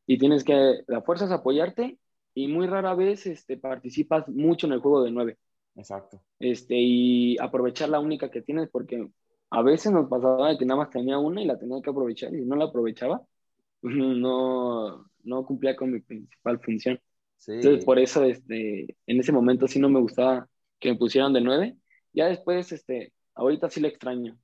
y 0.06 0.18
tienes 0.18 0.44
que, 0.44 0.82
la 0.86 1.02
fuerza 1.02 1.26
es 1.26 1.30
apoyarte 1.30 1.98
y 2.34 2.48
muy 2.48 2.66
rara 2.66 2.94
vez 2.94 3.26
este, 3.26 3.56
participas 3.56 4.28
mucho 4.28 4.66
en 4.66 4.74
el 4.74 4.80
juego 4.80 5.02
de 5.02 5.10
nueve. 5.10 5.38
Exacto. 5.76 6.22
Este, 6.38 6.74
y 6.76 7.38
aprovechar 7.38 7.88
la 7.88 8.00
única 8.00 8.30
que 8.30 8.42
tienes 8.42 8.68
porque 8.70 9.08
a 9.50 9.62
veces 9.62 9.92
nos 9.92 10.08
pasaba 10.08 10.56
que 10.56 10.64
nada 10.64 10.80
más 10.80 10.90
tenía 10.90 11.18
una 11.18 11.42
y 11.42 11.46
la 11.46 11.58
tenía 11.58 11.80
que 11.82 11.90
aprovechar 11.90 12.34
y 12.34 12.44
no 12.44 12.56
la 12.56 12.66
aprovechaba, 12.66 13.22
no, 13.82 15.06
no 15.24 15.46
cumplía 15.46 15.76
con 15.76 15.92
mi 15.92 16.00
principal 16.00 16.60
función. 16.60 17.00
Entonces, 17.46 17.84
por 17.84 17.98
eso, 17.98 18.24
este, 18.24 18.96
en 19.06 19.20
ese 19.20 19.32
momento 19.32 19.66
sí 19.66 19.78
no 19.78 19.88
me 19.88 20.00
gustaba 20.00 20.48
que 20.78 20.90
me 20.90 20.98
pusieran 20.98 21.32
de 21.32 21.40
nueve. 21.40 21.76
Ya 22.12 22.26
después, 22.26 22.72
este, 22.72 23.12
ahorita 23.34 23.70
sí 23.70 23.80
le 23.80 23.88
extraño. 23.88 24.36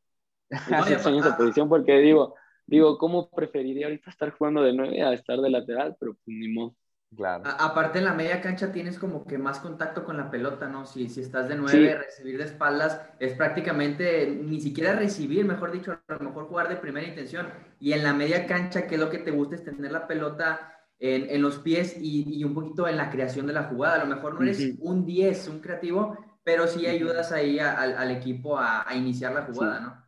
Sí 0.50 0.54
extraño 0.92 1.20
esa 1.20 1.36
posición 1.36 1.68
porque 1.68 1.98
digo, 1.98 2.34
digo, 2.66 2.98
¿cómo 2.98 3.28
preferiría 3.30 3.86
ahorita 3.86 4.10
estar 4.10 4.30
jugando 4.30 4.62
de 4.62 4.72
nueve 4.72 5.02
a 5.02 5.12
estar 5.12 5.40
de 5.40 5.50
lateral? 5.50 5.96
Pero 5.98 6.14
pues 6.14 6.36
ni 6.36 6.48
modo. 6.48 6.74
Claro. 7.14 7.44
aparte 7.46 8.00
en 8.00 8.04
la 8.04 8.14
media 8.14 8.40
cancha 8.40 8.72
tienes 8.72 8.98
como 8.98 9.24
que 9.24 9.38
más 9.38 9.60
contacto 9.60 10.04
con 10.04 10.16
la 10.16 10.28
pelota, 10.28 10.68
¿no? 10.68 10.84
Si, 10.86 11.08
si 11.08 11.20
estás 11.20 11.48
de 11.48 11.54
nueve, 11.54 11.94
recibir 11.94 12.36
de 12.36 12.44
espaldas 12.44 13.00
es 13.20 13.34
prácticamente 13.34 14.26
ni 14.26 14.60
siquiera 14.60 14.96
recibir, 14.96 15.44
mejor 15.44 15.70
dicho, 15.70 15.92
a 15.92 16.14
lo 16.14 16.18
mejor 16.18 16.48
jugar 16.48 16.68
de 16.68 16.76
primera 16.76 17.06
intención. 17.06 17.48
Y 17.78 17.92
en 17.92 18.02
la 18.02 18.12
media 18.12 18.46
cancha, 18.46 18.88
¿qué 18.88 18.96
es 18.96 19.00
lo 19.00 19.08
que 19.08 19.18
te 19.18 19.30
gusta? 19.30 19.54
Es 19.54 19.64
tener 19.64 19.92
la 19.92 20.08
pelota 20.08 20.75
en, 20.98 21.28
en 21.30 21.42
los 21.42 21.58
pies 21.58 21.96
y, 22.00 22.38
y, 22.38 22.44
un 22.44 22.54
poquito 22.54 22.88
en 22.88 22.96
la 22.96 23.10
creación 23.10 23.46
de 23.46 23.52
la 23.52 23.64
jugada. 23.64 23.96
A 23.96 24.04
lo 24.04 24.14
mejor 24.14 24.34
no 24.34 24.42
eres 24.42 24.74
un 24.78 25.04
10, 25.04 25.48
un 25.48 25.60
creativo, 25.60 26.16
pero 26.42 26.66
sí 26.66 26.86
ayudas 26.86 27.32
ahí 27.32 27.58
al 27.58 28.10
equipo 28.10 28.58
a, 28.58 28.88
a, 28.88 28.94
iniciar 28.96 29.32
la 29.32 29.42
jugada, 29.42 29.80
¿no? 29.80 30.04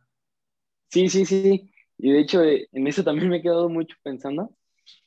Sí, 0.87 1.09
sí, 1.09 1.25
sí. 1.25 1.71
Y 1.97 2.11
de 2.11 2.19
hecho, 2.19 2.43
eh, 2.43 2.67
en 2.71 2.87
eso 2.87 3.03
también 3.03 3.29
me 3.29 3.37
he 3.37 3.41
quedado 3.41 3.69
mucho 3.69 3.95
pensando, 4.01 4.55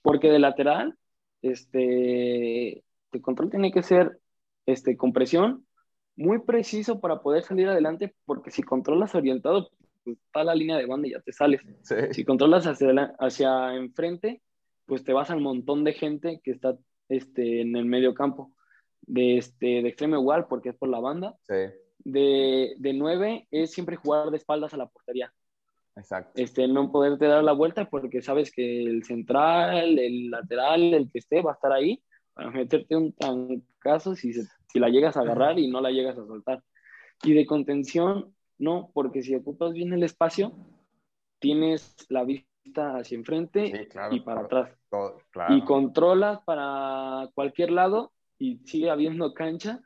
porque 0.03 0.29
de 0.29 0.39
lateral 0.39 0.97
este, 1.41 2.85
el 3.13 3.21
control 3.21 3.51
tiene 3.51 3.73
que 3.73 3.83
ser 3.83 4.21
este, 4.67 4.97
con 4.97 5.13
presión, 5.13 5.67
muy 6.15 6.41
preciso 6.41 7.01
para 7.01 7.21
poder 7.21 7.43
salir 7.43 7.69
adelante, 7.69 8.15
porque 8.25 8.51
si 8.51 8.63
controlas 8.63 9.15
orientado, 9.15 9.71
pues 10.05 10.19
está 10.19 10.45
la 10.45 10.55
línea 10.55 10.77
de 10.77 10.87
banda 10.87 11.09
y 11.09 11.13
ya 11.13 11.21
te 11.21 11.33
sales. 11.33 11.63
Si 12.13 12.25
controlas 12.25 12.67
hacia, 12.67 13.15
hacia 13.19 13.75
enfrente, 13.75 14.43
pues 14.87 15.05
te 15.05 15.13
vas 15.13 15.31
al 15.31 15.41
montón 15.41 15.85
de 15.85 15.93
gente 15.93 16.41
que 16.43 16.51
está 16.51 16.77
este, 17.09 17.61
en 17.61 17.77
el 17.77 17.85
medio 17.85 18.15
campo. 18.15 18.53
De, 19.05 19.37
este, 19.37 19.83
de 19.83 19.89
extremo 19.89 20.17
igual, 20.17 20.47
porque 20.47 20.71
es 20.71 20.77
por 20.77 20.89
la 20.89 21.01
banda. 21.01 21.37
De, 22.05 22.75
de 22.79 22.93
nueve 22.93 23.49
es 23.51 23.73
siempre 23.73 23.97
jugar 23.97 24.31
de 24.31 24.37
espaldas 24.37 24.75
a 24.75 24.77
la 24.77 24.87
portería. 24.87 25.33
Exacto. 25.97 26.33
Este, 26.37 26.67
no 26.69 26.91
poderte 26.91 27.27
dar 27.27 27.45
la 27.45 27.53
vuelta 27.53 27.91
porque 27.91 28.23
sabes 28.23 28.51
que 28.51 28.85
el 28.85 29.05
central, 29.05 29.99
el 29.99 30.31
lateral, 30.31 30.95
el 30.95 31.11
que 31.11 31.19
esté, 31.19 31.43
va 31.43 31.53
a 31.53 31.55
estar 31.55 31.73
ahí 31.73 32.03
para 32.33 32.51
meterte 32.51 32.97
un 32.97 33.13
tancazo 33.13 34.15
si, 34.15 34.33
si 34.33 34.79
la 34.79 34.89
llegas 34.89 35.17
a 35.17 35.21
agarrar 35.21 35.59
y 35.59 35.69
no 35.69 35.81
la 35.81 35.91
llegas 35.91 36.17
a 36.17 36.27
soltar. 36.27 36.63
Y 37.23 37.35
de 37.35 37.45
contención, 37.45 38.35
no, 38.59 38.91
porque 38.95 39.23
si 39.23 39.35
ocupas 39.35 39.73
bien 39.73 39.93
el 39.93 40.03
espacio, 40.03 40.53
tienes 41.41 41.95
la 42.09 42.25
vista 42.25 42.52
hacia 42.75 43.17
enfrente 43.17 43.89
y 44.11 44.21
para 44.21 44.43
atrás. 44.43 44.71
Y 45.49 45.63
controlas 45.65 46.41
para 46.45 47.29
cualquier 47.35 47.71
lado 47.71 48.13
y 48.39 48.59
sigue 48.65 48.91
habiendo 48.91 49.35
cancha 49.35 49.81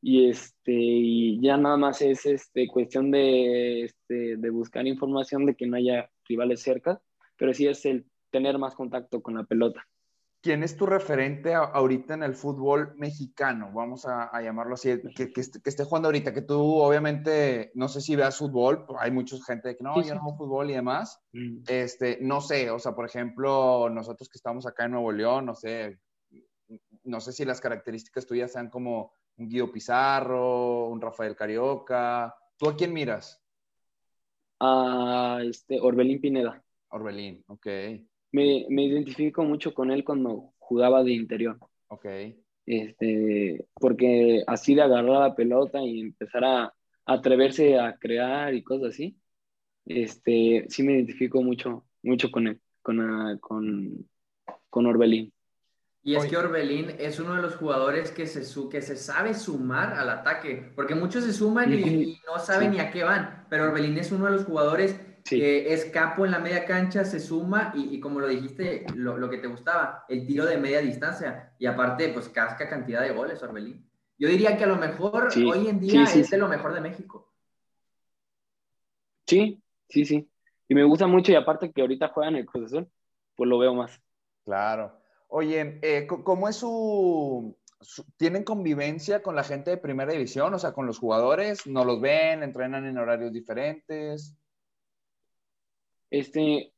y 0.00 0.28
este 0.28 0.72
y 0.72 1.40
ya 1.40 1.56
nada 1.56 1.76
más 1.76 2.02
es 2.02 2.26
este 2.26 2.66
cuestión 2.66 3.10
de, 3.10 3.84
este, 3.84 4.36
de 4.36 4.50
buscar 4.50 4.86
información 4.86 5.46
de 5.46 5.54
que 5.54 5.66
no 5.66 5.76
haya 5.76 6.10
rivales 6.24 6.60
cerca, 6.60 7.00
pero 7.36 7.54
sí 7.54 7.66
es 7.66 7.84
el 7.86 8.06
tener 8.30 8.58
más 8.58 8.74
contacto 8.74 9.22
con 9.22 9.34
la 9.34 9.44
pelota. 9.44 9.86
¿Quién 10.42 10.64
es 10.64 10.76
tu 10.76 10.86
referente 10.86 11.54
ahorita 11.54 12.14
en 12.14 12.24
el 12.24 12.34
fútbol 12.34 12.94
mexicano? 12.96 13.70
Vamos 13.72 14.04
a, 14.06 14.30
llamarlo 14.42 14.74
así, 14.74 15.00
que, 15.14 15.32
que, 15.32 15.40
esté, 15.40 15.84
jugando 15.84 16.08
ahorita, 16.08 16.34
que 16.34 16.42
tú 16.42 16.60
obviamente, 16.60 17.70
no 17.74 17.88
sé 17.88 18.00
si 18.00 18.16
veas 18.16 18.36
fútbol, 18.36 18.84
hay 18.98 19.12
mucha 19.12 19.36
gente 19.46 19.76
que 19.76 19.84
no, 19.84 20.02
yo 20.02 20.14
no 20.14 20.24
veo 20.24 20.36
fútbol 20.36 20.70
y 20.70 20.74
demás. 20.74 21.20
Mm. 21.32 21.62
Este, 21.66 22.18
no 22.20 22.40
sé, 22.40 22.70
o 22.70 22.78
sea, 22.78 22.92
por 22.92 23.06
ejemplo, 23.06 23.88
nosotros 23.88 24.28
que 24.28 24.36
estamos 24.36 24.66
acá 24.66 24.84
en 24.84 24.92
Nuevo 24.92 25.12
León, 25.12 25.46
no 25.46 25.54
sé, 25.54 26.00
no 27.04 27.20
sé 27.20 27.32
si 27.32 27.44
las 27.44 27.60
características 27.60 28.26
tuyas 28.26 28.52
sean 28.52 28.68
como 28.68 29.12
un 29.36 29.48
Guido 29.48 29.70
Pizarro, 29.70 30.88
un 30.88 31.00
Rafael 31.00 31.36
Carioca. 31.36 32.34
¿Tú 32.56 32.68
a 32.68 32.76
quién 32.76 32.92
miras? 32.92 33.40
A 34.60 35.38
este, 35.42 35.80
Orbelín 35.80 36.20
Pineda. 36.20 36.62
Orbelín, 36.88 37.44
ok. 37.46 37.66
Me, 38.32 38.66
me, 38.68 38.84
identifico 38.84 39.44
mucho 39.44 39.74
con 39.74 39.90
él 39.90 40.04
cuando 40.04 40.52
jugaba 40.58 41.04
de 41.04 41.12
interior. 41.12 41.58
Ok. 41.88 42.06
Este, 42.64 43.66
porque 43.74 44.42
así 44.46 44.74
de 44.74 44.82
agarrar 44.82 45.28
la 45.28 45.34
pelota 45.34 45.80
y 45.82 46.00
empezar 46.00 46.44
a, 46.44 46.74
atreverse 47.04 47.78
a 47.78 47.96
crear 47.96 48.54
y 48.54 48.62
cosas 48.62 48.94
así, 48.94 49.16
este, 49.84 50.66
sí 50.68 50.82
me 50.82 50.92
identifico 50.92 51.42
mucho, 51.42 51.84
mucho 52.02 52.30
con 52.30 52.46
él, 52.48 52.60
con, 52.80 53.38
con, 53.38 54.08
con 54.70 54.86
Orbelín. 54.86 55.32
Y 56.04 56.16
es 56.16 56.26
que 56.26 56.36
Orbelín 56.36 56.96
es 56.98 57.20
uno 57.20 57.36
de 57.36 57.42
los 57.42 57.54
jugadores 57.54 58.10
que 58.10 58.26
se, 58.26 58.42
que 58.68 58.82
se 58.82 58.96
sabe 58.96 59.34
sumar 59.34 59.92
al 59.92 60.10
ataque, 60.10 60.72
porque 60.74 60.96
muchos 60.96 61.22
se 61.24 61.32
suman 61.32 61.72
y, 61.72 62.20
no 62.26 62.40
saben 62.40 62.72
ni 62.72 62.80
a 62.80 62.90
qué 62.90 63.04
van, 63.04 63.46
pero 63.48 63.64
Orbelín 63.64 63.96
es 63.98 64.10
uno 64.10 64.26
de 64.26 64.32
los 64.32 64.44
jugadores 64.44 65.00
que 65.24 65.72
es 65.72 65.86
capo 65.86 66.24
en 66.24 66.32
la 66.32 66.38
media 66.38 66.64
cancha, 66.64 67.04
se 67.04 67.20
suma 67.20 67.72
y, 67.74 68.00
como 68.00 68.20
lo 68.20 68.28
dijiste, 68.28 68.86
lo, 68.94 69.30
que 69.30 69.38
te 69.38 69.46
gustaba, 69.46 70.04
el 70.08 70.26
tiro 70.26 70.44
de 70.44 70.58
media 70.58 70.80
distancia 70.80 71.52
y 71.58 71.66
aparte, 71.66 72.08
pues 72.08 72.28
casca 72.28 72.68
cantidad 72.68 73.02
de 73.02 73.12
goles 73.12 73.42
Orbelín. 73.42 73.88
Yo 74.18 74.28
diría 74.28 74.56
que 74.56 74.64
a 74.64 74.68
lo 74.68 74.76
mejor 74.76 75.28
hoy 75.36 75.68
en 75.68 75.80
día 75.80 76.04
es 76.04 76.30
de 76.30 76.38
lo 76.38 76.48
mejor 76.48 76.74
de 76.74 76.80
México. 76.80 77.32
Sí, 79.26 79.62
sí, 79.88 80.04
sí. 80.04 80.28
Y 80.68 80.74
me 80.74 80.84
gusta 80.84 81.06
mucho 81.06 81.32
y 81.32 81.34
aparte 81.34 81.72
que 81.72 81.80
ahorita 81.80 82.08
juega 82.08 82.30
en 82.30 82.36
el 82.36 82.46
Cruz 82.46 82.66
Azul, 82.66 82.88
pues 83.34 83.48
lo 83.48 83.58
veo 83.58 83.74
más. 83.74 84.00
Claro. 84.44 85.00
Oye, 85.28 85.78
eh, 85.82 86.06
¿cómo 86.06 86.48
es 86.48 86.56
su, 86.56 87.56
¿Tienen 88.16 88.44
convivencia 88.44 89.22
con 89.22 89.34
la 89.34 89.44
gente 89.44 89.70
de 89.70 89.76
primera 89.76 90.12
división? 90.12 90.54
O 90.54 90.58
sea, 90.58 90.72
con 90.72 90.86
los 90.86 90.98
jugadores, 90.98 91.66
¿no 91.66 91.84
los 91.84 92.00
ven? 92.00 92.42
¿Entrenan 92.42 92.86
en 92.86 92.98
horarios 92.98 93.32
diferentes? 93.32 94.36
Este, 96.12 96.74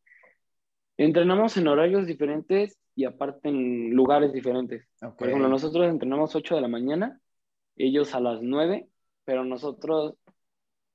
entrenamos 0.96 1.56
en 1.56 1.66
horarios 1.66 2.06
diferentes 2.06 2.78
y 2.94 3.04
aparte 3.04 3.48
en 3.48 3.90
lugares 3.90 4.32
diferentes. 4.32 4.88
Por 5.18 5.26
ejemplo, 5.26 5.48
nosotros 5.48 5.88
entrenamos 5.88 6.36
8 6.36 6.54
de 6.54 6.60
la 6.60 6.68
mañana, 6.68 7.20
ellos 7.76 8.14
a 8.14 8.20
las 8.20 8.40
9, 8.42 8.86
pero 9.24 9.44
nosotros 9.44 10.14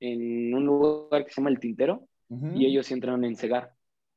en 0.00 0.54
un 0.54 0.64
lugar 0.64 1.26
que 1.26 1.30
se 1.30 1.40
llama 1.42 1.50
El 1.50 1.60
Tintero 1.60 2.08
y 2.54 2.64
ellos 2.64 2.90
entrenan 2.90 3.24
en 3.24 3.36
Segar. 3.36 3.74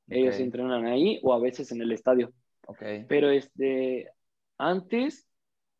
Ellos 0.08 0.40
entrenan 0.40 0.86
ahí 0.86 1.20
o 1.22 1.34
a 1.34 1.40
veces 1.40 1.72
en 1.74 1.82
el 1.82 1.92
estadio. 1.92 2.32
Okay. 2.66 3.06
Pero 3.10 3.30
este, 3.30 4.10
antes, 4.58 5.28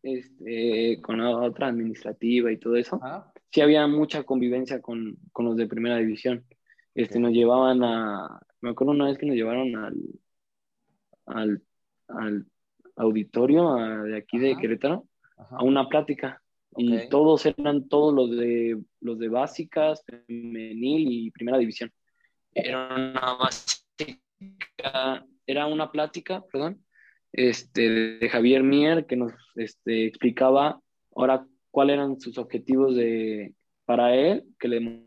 este, 0.02 1.00
con 1.02 1.20
la 1.20 1.38
otra 1.38 1.68
administrativa 1.68 2.52
y 2.52 2.58
todo 2.58 2.76
eso, 2.76 3.00
sí 3.52 3.62
había 3.62 3.88
mucha 3.88 4.24
convivencia 4.24 4.82
con, 4.82 5.18
con, 5.32 5.46
los 5.46 5.56
de 5.56 5.68
primera 5.68 5.98
división. 5.98 6.46
Este, 6.96 7.20
Nos 7.20 7.32
llevaban 7.32 7.84
a, 7.84 8.40
me 8.62 8.70
acuerdo 8.70 8.94
una 8.94 9.06
vez 9.06 9.18
que 9.18 9.26
nos 9.26 9.36
llevaron 9.36 9.76
al, 9.76 9.96
al, 11.26 11.64
al 12.08 12.46
auditorio 12.96 13.76
de 14.04 14.18
aquí 14.18 14.38
de 14.38 14.56
Querétaro 14.58 15.08
a 15.38 15.64
una 15.64 15.88
plática. 15.90 16.40
Y 16.76 17.08
todos 17.10 17.46
eran 17.46 17.88
todos 17.88 18.14
los 18.16 18.32
de 18.32 18.82
los 19.00 19.20
de 19.20 19.30
básicas, 19.30 20.04
femenil 20.06 21.08
y 21.08 21.30
primera 21.30 21.60
división. 21.60 21.92
Era 22.52 22.96
una 22.96 23.36
básica 23.36 23.84
era 25.46 25.68
una 25.68 25.92
plática, 25.92 26.44
perdón, 26.52 26.84
este, 27.32 27.90
de 27.90 28.30
Javier 28.30 28.64
Mier 28.64 29.06
que 29.06 29.16
nos 29.16 29.34
este, 29.56 30.06
explicaba 30.06 30.80
ahora 31.16 31.46
cuáles 31.72 31.96
eran 31.96 32.20
sus 32.20 32.38
objetivos 32.38 32.96
de, 32.96 33.54
para 33.86 34.16
él, 34.16 34.46
que 34.60 34.68
le 34.68 35.06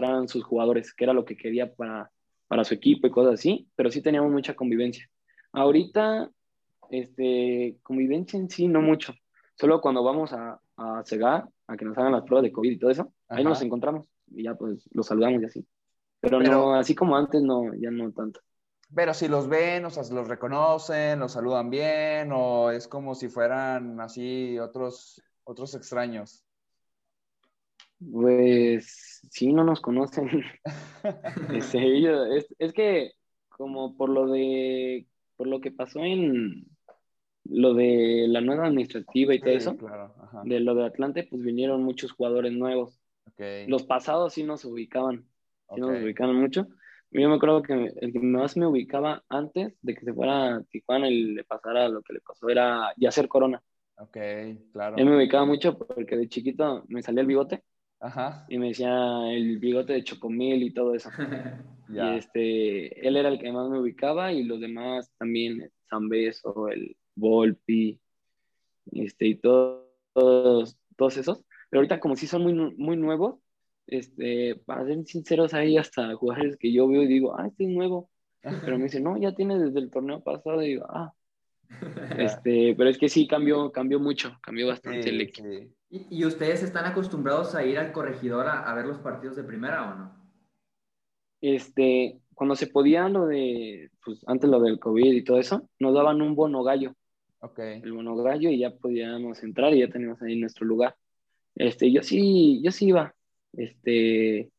mostraran 0.00 0.28
sus 0.28 0.44
jugadores, 0.44 0.94
qué 0.94 1.04
era 1.04 1.12
lo 1.12 1.24
que 1.24 1.36
quería 1.36 1.72
para, 1.72 2.10
para 2.48 2.64
su 2.64 2.74
equipo 2.74 3.06
y 3.06 3.10
cosas 3.10 3.34
así, 3.34 3.68
pero 3.76 3.90
sí 3.90 4.02
teníamos 4.02 4.30
mucha 4.30 4.54
convivencia. 4.54 5.08
Ahorita, 5.52 6.30
este, 6.90 7.76
convivencia 7.82 8.38
en 8.38 8.48
sí 8.48 8.68
no 8.68 8.80
mucho, 8.80 9.14
solo 9.56 9.80
cuando 9.80 10.02
vamos 10.02 10.32
a, 10.32 10.58
a 10.76 11.02
Cegar, 11.04 11.48
a 11.66 11.76
que 11.76 11.84
nos 11.84 11.96
hagan 11.98 12.12
las 12.12 12.22
pruebas 12.22 12.44
de 12.44 12.52
COVID 12.52 12.70
y 12.70 12.78
todo 12.78 12.90
eso, 12.90 13.12
ahí 13.28 13.44
nos 13.44 13.62
encontramos 13.62 14.06
y 14.28 14.44
ya 14.44 14.54
pues 14.54 14.88
los 14.92 15.06
saludamos 15.06 15.42
y 15.42 15.44
así. 15.44 15.66
Pero, 16.20 16.38
pero, 16.38 16.52
no, 16.52 16.74
así 16.74 16.94
como 16.94 17.16
antes, 17.16 17.42
no, 17.42 17.74
ya 17.74 17.90
no 17.90 18.12
tanto. 18.12 18.40
Pero 18.94 19.14
si 19.14 19.28
los 19.28 19.48
ven, 19.48 19.84
o 19.84 19.90
sea, 19.90 20.02
los 20.12 20.28
reconocen, 20.28 21.20
los 21.20 21.32
saludan 21.32 21.70
bien, 21.70 22.30
o 22.32 22.70
es 22.70 22.88
como 22.88 23.14
si 23.14 23.28
fueran 23.28 24.00
así 24.00 24.58
otros, 24.58 25.22
otros 25.44 25.74
extraños. 25.74 26.44
Pues 28.00 29.20
sí, 29.30 29.52
no 29.52 29.64
nos 29.64 29.80
conocen. 29.80 30.28
es, 31.52 31.74
es, 32.58 32.72
que 32.72 33.12
como 33.48 33.96
por 33.96 34.08
lo 34.08 34.26
de 34.26 35.06
por 35.36 35.46
lo 35.46 35.60
que 35.60 35.70
pasó 35.70 36.00
en 36.00 36.66
lo 37.44 37.74
de 37.74 38.26
la 38.28 38.40
nueva 38.40 38.66
administrativa 38.66 39.34
y 39.34 39.40
todo 39.40 39.50
eso, 39.50 39.76
de 40.44 40.60
lo 40.60 40.74
de 40.74 40.86
Atlante, 40.86 41.26
pues 41.28 41.42
vinieron 41.42 41.82
muchos 41.82 42.12
jugadores 42.12 42.52
nuevos. 42.52 43.00
Los 43.66 43.84
pasados 43.84 44.34
sí 44.34 44.42
nos 44.42 44.64
ubicaban, 44.64 45.26
sí 45.74 45.80
nos 45.80 46.02
ubicaban 46.02 46.36
mucho, 46.36 46.68
yo 47.12 47.28
me 47.28 47.34
acuerdo 47.34 47.62
que 47.62 47.92
el 48.00 48.12
que 48.12 48.20
más 48.20 48.56
me 48.56 48.66
ubicaba 48.66 49.24
antes 49.28 49.74
de 49.82 49.94
que 49.94 50.04
se 50.04 50.14
fuera 50.14 50.56
a 50.56 50.62
Tijuana 50.62 51.08
y 51.08 51.34
le 51.34 51.44
pasara 51.44 51.88
lo 51.88 52.02
que 52.02 52.12
le 52.12 52.20
pasó 52.20 52.48
era 52.48 52.92
Yacer 52.96 53.26
Corona. 53.26 53.60
Ok, 53.96 54.16
claro. 54.72 54.96
Él 54.96 55.06
me 55.06 55.16
ubicaba 55.16 55.44
mucho 55.44 55.76
porque 55.76 56.16
de 56.16 56.28
chiquito 56.28 56.84
me 56.88 57.02
salía 57.02 57.22
el 57.22 57.26
bigote. 57.26 57.64
Ajá. 58.00 58.46
Y 58.48 58.58
me 58.58 58.68
decía 58.68 59.30
el 59.30 59.58
bigote 59.58 59.92
de 59.92 60.04
Chocomil 60.04 60.62
y 60.62 60.72
todo 60.72 60.94
eso. 60.94 61.10
Y 61.92 61.98
este, 61.98 63.04
él 63.04 63.16
era 63.16 63.28
el 63.30 63.40
que 63.40 63.50
más 63.50 63.68
me 63.68 63.80
ubicaba 63.80 64.32
y 64.32 64.44
los 64.44 64.60
demás 64.60 65.12
también, 65.18 65.72
San 65.88 66.08
Beso, 66.08 66.68
el 66.68 66.96
Volpi, 67.16 67.98
este, 68.92 69.26
y 69.26 69.34
todos, 69.34 70.78
todos 70.96 71.16
esos. 71.16 71.44
Pero 71.68 71.80
ahorita 71.80 71.98
como 71.98 72.14
si 72.14 72.28
son 72.28 72.42
muy, 72.42 72.54
muy 72.54 72.96
nuevos, 72.96 73.40
este, 73.88 74.54
para 74.66 74.86
ser 74.86 75.04
sinceros, 75.04 75.52
hay 75.52 75.76
hasta 75.78 76.14
jugadores 76.14 76.56
que 76.56 76.72
yo 76.72 76.86
veo 76.86 77.02
y 77.02 77.08
digo, 77.08 77.36
ah, 77.36 77.48
este 77.48 77.64
es 77.64 77.70
nuevo. 77.70 78.08
Pero 78.64 78.78
me 78.78 78.84
dicen, 78.84 79.02
no, 79.02 79.18
ya 79.18 79.34
tiene 79.34 79.58
desde 79.58 79.80
el 79.80 79.90
torneo 79.90 80.22
pasado. 80.22 80.62
Y 80.62 80.68
digo, 80.68 80.86
ah. 80.88 81.12
Este, 82.18 82.74
pero 82.76 82.90
es 82.90 82.98
que 82.98 83.08
sí 83.08 83.26
cambió, 83.26 83.70
cambió 83.72 84.00
mucho, 84.00 84.36
cambió 84.42 84.66
bastante 84.66 85.08
el 85.08 85.20
equipo. 85.20 85.48
¿Y, 85.88 86.24
ustedes 86.24 86.62
están 86.62 86.84
acostumbrados 86.84 87.54
a 87.54 87.64
ir 87.64 87.78
al 87.78 87.92
corregidor 87.92 88.46
a, 88.46 88.72
ver 88.74 88.86
los 88.86 88.98
partidos 88.98 89.36
de 89.36 89.44
primera 89.44 89.90
o 89.90 89.94
no? 89.96 90.16
Este, 91.40 92.20
cuando 92.34 92.54
se 92.54 92.68
podía 92.68 93.08
lo 93.08 93.26
de, 93.26 93.90
pues 94.04 94.22
antes 94.26 94.48
lo 94.48 94.60
del 94.60 94.78
COVID 94.78 95.12
y 95.12 95.24
todo 95.24 95.38
eso, 95.38 95.68
nos 95.78 95.94
daban 95.94 96.22
un 96.22 96.34
bono 96.34 96.62
gallo. 96.62 96.94
Okay. 97.40 97.80
El 97.82 97.92
bono 97.92 98.14
gallo 98.16 98.50
y 98.50 98.58
ya 98.58 98.70
podíamos 98.70 99.42
entrar 99.42 99.72
y 99.74 99.80
ya 99.80 99.88
teníamos 99.88 100.20
ahí 100.22 100.36
nuestro 100.36 100.66
lugar. 100.66 100.94
Este, 101.54 101.90
yo 101.90 102.02
sí, 102.02 102.60
yo 102.62 102.70
sí 102.70 102.86
iba, 102.86 103.14
este, 103.52 104.50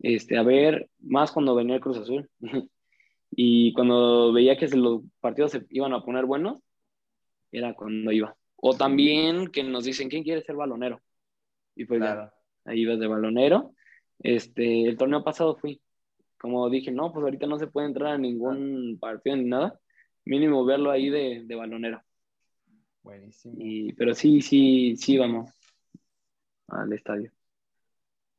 este, 0.00 0.38
a 0.38 0.42
ver, 0.42 0.88
más 1.00 1.32
cuando 1.32 1.54
venía 1.54 1.74
el 1.74 1.80
Cruz 1.80 1.98
Azul. 1.98 2.30
y 3.30 3.72
cuando 3.72 4.32
veía 4.32 4.56
que 4.56 4.68
los 4.68 5.02
partidos 5.20 5.52
se 5.52 5.66
iban 5.70 5.92
a 5.92 6.02
poner 6.02 6.24
buenos, 6.24 6.62
era 7.52 7.74
cuando 7.74 8.12
iba. 8.12 8.36
O 8.56 8.74
también 8.74 9.48
que 9.48 9.62
nos 9.62 9.84
dicen, 9.84 10.08
¿quién 10.08 10.24
quiere 10.24 10.42
ser 10.42 10.56
balonero? 10.56 11.00
Y 11.74 11.84
pues 11.84 12.00
ya, 12.00 12.32
ahí 12.64 12.80
ibas 12.80 12.98
de 12.98 13.06
balonero. 13.06 13.74
Este, 14.18 14.82
el 14.82 14.96
torneo 14.96 15.22
pasado 15.22 15.56
fui. 15.56 15.80
Como 16.38 16.68
dije, 16.70 16.90
no, 16.90 17.12
pues 17.12 17.22
ahorita 17.24 17.46
no 17.46 17.58
se 17.58 17.66
puede 17.68 17.86
entrar 17.86 18.14
a 18.14 18.18
ningún 18.18 18.98
partido 19.00 19.36
ni 19.36 19.44
nada. 19.44 19.78
Mínimo 20.24 20.64
verlo 20.64 20.90
ahí 20.90 21.08
de, 21.08 21.42
de 21.44 21.54
balonero. 21.54 22.02
Buenísimo. 23.02 23.54
Y, 23.58 23.92
pero 23.92 24.14
sí, 24.14 24.42
sí, 24.42 24.96
sí 24.96 25.16
vamos 25.16 25.50
al 26.66 26.92
estadio. 26.92 27.32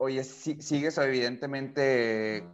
Oye, 0.01 0.23
sigues 0.23 0.97
evidentemente, 0.97 2.45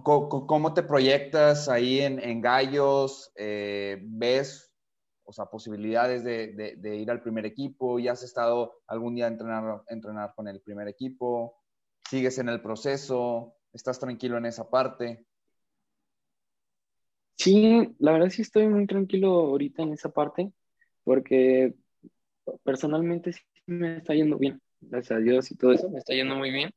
¿cómo, 0.00 0.74
te 0.74 0.82
proyectas 0.82 1.68
ahí 1.68 2.00
en, 2.00 2.40
Gallos? 2.40 3.30
Eh, 3.36 3.98
¿Ves, 4.02 4.74
o 5.22 5.32
sea, 5.32 5.46
posibilidades 5.46 6.24
de, 6.24 6.96
ir 6.96 7.08
al 7.08 7.22
primer 7.22 7.46
equipo? 7.46 8.00
¿Ya 8.00 8.12
has 8.12 8.24
estado 8.24 8.80
algún 8.88 9.14
día 9.14 9.26
a 9.26 9.28
entrenar, 9.28 9.82
entrenar 9.86 10.34
con 10.34 10.48
el 10.48 10.60
primer 10.60 10.88
equipo? 10.88 11.62
¿Sigues 12.10 12.36
en 12.38 12.48
el 12.48 12.60
proceso? 12.60 13.54
¿Estás 13.72 14.00
tranquilo 14.00 14.36
en 14.36 14.46
esa 14.46 14.68
parte? 14.68 15.24
Sí, 17.36 17.94
la 18.00 18.10
verdad 18.10 18.30
sí 18.30 18.42
estoy 18.42 18.66
muy 18.66 18.88
tranquilo 18.88 19.34
ahorita 19.34 19.84
en 19.84 19.92
esa 19.92 20.08
parte, 20.08 20.52
porque 21.04 21.74
personalmente 22.64 23.34
sí 23.34 23.42
me 23.66 23.98
está 23.98 24.14
yendo 24.14 24.36
bien, 24.36 24.60
gracias 24.80 25.18
a 25.18 25.20
Dios 25.20 25.50
y 25.50 25.56
todo 25.56 25.72
eso, 25.72 25.90
me 25.90 25.98
está 25.98 26.14
yendo 26.14 26.34
muy 26.36 26.50
bien. 26.50 26.70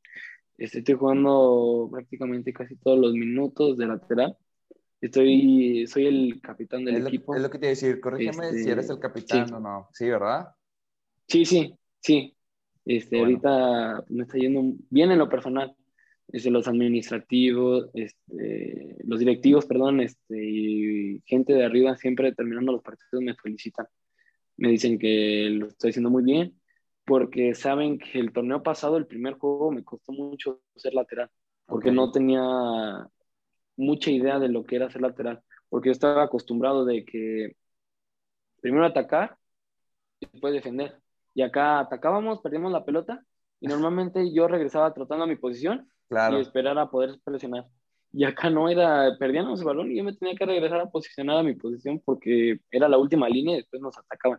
Este, 0.58 0.78
estoy 0.78 0.94
jugando 0.94 1.88
prácticamente 1.90 2.52
casi 2.52 2.76
todos 2.76 2.98
los 2.98 3.14
minutos 3.14 3.76
de 3.78 3.86
lateral. 3.86 4.36
Estoy, 5.00 5.86
soy 5.88 6.06
el 6.06 6.40
capitán 6.40 6.84
del 6.84 6.96
Es 6.96 7.02
lo, 7.02 7.08
equipo. 7.08 7.34
es 7.34 7.42
lo 7.42 7.50
que 7.50 7.58
te 7.58 7.66
iba 7.66 7.70
a 7.70 7.74
decir, 7.74 8.00
corrígeme 8.00 8.46
Este, 8.46 8.62
si 8.62 8.70
eres 8.70 8.88
el 8.90 8.98
capitán 9.00 9.48
sí. 9.48 9.54
o 9.54 9.58
no. 9.60 9.88
Sí, 9.92 10.08
¿verdad? 10.08 10.48
Sí, 11.26 11.44
sí, 11.44 11.74
sí. 12.00 12.36
Este, 12.84 13.18
Bueno. 13.18 13.40
ahorita 13.42 14.04
me 14.10 14.22
está 14.24 14.38
yendo 14.38 14.62
bien 14.90 15.10
en 15.10 15.18
lo 15.18 15.28
personal. 15.28 15.74
Este, 16.28 16.50
los 16.50 16.68
administrativos, 16.68 17.90
este, 17.94 18.96
los 19.04 19.18
directivos, 19.18 19.66
perdón, 19.66 20.00
este, 20.00 20.36
y 20.40 21.20
gente 21.26 21.52
de 21.52 21.64
arriba 21.64 21.96
siempre 21.96 22.32
terminando 22.32 22.72
los 22.72 22.82
partidos 22.82 23.22
me 23.24 23.34
felicitan. 23.34 23.86
Me 24.56 24.68
dicen 24.70 24.98
que 24.98 25.48
lo 25.50 25.66
estoy 25.66 25.90
haciendo 25.90 26.10
muy 26.10 26.22
bien 26.22 26.54
porque 27.04 27.54
saben 27.54 27.98
que 27.98 28.18
el 28.18 28.32
torneo 28.32 28.62
pasado, 28.62 28.96
el 28.96 29.06
primer 29.06 29.34
juego, 29.34 29.70
me 29.72 29.84
costó 29.84 30.12
mucho 30.12 30.60
ser 30.76 30.94
lateral 30.94 31.30
porque 31.66 31.90
no 31.90 32.10
tenía 32.12 32.40
mucha 33.76 34.10
idea 34.10 34.38
de 34.38 34.48
lo 34.48 34.64
que 34.64 34.76
era 34.76 34.90
ser 34.90 35.02
lateral, 35.02 35.42
porque 35.68 35.88
yo 35.88 35.92
estaba 35.92 36.24
acostumbrado 36.24 36.84
de 36.84 37.04
que 37.04 37.56
primero 38.60 38.84
atacar 38.86 39.36
y 40.20 40.26
después 40.26 40.52
defender. 40.52 40.98
Y 41.34 41.42
acá 41.42 41.80
atacábamos, 41.80 42.40
perdíamos 42.40 42.72
la 42.72 42.84
pelota 42.84 43.24
y 43.60 43.66
normalmente 43.68 44.32
yo 44.32 44.48
regresaba 44.48 44.92
trotando 44.94 45.24
a 45.24 45.28
mi 45.28 45.36
posición 45.36 45.88
Claro. 46.08 46.36
y 46.38 46.42
esperar 46.42 46.78
a 46.78 46.90
poder 46.90 47.18
presionar. 47.24 47.66
Y 48.12 48.24
acá 48.24 48.50
no 48.50 48.68
era, 48.68 49.16
perdíamos 49.18 49.60
el 49.60 49.66
balón 49.66 49.90
y 49.90 49.96
yo 49.96 50.04
me 50.04 50.12
tenía 50.14 50.34
que 50.34 50.44
regresar 50.44 50.80
a 50.80 50.90
posicionar 50.90 51.38
a 51.38 51.42
mi 51.42 51.54
posición 51.54 52.02
porque 52.04 52.60
era 52.70 52.86
la 52.86 52.98
última 52.98 53.26
línea 53.30 53.54
y 53.54 53.60
después 53.60 53.80
nos 53.80 53.96
atacaban. 53.96 54.38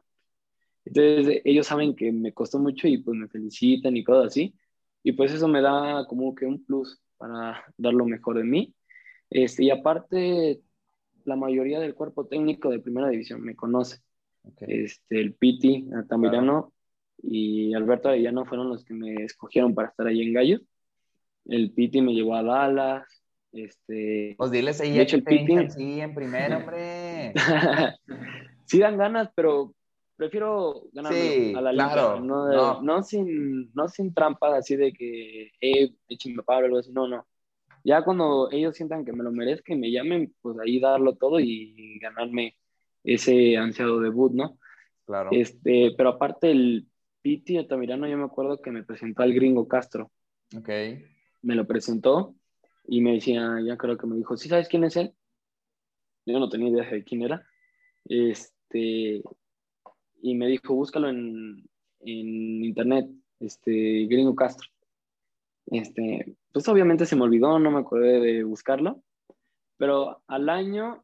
Entonces 0.85 1.41
ellos 1.45 1.67
saben 1.67 1.95
que 1.95 2.11
me 2.11 2.33
costó 2.33 2.59
mucho 2.59 2.87
y 2.87 2.97
pues 2.97 3.17
me 3.17 3.27
felicitan 3.27 3.95
y 3.95 4.03
cosas 4.03 4.27
así. 4.27 4.55
Y 5.03 5.13
pues 5.13 5.33
eso 5.33 5.47
me 5.47 5.61
da 5.61 6.05
como 6.07 6.33
que 6.33 6.45
un 6.45 6.63
plus 6.63 7.01
para 7.17 7.63
dar 7.77 7.93
lo 7.93 8.05
mejor 8.05 8.37
de 8.37 8.43
mí. 8.43 8.73
Este, 9.29 9.65
y 9.65 9.71
aparte, 9.71 10.61
la 11.25 11.35
mayoría 11.35 11.79
del 11.79 11.95
cuerpo 11.95 12.25
técnico 12.25 12.69
de 12.69 12.79
primera 12.79 13.09
división 13.09 13.41
me 13.41 13.55
conoce. 13.55 13.97
Ok. 14.43 14.63
Este, 14.67 15.19
el 15.19 15.33
Piti, 15.33 15.89
Altamirano 15.93 16.73
y 17.21 17.73
Alberto 17.73 18.09
Arellano 18.09 18.45
fueron 18.45 18.69
los 18.69 18.83
que 18.83 18.93
me 18.93 19.15
escogieron 19.23 19.73
para 19.73 19.89
estar 19.89 20.07
ahí 20.07 20.21
en 20.21 20.33
Gallos. 20.33 20.61
El 21.45 21.71
Piti 21.71 22.01
me 22.01 22.13
llevó 22.13 22.35
a 22.35 22.43
Dallas. 22.43 23.07
Este, 23.51 24.35
Pues 24.37 24.51
diles 24.51 24.81
ahí 24.81 24.93
De 24.93 25.01
hecho, 25.01 25.17
el 25.17 25.23
te 25.23 25.69
sí, 25.69 25.99
en 26.01 26.13
primera, 26.15 26.57
hombre. 26.57 27.33
sí 28.65 28.79
dan 28.79 28.97
ganas, 28.97 29.29
pero 29.35 29.73
prefiero 30.23 30.83
ganarme 30.93 31.29
Sí, 31.29 31.53
a 31.55 31.61
la 31.61 31.71
liga, 31.73 31.93
claro, 31.93 32.19
no, 32.21 32.45
de- 32.45 32.55
no. 32.55 32.81
no 32.81 33.03
sin, 33.03 33.71
no 33.73 33.89
sin 33.89 34.13
trampas 34.13 34.53
así 34.53 34.75
de 34.77 34.93
que, 34.93 35.51
eh, 35.59 35.93
échenme 36.07 36.43
paro 36.43 36.61
o 36.61 36.65
algo 36.67 36.77
así, 36.79 36.91
no, 36.93 37.07
no. 37.07 37.27
Ya 37.83 38.03
cuando 38.03 38.49
ellos 38.51 38.75
sientan 38.75 39.03
que 39.03 39.11
me 39.11 39.23
lo 39.23 39.31
merezcan 39.31 39.77
y 39.77 39.81
me 39.81 39.91
llamen, 39.91 40.33
pues 40.41 40.57
ahí 40.59 40.79
darlo 40.79 41.15
todo 41.15 41.39
y 41.41 41.99
ganarme 41.99 42.55
ese 43.03 43.57
ansiado 43.57 43.99
debut, 43.99 44.31
¿no? 44.33 44.57
Claro. 45.05 45.31
Este, 45.33 45.93
pero 45.97 46.09
aparte 46.09 46.49
el 46.51 46.87
Piti 47.21 47.57
Altamirano, 47.57 48.07
yo 48.07 48.17
me 48.17 48.23
acuerdo 48.23 48.61
que 48.61 48.71
me 48.71 48.83
presentó 48.83 49.23
al 49.23 49.33
gringo 49.33 49.67
Castro, 49.67 50.09
Ok. 50.55 50.69
me 51.41 51.55
lo 51.55 51.67
presentó 51.67 52.35
y 52.87 53.01
me 53.01 53.13
decía, 53.13 53.57
ya 53.65 53.75
creo 53.75 53.97
que 53.97 54.07
me 54.07 54.15
dijo, 54.15 54.37
¿sí 54.37 54.47
sabes 54.47 54.69
quién 54.69 54.85
es 54.85 54.95
él? 54.95 55.13
Yo 56.25 56.39
no 56.39 56.47
tenía 56.47 56.69
idea 56.69 56.89
de 56.89 57.03
quién 57.03 57.23
era. 57.23 57.45
Este, 58.05 59.21
y 60.23 60.35
me 60.35 60.47
dijo, 60.47 60.73
búscalo 60.73 61.09
en, 61.09 61.69
en 61.99 62.63
internet, 62.63 63.09
este, 63.41 64.05
Gringo 64.05 64.33
Castro. 64.33 64.69
Este, 65.65 66.37
pues 66.53 66.65
obviamente 66.69 67.05
se 67.05 67.17
me 67.17 67.23
olvidó, 67.23 67.59
no 67.59 67.71
me 67.71 67.79
acordé 67.79 68.21
de 68.21 68.43
buscarlo, 68.45 69.03
pero 69.75 70.23
al 70.27 70.47
año 70.47 71.03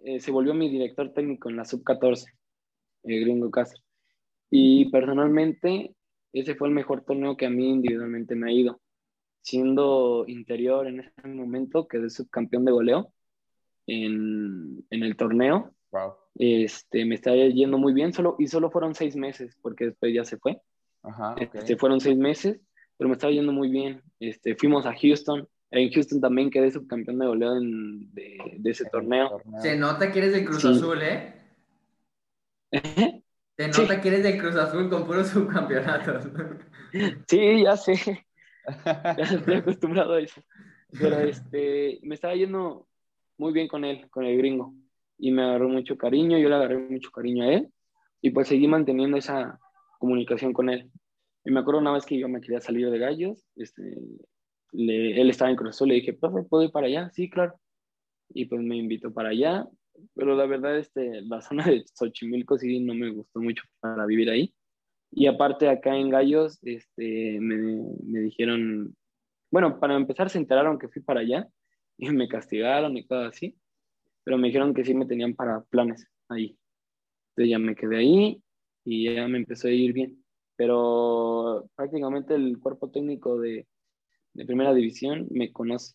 eh, 0.00 0.18
se 0.18 0.32
volvió 0.32 0.52
mi 0.52 0.68
director 0.68 1.12
técnico 1.12 1.48
en 1.48 1.54
la 1.54 1.64
sub-14, 1.64 2.26
eh, 3.04 3.20
Gringo 3.20 3.52
Castro. 3.52 3.80
Y 4.50 4.90
personalmente, 4.90 5.94
ese 6.32 6.56
fue 6.56 6.66
el 6.66 6.74
mejor 6.74 7.04
torneo 7.04 7.36
que 7.36 7.46
a 7.46 7.50
mí 7.50 7.70
individualmente 7.70 8.34
me 8.34 8.50
ha 8.50 8.52
ido. 8.52 8.80
Siendo 9.42 10.24
interior 10.26 10.88
en 10.88 11.00
ese 11.00 11.28
momento, 11.28 11.86
quedé 11.86 12.10
subcampeón 12.10 12.64
de 12.64 12.72
goleo 12.72 13.12
en, 13.86 14.84
en 14.90 15.02
el 15.04 15.16
torneo. 15.16 15.72
Wow. 15.92 16.23
Este, 16.36 17.04
me 17.04 17.14
está 17.14 17.34
yendo 17.34 17.78
muy 17.78 17.92
bien, 17.92 18.12
solo, 18.12 18.36
y 18.38 18.46
solo 18.48 18.70
fueron 18.70 18.94
seis 18.94 19.14
meses, 19.16 19.56
porque 19.62 19.86
después 19.86 20.12
ya 20.14 20.24
se 20.24 20.36
fue. 20.38 20.60
Ajá. 21.02 21.34
Este, 21.38 21.76
fueron 21.76 22.00
seis 22.00 22.16
meses, 22.16 22.60
pero 22.96 23.08
me 23.08 23.14
estaba 23.14 23.32
yendo 23.32 23.52
muy 23.52 23.68
bien. 23.70 24.02
Este, 24.20 24.56
fuimos 24.56 24.86
a 24.86 24.94
Houston. 24.94 25.48
En 25.70 25.90
Houston 25.92 26.20
también 26.20 26.50
quedé 26.50 26.70
subcampeón 26.70 27.18
de 27.18 27.26
goleo 27.26 27.56
en- 27.56 28.12
de, 28.14 28.38
de 28.58 28.70
ese 28.70 28.84
torneo. 28.86 29.40
Se 29.60 29.76
nota 29.76 30.10
que 30.12 30.18
eres 30.20 30.32
del 30.32 30.44
Cruz 30.44 30.62
Sí. 30.62 30.68
Azul, 30.68 31.02
¿eh? 31.02 31.34
Se 33.56 33.72
Sí. 33.72 33.82
nota 33.82 34.00
que 34.00 34.08
eres 34.08 34.22
del 34.24 34.38
Cruz 34.40 34.56
Azul 34.56 34.88
con 34.90 35.04
puros 35.06 35.28
subcampeonatos. 35.28 36.28
Sí, 37.28 37.64
ya 37.64 37.76
sé. 37.76 37.94
ya 38.84 39.14
estoy 39.24 39.54
acostumbrado 39.56 40.12
a 40.14 40.20
eso. 40.20 40.40
Pero 40.96 41.18
este, 41.18 41.98
me 42.04 42.14
estaba 42.14 42.34
yendo 42.36 42.86
muy 43.36 43.52
bien 43.52 43.66
con 43.66 43.84
él, 43.84 44.08
con 44.10 44.24
el 44.24 44.38
gringo. 44.38 44.72
Y 45.18 45.30
me 45.32 45.42
agarró 45.42 45.68
mucho 45.68 45.96
cariño, 45.96 46.38
yo 46.38 46.48
le 46.48 46.54
agarré 46.56 46.78
mucho 46.78 47.10
cariño 47.10 47.44
a 47.44 47.52
él. 47.54 47.68
Y 48.20 48.30
pues 48.30 48.48
seguí 48.48 48.66
manteniendo 48.68 49.16
esa 49.16 49.58
comunicación 49.98 50.52
con 50.52 50.70
él. 50.70 50.90
Y 51.44 51.50
me 51.50 51.60
acuerdo 51.60 51.80
una 51.80 51.92
vez 51.92 52.06
que 52.06 52.18
yo 52.18 52.28
me 52.28 52.40
quería 52.40 52.60
salir 52.60 52.90
de 52.90 52.98
Gallos, 52.98 53.46
este, 53.56 53.82
le- 54.72 55.20
él 55.20 55.30
estaba 55.30 55.50
en 55.50 55.56
Cruz 55.56 55.70
Azul, 55.76 55.88
le 55.88 55.94
dije, 55.96 56.12
profe, 56.14 56.42
¿puedo 56.48 56.64
ir 56.64 56.70
para 56.72 56.86
allá? 56.86 57.10
Sí, 57.10 57.28
claro. 57.30 57.54
Y 58.30 58.46
pues 58.46 58.62
me 58.62 58.76
invitó 58.76 59.12
para 59.12 59.30
allá. 59.30 59.66
Pero 60.14 60.34
la 60.36 60.46
verdad, 60.46 60.78
este, 60.78 61.22
la 61.22 61.40
zona 61.42 61.64
de 61.66 61.84
Xochimilco 61.94 62.58
sí 62.58 62.80
no 62.80 62.94
me 62.94 63.10
gustó 63.10 63.40
mucho 63.40 63.64
para 63.80 64.06
vivir 64.06 64.30
ahí. 64.30 64.54
Y 65.12 65.26
aparte 65.26 65.68
acá 65.68 65.96
en 65.96 66.10
Gallos, 66.10 66.58
este, 66.64 67.38
me, 67.40 67.56
me 68.04 68.20
dijeron, 68.20 68.96
bueno, 69.50 69.78
para 69.80 69.96
empezar 69.96 70.30
se 70.30 70.38
enteraron 70.38 70.78
que 70.78 70.88
fui 70.88 71.02
para 71.02 71.20
allá 71.20 71.48
y 71.98 72.10
me 72.10 72.28
castigaron 72.28 72.96
y 72.96 73.06
cosas 73.06 73.32
así, 73.34 73.56
pero 74.24 74.38
me 74.38 74.48
dijeron 74.48 74.74
que 74.74 74.84
sí 74.84 74.94
me 74.94 75.06
tenían 75.06 75.34
para 75.34 75.62
planes 75.64 76.06
ahí. 76.28 76.58
Entonces 77.30 77.50
ya 77.50 77.58
me 77.58 77.76
quedé 77.76 77.98
ahí 77.98 78.42
y 78.84 79.14
ya 79.14 79.28
me 79.28 79.38
empezó 79.38 79.68
a 79.68 79.70
ir 79.70 79.92
bien. 79.92 80.24
Pero 80.56 81.68
prácticamente 81.74 82.34
el 82.34 82.58
cuerpo 82.58 82.90
técnico 82.90 83.38
de, 83.38 83.66
de 84.32 84.46
primera 84.46 84.72
división 84.72 85.26
me 85.30 85.52
conoce. 85.52 85.94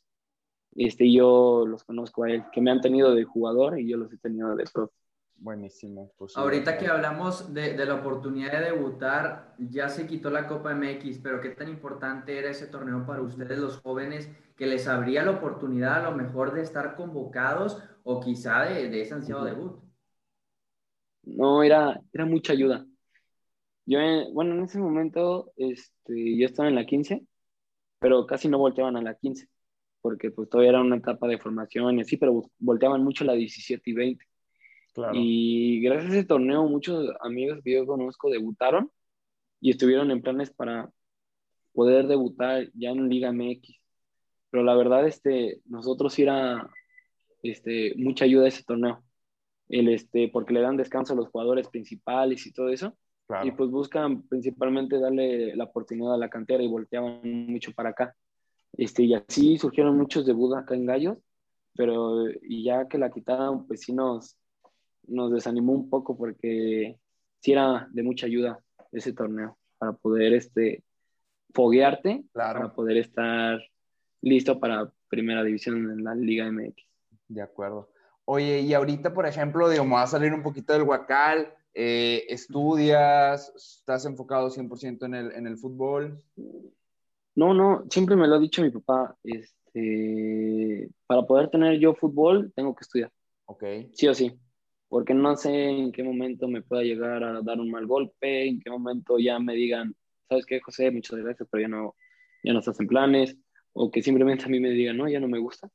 Este, 0.76 1.12
yo 1.12 1.66
los 1.66 1.84
conozco 1.84 2.24
a 2.24 2.32
él, 2.32 2.44
que 2.52 2.62
me 2.62 2.72
han 2.72 2.82
tenido 2.82 3.16
de 3.16 3.24
jugador 3.24 3.80
y 3.80 3.90
yo 3.90 3.98
los 3.98 4.14
he 4.14 4.18
tenido 4.18 4.56
de 4.56 4.66
profe. 4.72 4.94
Buenísimo. 5.38 6.12
pues, 6.18 6.34
sí. 6.34 6.40
Ahorita 6.40 6.78
que 6.78 6.88
hablamos 6.88 7.54
de, 7.54 7.74
de 7.74 7.86
la 7.86 7.96
oportunidad 7.96 8.60
de 8.60 8.72
debutar, 8.72 9.56
ya 9.58 9.88
se 9.88 10.06
quitó 10.06 10.30
la 10.30 10.48
Copa 10.48 10.76
MX, 10.76 11.20
pero 11.20 11.40
qué 11.40 11.50
tan 11.50 11.70
importante 11.70 12.38
era 12.38 12.50
ese 12.50 12.68
torneo 12.68 13.06
para 13.06 13.22
ustedes 13.22 13.58
los 13.58 13.80
jóvenes 13.80 14.30
que 14.58 14.68
les 14.68 14.90
abría 14.90 15.24
la 15.24 15.32
oportunidad 15.32 16.06
a 16.06 16.12
lo 16.12 16.18
mejor 16.18 16.54
de 16.54 16.62
estar 16.62 16.96
convocados 16.96 17.82
o 18.04 18.20
quizá 18.20 18.64
de, 18.66 18.90
de 18.90 19.02
ese 19.02 19.14
ansiado 19.14 19.46
debut. 19.46 19.80
No, 21.24 21.64
era, 21.64 22.00
era 22.14 22.26
mucha 22.26 22.54
ayuda. 22.54 22.86
Yo, 23.86 24.00
en- 24.00 24.34
bueno, 24.34 24.56
en 24.56 24.64
ese 24.64 24.80
momento, 24.80 25.52
este, 25.56 26.38
yo 26.38 26.46
estaba 26.46 26.70
en 26.70 26.76
la 26.76 26.86
15, 26.86 27.26
pero 28.00 28.26
casi 28.26 28.48
no 28.48 28.58
volteaban 28.60 28.96
a 28.98 29.02
la 29.02 29.16
15, 29.16 29.48
porque 30.02 30.32
pues 30.32 30.50
todavía 30.50 30.72
era 30.72 30.82
una 30.82 30.98
etapa 30.98 31.28
de 31.28 31.38
formación 31.40 31.98
y 31.98 32.02
así, 32.02 32.18
pero 32.18 32.44
volteaban 32.60 33.04
mucho 33.04 33.24
la 33.26 33.34
17 33.34 33.90
y 33.90 33.94
20. 33.94 34.26
Claro. 34.94 35.14
Y 35.16 35.82
gracias 35.82 36.12
a 36.12 36.18
ese 36.18 36.26
torneo, 36.28 36.64
muchos 36.68 37.10
amigos 37.22 37.60
que 37.64 37.74
yo 37.74 37.86
conozco 37.86 38.30
debutaron 38.30 38.92
y 39.60 39.72
estuvieron 39.72 40.12
en 40.12 40.22
planes 40.22 40.52
para 40.52 40.90
poder 41.74 42.08
debutar 42.08 42.70
ya 42.74 42.90
en 42.92 43.10
Liga 43.10 43.30
MX. 43.30 43.76
Pero 44.52 44.64
la 44.64 44.76
verdad, 44.76 45.08
este, 45.08 45.62
nosotros 45.66 46.14
sí 46.14 46.24
era 46.24 46.70
este, 47.44 47.94
mucha 47.96 48.26
ayuda 48.26 48.46
a 48.46 48.50
ese 48.50 48.64
torneo. 48.64 49.04
El, 49.68 49.90
este, 49.90 50.30
porque 50.30 50.54
le 50.54 50.62
dan 50.62 50.78
descanso 50.78 51.14
a 51.14 51.16
los 51.16 51.30
jugadores 51.30 51.68
principales 51.68 52.46
y 52.46 52.52
todo 52.54 52.70
eso. 52.70 52.98
Claro. 53.28 53.46
Y 53.48 53.52
pues 53.52 53.70
buscan 53.70 54.24
principalmente 54.24 55.00
darle 55.00 55.56
la 55.56 55.66
oportunidad 55.66 56.16
a 56.16 56.18
la 56.18 56.30
cantera 56.30 56.64
y 56.64 56.68
volteaban 56.68 57.22
mucho 57.24 57.72
para 57.74 57.90
acá. 57.90 58.16
Este, 58.74 59.04
y 59.04 59.14
así 59.14 59.58
surgieron 59.58 59.98
muchos 59.98 60.26
debuts 60.26 60.58
acá 60.58 60.74
en 60.76 60.86
Gallos, 60.86 61.18
pero 61.76 62.30
y 62.42 62.64
ya 62.64 62.88
que 62.88 62.98
la 62.98 63.12
quitaron, 63.12 63.68
pues 63.68 63.82
sí 63.82 63.94
nos, 63.94 64.38
nos 65.08 65.32
desanimó 65.32 65.74
un 65.74 65.90
poco 65.90 66.18
porque 66.18 66.98
sí 67.42 67.52
era 67.52 67.88
de 67.92 68.04
mucha 68.04 68.26
ayuda 68.26 68.60
ese 68.92 69.14
torneo 69.14 69.58
para 69.78 69.94
poder 69.94 70.34
este, 70.34 70.84
foguearte, 71.54 72.24
Claro. 72.34 72.60
para 72.62 72.74
poder 72.74 72.98
estar 72.98 73.60
listo 74.22 74.60
para 74.60 74.92
primera 75.08 75.44
división 75.44 75.92
en 75.92 76.04
la 76.04 76.16
Liga 76.16 76.52
MX. 76.52 76.89
De 77.30 77.42
acuerdo. 77.42 77.90
Oye, 78.26 78.60
y 78.62 78.74
ahorita, 78.74 79.14
por 79.14 79.26
ejemplo, 79.26 79.70
digo, 79.70 79.86
me 79.86 79.94
va 79.94 80.04
a 80.04 80.08
salir 80.08 80.34
un 80.34 80.44
poquito 80.44 80.74
del 80.74 80.84
huacal, 80.84 81.54
eh, 81.74 82.26
¿estudias? 82.28 83.54
¿Estás 83.56 84.06
enfocado 84.06 84.50
100% 84.50 85.06
en 85.06 85.16
el, 85.16 85.32
en 85.32 85.48
el 85.48 85.58
fútbol? 85.58 86.22
No, 87.36 87.54
no, 87.54 87.86
siempre 87.90 88.16
me 88.16 88.28
lo 88.28 88.36
ha 88.36 88.40
dicho 88.40 88.62
mi 88.62 88.72
papá, 88.72 89.16
este, 89.24 90.90
para 91.08 91.22
poder 91.24 91.50
tener 91.50 91.80
yo 91.80 91.94
fútbol, 91.96 92.52
tengo 92.56 92.76
que 92.76 92.82
estudiar, 92.82 93.12
Ok, 93.46 93.64
sí 93.94 94.08
o 94.08 94.14
sí, 94.14 94.38
porque 94.90 95.14
no 95.14 95.36
sé 95.38 95.70
en 95.70 95.92
qué 95.92 96.04
momento 96.04 96.48
me 96.48 96.62
pueda 96.62 96.84
llegar 96.84 97.24
a 97.24 97.42
dar 97.42 97.60
un 97.60 97.72
mal 97.72 97.88
golpe, 97.88 98.48
en 98.48 98.60
qué 98.60 98.70
momento 98.70 99.18
ya 99.20 99.40
me 99.40 99.54
digan, 99.54 99.96
¿sabes 100.28 100.46
qué, 100.46 100.60
José? 100.60 100.92
Muchas 100.92 101.20
gracias, 101.20 101.48
pero 101.50 101.62
ya 101.62 101.68
no, 101.68 101.96
ya 102.44 102.54
no 102.54 102.60
estás 102.60 102.80
en 102.80 102.88
planes, 102.88 103.38
o 103.74 103.90
que 103.90 104.02
simplemente 104.02 104.46
a 104.46 104.50
mí 104.50 104.60
me 104.60 104.70
digan, 104.70 104.98
no, 104.98 105.08
ya 105.08 105.20
no 105.20 105.28
me 105.28 105.40
gusta. 105.40 105.70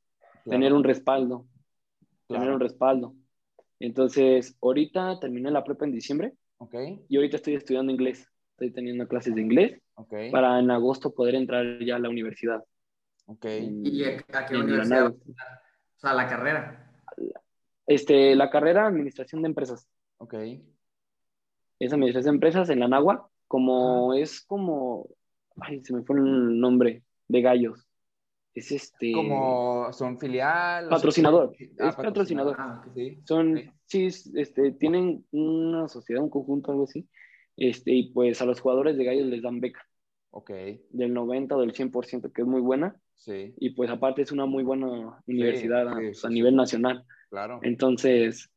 Tener 0.45 0.73
un 0.73 0.85
respaldo, 0.85 1.47
tener 2.29 2.51
un 2.51 2.61
respaldo. 2.61 3.15
Entonces, 3.81 4.57
ahorita 4.61 5.19
terminé 5.21 5.51
la 5.51 5.65
prepa 5.65 5.85
en 5.85 5.93
diciembre 5.93 6.33
ok, 6.59 6.75
y 7.09 7.17
ahorita 7.17 7.37
estoy 7.37 7.55
estudiando 7.55 7.93
inglés. 7.93 8.31
Estoy 8.53 8.71
teniendo 8.73 9.09
clases 9.09 9.35
de 9.35 9.41
inglés 9.41 9.83
ok, 9.95 10.15
para 10.31 10.59
en 10.61 10.71
agosto 10.71 11.13
poder 11.13 11.35
entrar 11.35 11.65
ya 11.85 11.97
a 11.97 11.99
la 11.99 12.09
universidad. 12.09 12.63
ok. 13.27 13.45
en- 13.47 13.87
¿Y 13.87 14.05
a, 14.05 14.25
a 14.33 14.47
qué 14.47 14.57
universidad? 14.57 15.13
O 15.13 15.99
sea, 15.99 16.15
la 16.15 16.29
carrera. 16.29 16.91
Este, 17.87 18.35
la 18.35 18.51
carrera 18.51 18.87
Administración 18.87 19.43
de 19.43 19.49
Empresas. 19.49 19.87
ok. 20.19 20.35
Es 21.79 21.93
Administración 21.93 22.35
de 22.35 22.37
Empresas 22.37 22.71
en 22.71 22.81
la 22.81 22.89
Nahua, 22.89 23.29
como 23.49 24.15
es 24.15 24.41
como, 24.47 25.09
ay, 25.61 25.85
se 25.85 25.93
me 25.93 26.03
fue 26.03 26.17
el 26.17 26.59
nombre, 26.61 27.03
de 27.29 27.41
gallos. 27.43 27.87
Es 28.55 28.71
este... 28.71 29.13
Como 29.13 29.93
son 29.93 30.19
filial. 30.19 30.89
Patrocinador, 30.89 31.57
Ah, 31.81 31.89
es 31.89 31.97
patrocinador. 31.97 32.57
Ah. 32.59 32.85
Sí. 32.95 33.19
Son, 33.25 33.61
sí, 33.87 34.07
es- 34.07 34.33
este, 34.35 34.73
tienen 34.73 35.25
una 35.33 35.89
sociedad, 35.89 36.23
un 36.23 36.31
conjunto, 36.31 36.71
algo 36.71 36.85
así. 36.85 37.09
Este, 37.57 37.93
y 37.93 38.13
pues 38.13 38.41
a 38.43 38.47
los 38.47 38.61
jugadores 38.61 38.97
de 38.97 39.05
gallos 39.05 39.27
les 39.27 39.43
dan 39.43 39.61
beca 39.61 39.81
Ok, 40.31 40.51
del 40.91 41.15
90 41.15 41.57
o 41.57 41.61
del 41.61 41.73
100%, 41.73 42.33
que 42.33 42.43
es 42.43 42.49
muy 42.49 42.61
buena. 42.61 42.97
sí, 43.15 43.55
Y 43.59 43.71
pues 43.71 43.89
aparte 43.91 44.23
es 44.23 44.33
una 44.33 44.47
muy 44.47 44.65
buena 44.65 45.23
universidad 45.29 45.89
a, 45.89 45.95
pues, 45.95 46.25
a 46.25 46.29
nivel 46.29 46.57
nacional. 46.57 47.05
claro. 47.31 47.61
Entonces, 47.63 48.51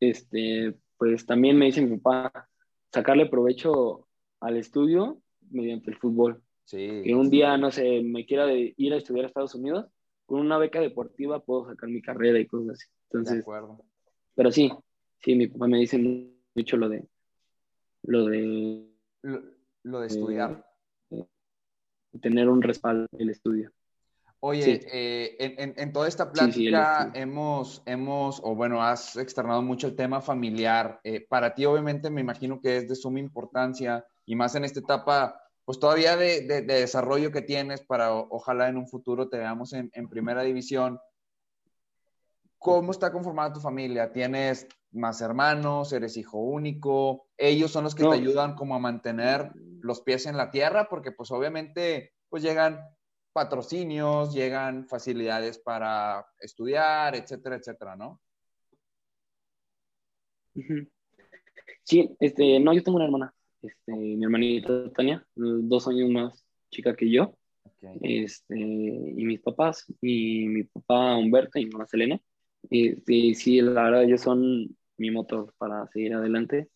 este, 0.00 0.74
pues 0.96 1.26
también 1.26 1.56
me 1.58 1.66
dice 1.66 1.82
mi 1.82 1.98
papá 1.98 2.48
sacarle 2.92 3.26
provecho 3.26 4.08
al 4.40 4.56
estudio 4.56 5.20
mediante 5.50 5.90
el 5.90 5.96
fútbol. 5.98 6.42
Sí. 6.64 7.02
Que 7.04 7.14
un 7.14 7.28
día, 7.30 7.56
no 7.58 7.70
sé, 7.70 8.02
me 8.02 8.24
quiera 8.26 8.46
de 8.46 8.72
ir 8.76 8.92
a 8.94 8.96
estudiar 8.96 9.24
a 9.24 9.28
Estados 9.28 9.54
Unidos, 9.54 9.86
con 10.26 10.40
una 10.40 10.56
beca 10.58 10.80
deportiva 10.80 11.40
puedo 11.44 11.66
sacar 11.66 11.88
mi 11.90 12.00
carrera 12.00 12.38
y 12.38 12.46
cosas 12.46 12.70
así. 12.70 12.86
De 12.88 13.18
Entonces, 13.18 13.42
acuerdo. 13.42 13.84
pero 14.34 14.50
sí, 14.50 14.72
sí, 15.20 15.34
mi 15.34 15.46
papá 15.48 15.66
me 15.68 15.78
dice 15.78 15.98
mucho 16.54 16.76
lo 16.76 16.88
de, 16.88 17.04
lo 18.02 18.24
de 18.26 18.88
Lo, 19.22 19.42
lo 19.82 20.00
de 20.00 20.06
estudiar. 20.06 20.64
tener 22.20 22.48
un 22.48 22.62
respaldo 22.62 23.06
el 23.18 23.30
estudio. 23.30 23.70
Oye, 24.40 24.62
Sí. 24.80 24.86
eh, 24.92 25.36
en, 25.38 25.54
en- 25.58 25.74
en 25.78 25.92
toda 25.92 26.06
esta 26.06 26.24
Sí, 26.34 26.52
sí, 26.52 26.66
el 26.66 26.72
plática 26.72 27.10
hemos, 27.14 27.82
hemos, 27.86 28.40
o 28.44 28.54
bueno, 28.54 28.82
has 28.82 29.16
externado 29.16 29.62
mucho 29.62 29.86
el 29.86 29.96
tema 29.96 30.20
familiar. 30.20 31.00
Eh, 31.02 31.26
para 31.26 31.54
ti, 31.54 31.64
obviamente, 31.64 32.10
me 32.10 32.20
imagino 32.20 32.60
que 32.60 32.76
es 32.76 32.88
de 32.88 32.94
suma 32.94 33.20
importancia 33.20 34.04
y 34.26 34.36
más 34.36 34.54
en 34.54 34.64
esta 34.64 34.80
etapa, 34.80 35.40
pues 35.64 35.78
todavía 35.78 36.16
de, 36.16 36.42
de- 36.42 36.62
de 36.62 36.74
desarrollo 36.80 37.30
que 37.32 37.42
tienes 37.42 37.80
para 37.82 38.14
o- 38.14 38.28
ojalá 38.30 38.68
en 38.68 38.76
un 38.76 38.86
futuro 38.88 39.28
te 39.28 39.38
veamos 39.38 39.72
en, 39.72 39.90
en 39.94 40.08
primera 40.08 40.42
división. 40.42 40.98
¿Cómo 42.58 42.92
está 42.92 43.12
conformada 43.12 43.52
tu 43.52 43.60
familia? 43.60 44.12
¿Tienes 44.12 44.66
más 44.92 45.20
hermanos? 45.20 45.92
¿Eres 45.92 46.16
hijo 46.16 46.38
único? 46.38 47.28
¿Ellos 47.36 47.70
son 47.70 47.84
los 47.84 47.94
que 47.94 48.04
No. 48.04 48.10
te 48.10 48.16
ayudan 48.16 48.54
como 48.54 48.74
a 48.74 48.78
mantener 48.78 49.52
los 49.80 50.00
pies 50.00 50.24
en 50.26 50.36
la 50.36 50.50
tierra? 50.50 50.88
Porque 50.88 51.12
pues 51.12 51.30
obviamente 51.30 52.14
pues 52.30 52.42
llegan 52.42 52.80
patrocinios, 53.34 54.32
llegan 54.32 54.86
facilidades 54.86 55.58
para 55.58 56.26
estudiar, 56.38 57.16
etcétera, 57.16 57.56
etcétera, 57.56 57.96
¿no? 57.96 58.20
Sí, 61.82 62.16
este, 62.20 62.60
no, 62.60 62.72
yo 62.72 62.82
tengo 62.82 62.96
una 62.96 63.04
hermana, 63.06 63.34
este, 63.64 63.92
mi 63.92 64.22
hermanita 64.22 64.90
Tania, 64.92 65.26
dos 65.34 65.88
años 65.88 66.10
más 66.10 66.44
chica 66.70 66.94
que 66.94 67.10
yo, 67.10 67.34
este, 68.02 68.58
y 68.58 69.24
mis 69.24 69.40
papás, 69.40 69.86
y 70.02 70.46
mi 70.48 70.64
papá 70.64 71.16
Humberto 71.16 71.58
y 71.58 71.64
mi 71.64 71.70
mamá 71.70 71.86
Selena, 71.86 72.20
y, 72.70 73.34
sí, 73.34 73.60
la 73.60 73.84
verdad 73.84 74.04
ellos 74.04 74.20
son 74.20 74.76
mi 74.98 75.10
motor 75.10 75.54
para 75.56 75.86
seguir 75.88 76.14
adelante, 76.14 76.68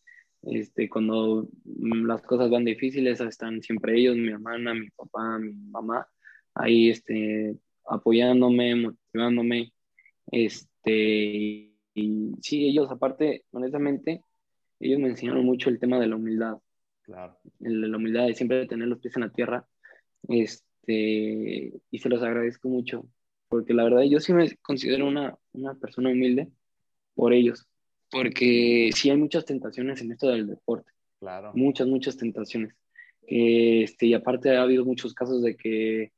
este, 0.42 0.88
cuando 0.88 1.48
las 1.64 2.22
cosas 2.22 2.50
van 2.50 2.64
difíciles, 2.64 3.20
están 3.20 3.62
siempre 3.62 3.98
ellos, 3.98 4.16
mi 4.16 4.28
hermana, 4.28 4.72
mi 4.72 4.88
papá, 4.90 5.38
mi 5.38 5.52
mamá, 5.52 6.06
ahí, 6.54 6.90
este, 6.90 7.56
apoyándome, 7.86 8.74
motivándome, 8.76 9.72
este, 10.30 10.92
y, 10.92 11.74
y 11.94 12.32
sí, 12.40 12.66
ellos 12.68 12.90
aparte, 12.90 13.44
honestamente, 13.50 14.22
ellos 14.80 15.00
me 15.00 15.08
enseñaron 15.08 15.44
mucho 15.44 15.68
el 15.70 15.78
tema 15.78 15.98
de 15.98 16.06
la 16.06 16.16
humildad, 16.16 16.58
Claro. 17.08 17.38
la 17.60 17.96
humildad 17.96 18.26
de 18.26 18.34
siempre 18.34 18.66
tener 18.66 18.86
los 18.86 18.98
pies 18.98 19.16
en 19.16 19.22
la 19.22 19.30
tierra, 19.30 19.66
este, 20.28 21.72
y 21.90 21.98
se 21.98 22.08
los 22.10 22.22
agradezco 22.22 22.68
mucho, 22.68 23.06
porque 23.48 23.72
la 23.72 23.84
verdad 23.84 24.02
yo 24.02 24.20
sí 24.20 24.34
me 24.34 24.54
considero 24.58 25.06
una, 25.06 25.34
una 25.52 25.74
persona 25.74 26.10
humilde 26.10 26.48
por 27.14 27.32
ellos, 27.32 27.66
porque 28.10 28.90
sí 28.94 29.08
hay 29.08 29.16
muchas 29.16 29.46
tentaciones 29.46 30.02
en 30.02 30.12
esto 30.12 30.28
del 30.28 30.46
deporte, 30.48 30.92
Claro. 31.18 31.52
muchas, 31.54 31.88
muchas 31.88 32.18
tentaciones, 32.18 32.74
este, 33.22 34.06
y 34.06 34.12
aparte 34.14 34.54
ha 34.54 34.62
habido 34.62 34.84
muchos 34.84 35.14
casos 35.14 35.42
de 35.42 35.56
que 35.56 36.12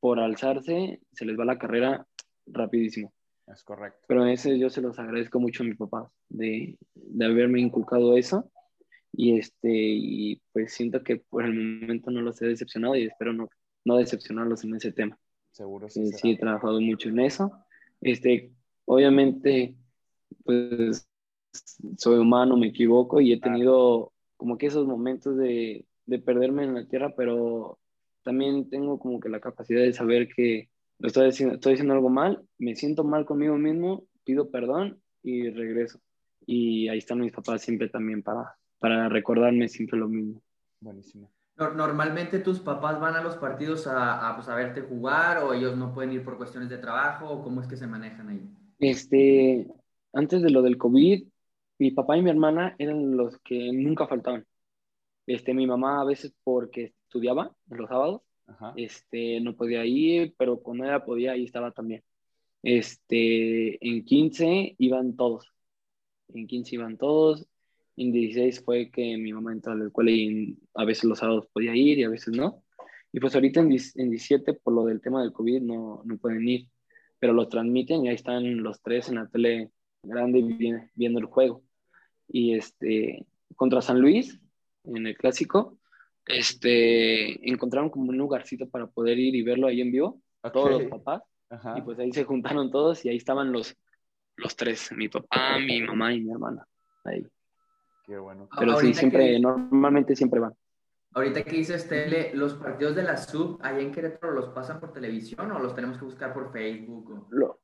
por 0.00 0.20
alzarse 0.20 1.00
se 1.12 1.24
les 1.24 1.38
va 1.38 1.46
la 1.46 1.58
carrera 1.58 2.06
rapidísimo. 2.46 3.14
Es 3.46 3.62
correcto. 3.62 4.00
Pero 4.08 4.26
ese 4.26 4.58
yo 4.58 4.68
se 4.68 4.82
los 4.82 4.98
agradezco 4.98 5.40
mucho 5.40 5.62
a 5.62 5.66
mi 5.66 5.74
papá 5.74 6.10
de, 6.28 6.76
de 6.94 7.24
haberme 7.24 7.60
inculcado 7.60 8.16
eso. 8.16 8.50
Y, 9.16 9.38
este, 9.38 9.70
y 9.70 10.42
pues 10.52 10.72
siento 10.72 11.02
que 11.02 11.16
por 11.16 11.44
el 11.44 11.54
momento 11.54 12.10
no 12.10 12.20
los 12.20 12.40
he 12.42 12.46
decepcionado 12.46 12.96
y 12.96 13.04
espero 13.04 13.32
no, 13.32 13.48
no 13.84 13.96
decepcionarlos 13.96 14.64
en 14.64 14.74
ese 14.74 14.92
tema. 14.92 15.18
Seguro 15.52 15.88
sí. 15.88 16.00
Sí, 16.00 16.06
será. 16.06 16.18
sí, 16.18 16.30
he 16.32 16.38
trabajado 16.38 16.80
mucho 16.80 17.08
en 17.08 17.20
eso. 17.20 17.52
Este, 18.00 18.52
obviamente, 18.86 19.76
pues 20.44 21.06
soy 21.96 22.18
humano, 22.18 22.56
me 22.56 22.68
equivoco 22.68 23.20
y 23.20 23.32
he 23.32 23.40
tenido 23.40 24.12
como 24.36 24.58
que 24.58 24.66
esos 24.66 24.86
momentos 24.86 25.36
de, 25.36 25.86
de 26.06 26.18
perderme 26.18 26.64
en 26.64 26.74
la 26.74 26.86
tierra, 26.86 27.14
pero 27.16 27.78
también 28.22 28.68
tengo 28.68 28.98
como 28.98 29.20
que 29.20 29.28
la 29.28 29.40
capacidad 29.40 29.82
de 29.82 29.92
saber 29.92 30.28
que 30.28 30.70
lo 30.98 31.08
estoy 31.08 31.28
haciendo, 31.28 31.54
estoy 31.54 31.74
haciendo 31.74 31.94
algo 31.94 32.08
mal, 32.08 32.44
me 32.58 32.74
siento 32.74 33.04
mal 33.04 33.24
conmigo 33.24 33.56
mismo, 33.56 34.06
pido 34.24 34.50
perdón 34.50 35.00
y 35.22 35.50
regreso. 35.50 36.00
Y 36.46 36.88
ahí 36.88 36.98
están 36.98 37.20
mis 37.20 37.32
papás 37.32 37.62
siempre 37.62 37.88
también 37.88 38.22
para, 38.22 38.56
para 38.84 39.08
recordarme 39.08 39.66
siempre 39.66 39.98
lo 39.98 40.08
mismo. 40.08 40.42
Buenísimo. 40.78 41.30
Nor- 41.56 41.74
Normalmente 41.74 42.38
tus 42.40 42.60
papás 42.60 43.00
van 43.00 43.16
a 43.16 43.22
los 43.22 43.34
partidos 43.36 43.86
a, 43.86 44.28
a, 44.28 44.36
pues, 44.36 44.46
a 44.50 44.54
verte 44.54 44.82
jugar 44.82 45.38
o 45.38 45.54
ellos 45.54 45.74
no 45.74 45.94
pueden 45.94 46.12
ir 46.12 46.22
por 46.22 46.36
cuestiones 46.36 46.68
de 46.68 46.76
trabajo 46.76 47.26
o 47.30 47.42
cómo 47.42 47.62
es 47.62 47.66
que 47.66 47.78
se 47.78 47.86
manejan 47.86 48.28
ahí. 48.28 48.42
Este, 48.78 49.66
antes 50.12 50.42
de 50.42 50.50
lo 50.50 50.60
del 50.60 50.76
COVID, 50.76 51.24
mi 51.78 51.92
papá 51.92 52.18
y 52.18 52.22
mi 52.22 52.28
hermana 52.28 52.74
eran 52.78 53.16
los 53.16 53.38
que 53.38 53.72
nunca 53.72 54.06
faltaban. 54.06 54.44
Este, 55.26 55.54
mi 55.54 55.66
mamá 55.66 56.02
a 56.02 56.04
veces 56.04 56.34
porque 56.44 56.92
estudiaba 57.06 57.56
los 57.70 57.88
sábados, 57.88 58.20
Ajá. 58.46 58.74
este, 58.76 59.40
no 59.40 59.56
podía 59.56 59.86
ir, 59.86 60.34
pero 60.36 60.58
cuando 60.60 60.84
ella 60.84 61.02
podía, 61.06 61.32
ahí 61.32 61.44
estaba 61.44 61.70
también. 61.70 62.02
Este, 62.62 63.78
en 63.88 64.04
15 64.04 64.74
iban 64.76 65.16
todos. 65.16 65.50
En 66.34 66.46
15 66.46 66.74
iban 66.74 66.98
todos. 66.98 67.46
En 67.96 68.12
16 68.12 68.62
fue 68.64 68.90
que 68.90 69.16
mi 69.16 69.32
mamá 69.32 69.52
entró 69.52 69.72
a 69.72 69.76
la 69.76 69.86
escuela 69.86 70.10
y 70.10 70.26
en- 70.26 70.58
a 70.74 70.84
veces 70.84 71.04
los 71.04 71.18
sábados 71.18 71.46
podía 71.52 71.74
ir 71.76 71.98
y 71.98 72.04
a 72.04 72.08
veces 72.08 72.34
no. 72.36 72.62
Y 73.12 73.20
pues 73.20 73.34
ahorita 73.34 73.60
en, 73.60 73.68
10 73.68 73.96
en 73.96 74.10
17, 74.10 74.54
por 74.54 74.74
lo 74.74 74.84
del 74.86 75.00
tema 75.00 75.22
del 75.22 75.32
COVID, 75.32 75.62
no, 75.62 76.02
no 76.04 76.16
pueden 76.18 76.48
ir. 76.48 76.68
Pero 77.20 77.32
lo 77.32 77.48
transmiten 77.48 78.04
y 78.04 78.08
ahí 78.08 78.16
están 78.16 78.62
los 78.62 78.82
tres 78.82 79.08
en 79.08 79.14
la 79.16 79.28
tele 79.28 79.70
grande 80.02 80.42
vi- 80.42 80.72
viendo 80.94 81.20
el 81.20 81.26
juego. 81.26 81.62
Y 82.28 82.54
este, 82.54 83.24
contra 83.54 83.80
San 83.80 84.00
Luis, 84.00 84.40
en 84.84 85.06
el 85.06 85.16
clásico, 85.16 85.78
este, 86.26 87.48
encontraron 87.48 87.90
como 87.90 88.10
un 88.10 88.16
lugarcito 88.18 88.68
para 88.68 88.86
poder 88.86 89.18
ir 89.18 89.34
y 89.34 89.42
verlo 89.42 89.66
ahí 89.68 89.80
en 89.80 89.92
vivo, 89.92 90.20
todos 90.52 90.70
los 90.72 90.90
papás, 90.90 91.22
Ajá. 91.50 91.78
y 91.78 91.82
pues 91.82 91.98
ahí 91.98 92.12
se 92.12 92.24
juntaron 92.24 92.70
todos 92.70 93.04
y 93.04 93.08
ahí 93.08 93.16
estaban 93.16 93.52
los, 93.52 93.76
los 94.36 94.56
tres, 94.56 94.90
mi 94.92 95.08
papá, 95.08 95.58
mi 95.58 95.80
mamá 95.82 96.12
y 96.14 96.20
mi 96.20 96.30
hermana, 96.32 96.66
ahí. 97.04 97.24
Qué 98.04 98.18
bueno. 98.18 98.48
Pero 98.58 98.76
sí, 98.76 98.92
siempre, 98.94 99.32
que- 99.32 99.40
normalmente 99.40 100.14
siempre 100.16 100.40
van. 100.40 100.52
Ahorita 101.14 101.42
que 101.44 101.56
dices 101.56 101.88
tele, 101.88 102.32
¿los 102.34 102.54
partidos 102.54 102.96
de 102.96 103.04
la 103.04 103.16
sub 103.16 103.58
allá 103.62 103.78
en 103.80 103.92
Querétaro 103.92 104.32
los 104.32 104.48
pasan 104.48 104.80
por 104.80 104.92
televisión 104.92 105.50
o 105.52 105.58
los 105.60 105.74
tenemos 105.74 105.96
que 105.98 106.04
buscar 106.04 106.34
por 106.34 106.52
Facebook? 106.52 107.10
o- 107.10 107.26
Lo- 107.30 107.60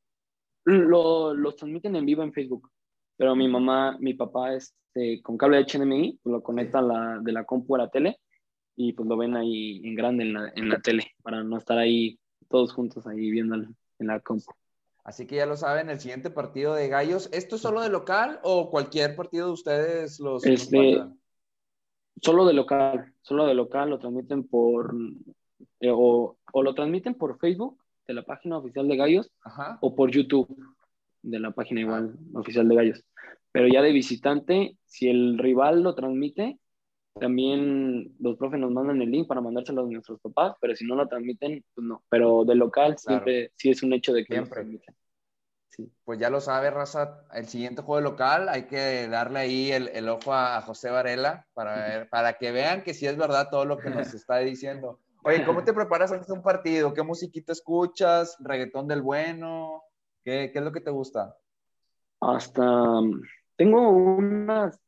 lo, 0.64 1.34
los 1.34 1.56
transmiten 1.56 1.96
en 1.96 2.06
vivo 2.06 2.22
en 2.22 2.32
Facebook, 2.32 2.70
pero 3.16 3.34
mi 3.34 3.48
mamá, 3.48 3.96
mi 3.98 4.14
papá, 4.14 4.54
este, 4.54 5.20
con 5.22 5.36
cable 5.36 5.58
HDMI, 5.66 6.20
pues 6.22 6.32
lo 6.32 6.42
conecta 6.42 6.80
la, 6.80 7.18
de 7.20 7.32
la 7.32 7.44
compu 7.44 7.74
a 7.74 7.78
la 7.78 7.88
tele 7.90 8.18
y 8.76 8.92
pues 8.92 9.08
lo 9.08 9.16
ven 9.16 9.36
ahí 9.36 9.80
en 9.84 9.94
grande 9.94 10.24
en 10.24 10.32
la, 10.34 10.52
en 10.54 10.68
la 10.68 10.78
tele, 10.78 11.04
para 11.22 11.42
no 11.42 11.56
estar 11.58 11.76
ahí 11.78 12.18
todos 12.48 12.72
juntos 12.72 13.06
ahí 13.06 13.30
viendo 13.30 13.56
en 13.56 13.66
la 14.06 14.20
compu. 14.20 14.52
Así 15.04 15.26
que 15.26 15.36
ya 15.36 15.46
lo 15.46 15.56
saben, 15.56 15.90
el 15.90 16.00
siguiente 16.00 16.30
partido 16.30 16.74
de 16.74 16.88
Gallos, 16.88 17.28
¿esto 17.32 17.56
es 17.56 17.62
solo 17.62 17.80
de 17.80 17.88
local 17.88 18.38
o 18.42 18.70
cualquier 18.70 19.16
partido 19.16 19.46
de 19.46 19.52
ustedes 19.52 20.20
los... 20.20 20.44
Este, 20.44 21.02
solo 22.20 22.46
de 22.46 22.52
local, 22.52 23.14
solo 23.22 23.46
de 23.46 23.54
local 23.54 23.90
lo 23.90 23.98
transmiten 23.98 24.46
por... 24.46 24.94
Eh, 25.80 25.90
o, 25.90 26.36
o, 26.52 26.62
lo 26.62 26.74
transmiten 26.74 27.14
por 27.14 27.38
Facebook 27.38 27.82
de 28.06 28.14
la 28.14 28.22
página 28.22 28.58
oficial 28.58 28.86
de 28.88 28.96
Gallos 28.96 29.32
Ajá. 29.42 29.78
o 29.80 29.94
por 29.94 30.10
YouTube 30.10 30.48
de 31.22 31.38
la 31.38 31.50
página 31.52 31.80
igual 31.80 32.18
oficial 32.34 32.68
de 32.68 32.74
Gallos. 32.74 33.04
Pero 33.52 33.66
ya 33.68 33.82
de 33.82 33.92
visitante, 33.92 34.76
si 34.84 35.08
el 35.08 35.38
rival 35.38 35.82
lo 35.82 35.94
transmite, 35.94 36.58
también 37.20 38.16
los 38.18 38.36
profes 38.36 38.58
nos 38.58 38.72
mandan 38.72 39.00
el 39.00 39.10
link 39.10 39.28
para 39.28 39.40
mandárselo 39.40 39.82
a 39.82 39.86
nuestros 39.86 40.20
papás, 40.20 40.56
pero 40.60 40.74
si 40.74 40.84
no 40.86 40.96
lo 40.96 41.06
transmiten, 41.06 41.64
pues 41.74 41.86
no. 41.86 42.02
Pero 42.08 42.44
de 42.44 42.54
local 42.54 42.98
siempre 42.98 43.52
sí 43.54 43.70
es 43.70 43.82
un 43.82 43.92
hecho 43.92 44.12
de 44.12 44.24
que 44.24 44.34
siempre. 44.34 44.54
transmiten. 44.54 44.94
Sí. 45.68 45.92
Pues 46.04 46.18
ya 46.18 46.30
lo 46.30 46.40
sabe, 46.40 46.70
Raza, 46.70 47.26
el 47.32 47.46
siguiente 47.46 47.82
juego 47.82 47.98
de 47.98 48.10
local 48.10 48.48
hay 48.48 48.64
que 48.64 49.06
darle 49.06 49.38
ahí 49.38 49.70
el, 49.70 49.88
el 49.88 50.08
ojo 50.08 50.34
a 50.34 50.60
José 50.62 50.90
Varela 50.90 51.46
para, 51.54 51.76
ver, 51.76 52.08
para 52.08 52.32
que 52.32 52.50
vean 52.50 52.82
que 52.82 52.92
sí 52.92 53.06
es 53.06 53.16
verdad 53.16 53.48
todo 53.50 53.64
lo 53.64 53.78
que 53.78 53.90
nos 53.90 54.12
está 54.14 54.38
diciendo. 54.38 54.98
Oye, 55.22 55.44
¿cómo 55.44 55.62
te 55.62 55.72
preparas 55.72 56.10
antes 56.10 56.26
de 56.26 56.32
un 56.32 56.42
partido? 56.42 56.92
¿Qué 56.92 57.02
musiquita 57.02 57.52
escuchas? 57.52 58.36
¿Reggaetón 58.40 58.88
del 58.88 59.02
bueno? 59.02 59.82
¿Qué, 60.24 60.50
qué 60.52 60.58
es 60.58 60.64
lo 60.64 60.72
que 60.72 60.80
te 60.80 60.90
gusta? 60.90 61.36
Hasta 62.20 62.64
tengo 63.56 63.90
unas 63.90 64.80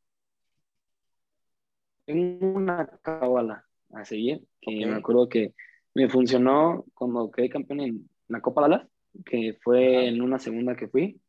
tengo 2.05 2.53
una 2.53 2.87
cábala 3.01 3.65
a 3.93 4.05
seguir, 4.05 4.41
que 4.61 4.75
okay. 4.75 4.85
me 4.85 4.95
acuerdo 4.95 5.29
que 5.29 5.53
me 5.93 6.09
funcionó 6.09 6.85
cuando 6.93 7.29
quedé 7.31 7.49
campeón 7.49 7.81
en 7.81 8.09
la 8.27 8.41
Copa 8.41 8.61
Dallas, 8.61 8.87
que 9.25 9.57
fue 9.61 10.07
en 10.07 10.21
una 10.21 10.39
segunda 10.39 10.75
que 10.75 10.87
fui, 10.87 11.19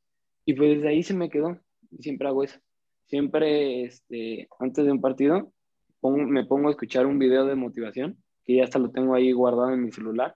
y 0.47 0.55
pues 0.55 0.77
desde 0.77 0.89
ahí 0.89 1.03
se 1.03 1.15
me 1.15 1.29
quedó, 1.29 1.59
siempre 1.99 2.29
hago 2.29 2.45
eso. 2.45 2.59
Siempre, 3.07 3.85
este, 3.85 4.49
antes 4.59 4.85
de 4.85 4.93
un 4.93 5.01
partido, 5.01 5.53
pongo, 6.01 6.25
me 6.25 6.45
pongo 6.47 6.69
a 6.69 6.71
escuchar 6.71 7.07
un 7.07 7.19
video 7.19 7.45
de 7.47 7.55
motivación, 7.55 8.17
que 8.45 8.57
ya 8.57 8.65
hasta 8.65 8.79
lo 8.79 8.91
tengo 8.91 9.15
ahí 9.15 9.33
guardado 9.33 9.73
en 9.73 9.83
mi 9.83 9.93
celular. 9.93 10.35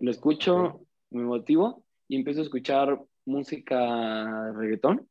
Lo 0.00 0.10
escucho, 0.10 0.56
okay. 0.56 0.86
me 1.10 1.24
motivo, 1.24 1.84
y 2.08 2.16
empiezo 2.16 2.40
a 2.40 2.44
escuchar 2.44 3.00
música 3.26 4.52
reggaetón, 4.52 5.06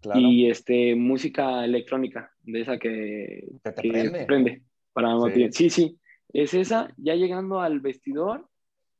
Claro. 0.00 0.20
y 0.20 0.48
este 0.48 0.94
música 0.94 1.64
electrónica 1.64 2.32
de 2.42 2.60
esa 2.62 2.78
que 2.78 3.46
te, 3.62 3.72
te 3.72 3.82
que 3.82 3.90
prende. 3.90 4.24
prende 4.24 4.62
para. 4.92 5.18
Sí. 5.30 5.48
sí, 5.52 5.70
sí, 5.70 5.98
es 6.32 6.54
esa. 6.54 6.92
Ya 6.96 7.14
llegando 7.14 7.60
al 7.60 7.80
vestidor, 7.80 8.48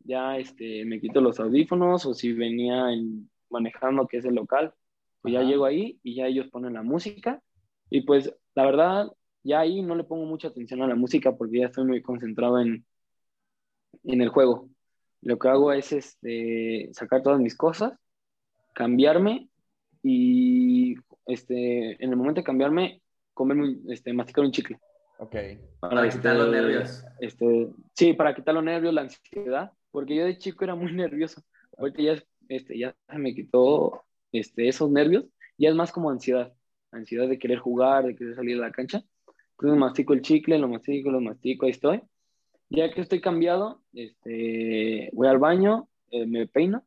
ya 0.00 0.36
este 0.36 0.84
me 0.84 1.00
quito 1.00 1.20
los 1.20 1.40
audífonos 1.40 2.04
o 2.06 2.14
si 2.14 2.32
venía 2.32 2.92
en, 2.92 3.30
manejando 3.48 4.06
que 4.06 4.18
es 4.18 4.24
el 4.24 4.34
local, 4.34 4.74
pues 5.22 5.34
Ajá. 5.34 5.42
ya 5.42 5.48
llego 5.50 5.64
ahí 5.64 5.98
y 6.02 6.16
ya 6.16 6.26
ellos 6.26 6.48
ponen 6.48 6.74
la 6.74 6.82
música 6.82 7.42
y 7.88 8.02
pues 8.02 8.34
la 8.54 8.64
verdad 8.66 9.08
ya 9.42 9.60
ahí 9.60 9.80
no 9.82 9.94
le 9.94 10.04
pongo 10.04 10.26
mucha 10.26 10.48
atención 10.48 10.82
a 10.82 10.86
la 10.86 10.94
música 10.94 11.34
porque 11.36 11.60
ya 11.60 11.66
estoy 11.66 11.86
muy 11.86 12.02
concentrado 12.02 12.60
en 12.60 12.84
en 14.04 14.20
el 14.20 14.28
juego. 14.28 14.68
Lo 15.22 15.38
que 15.38 15.48
hago 15.48 15.72
es 15.72 15.92
este 15.92 16.88
sacar 16.92 17.22
todas 17.22 17.40
mis 17.40 17.56
cosas, 17.56 17.92
cambiarme 18.74 19.49
y 20.02 20.96
este, 21.26 22.02
en 22.02 22.10
el 22.10 22.16
momento 22.16 22.40
de 22.40 22.44
cambiarme, 22.44 23.02
comerme, 23.34 23.78
este, 23.88 24.12
masticar 24.12 24.44
un 24.44 24.52
chicle. 24.52 24.78
Ok. 25.18 25.36
Para, 25.80 25.96
para 25.96 26.08
quitar 26.08 26.36
los 26.36 26.50
nervios. 26.50 27.04
Este, 27.20 27.68
sí, 27.94 28.12
para 28.14 28.34
quitar 28.34 28.54
los 28.54 28.64
nervios, 28.64 28.94
la 28.94 29.02
ansiedad, 29.02 29.72
porque 29.90 30.16
yo 30.16 30.24
de 30.24 30.38
chico 30.38 30.64
era 30.64 30.74
muy 30.74 30.92
nervioso. 30.92 31.42
Ahorita 31.76 32.02
ya, 32.02 32.22
este, 32.48 32.78
ya 32.78 32.94
se 33.08 33.18
me 33.18 33.34
quitó 33.34 34.02
este, 34.32 34.68
esos 34.68 34.90
nervios, 34.90 35.26
ya 35.58 35.68
es 35.68 35.74
más 35.74 35.92
como 35.92 36.10
ansiedad, 36.10 36.52
ansiedad 36.90 37.28
de 37.28 37.38
querer 37.38 37.58
jugar, 37.58 38.06
de 38.06 38.16
querer 38.16 38.34
salir 38.34 38.56
a 38.58 38.66
la 38.66 38.72
cancha. 38.72 39.02
Entonces 39.52 39.78
mastico 39.78 40.14
el 40.14 40.22
chicle, 40.22 40.58
lo 40.58 40.68
mastico, 40.68 41.10
lo 41.10 41.20
mastico, 41.20 41.66
ahí 41.66 41.72
estoy. 41.72 42.02
Ya 42.70 42.90
que 42.90 43.00
estoy 43.00 43.20
cambiado, 43.20 43.82
este, 43.92 45.10
voy 45.12 45.28
al 45.28 45.38
baño, 45.38 45.88
eh, 46.10 46.24
me 46.24 46.46
peino 46.46 46.84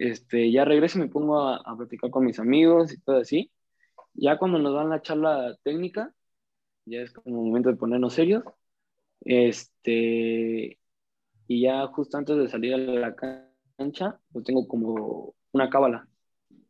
este, 0.00 0.50
ya 0.50 0.64
regreso 0.64 0.98
y 0.98 1.02
me 1.02 1.08
pongo 1.08 1.40
a, 1.40 1.56
a, 1.56 1.76
platicar 1.76 2.10
con 2.10 2.24
mis 2.24 2.38
amigos 2.38 2.92
y 2.92 3.00
todo 3.00 3.18
así. 3.18 3.52
Ya 4.14 4.38
cuando 4.38 4.58
nos 4.58 4.74
dan 4.74 4.88
la 4.88 5.02
charla 5.02 5.54
técnica, 5.62 6.14
ya 6.86 7.02
es 7.02 7.12
como 7.12 7.44
momento 7.44 7.68
de 7.68 7.76
ponernos 7.76 8.14
serios. 8.14 8.42
Este, 9.20 10.78
y 11.46 11.60
ya 11.60 11.86
justo 11.88 12.16
antes 12.16 12.34
de 12.38 12.48
salir 12.48 12.72
a 12.72 12.78
la 12.78 13.14
cancha, 13.14 14.18
pues 14.32 14.46
tengo 14.46 14.66
como 14.66 15.34
una 15.52 15.68
cábala, 15.68 16.08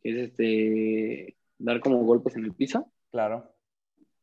que 0.02 0.10
es 0.10 0.30
este, 0.30 1.36
dar 1.58 1.78
como 1.78 2.02
golpes 2.02 2.34
en 2.34 2.46
el 2.46 2.54
piso. 2.54 2.90
Claro. 3.12 3.54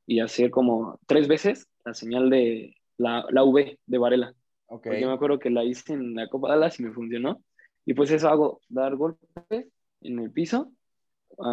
Y 0.05 0.20
hacer 0.20 0.51
como 0.51 0.99
tres 1.08 1.30
veces 1.30 1.70
la 1.86 1.93
señal 1.93 2.30
de 2.30 2.76
la, 2.97 3.26
la 3.30 3.45
V 3.45 3.80
de 3.86 3.97
Varela. 3.97 4.34
Okay. 4.66 4.89
Porque 4.89 5.01
yo 5.01 5.08
me 5.08 5.14
acuerdo 5.14 5.39
que 5.39 5.49
la 5.49 5.64
hice 5.64 5.93
en 5.93 6.14
la 6.16 6.28
Copa 6.28 6.49
Dallas 6.49 6.78
y 6.78 6.84
me 6.84 6.91
funcionó. 6.91 7.41
Y 7.88 7.93
pues 7.93 8.11
eso 8.11 8.27
hago, 8.27 8.59
dar 8.67 8.97
golpes 8.97 9.71
en 10.01 10.19
el 10.19 10.29
piso, 10.29 10.73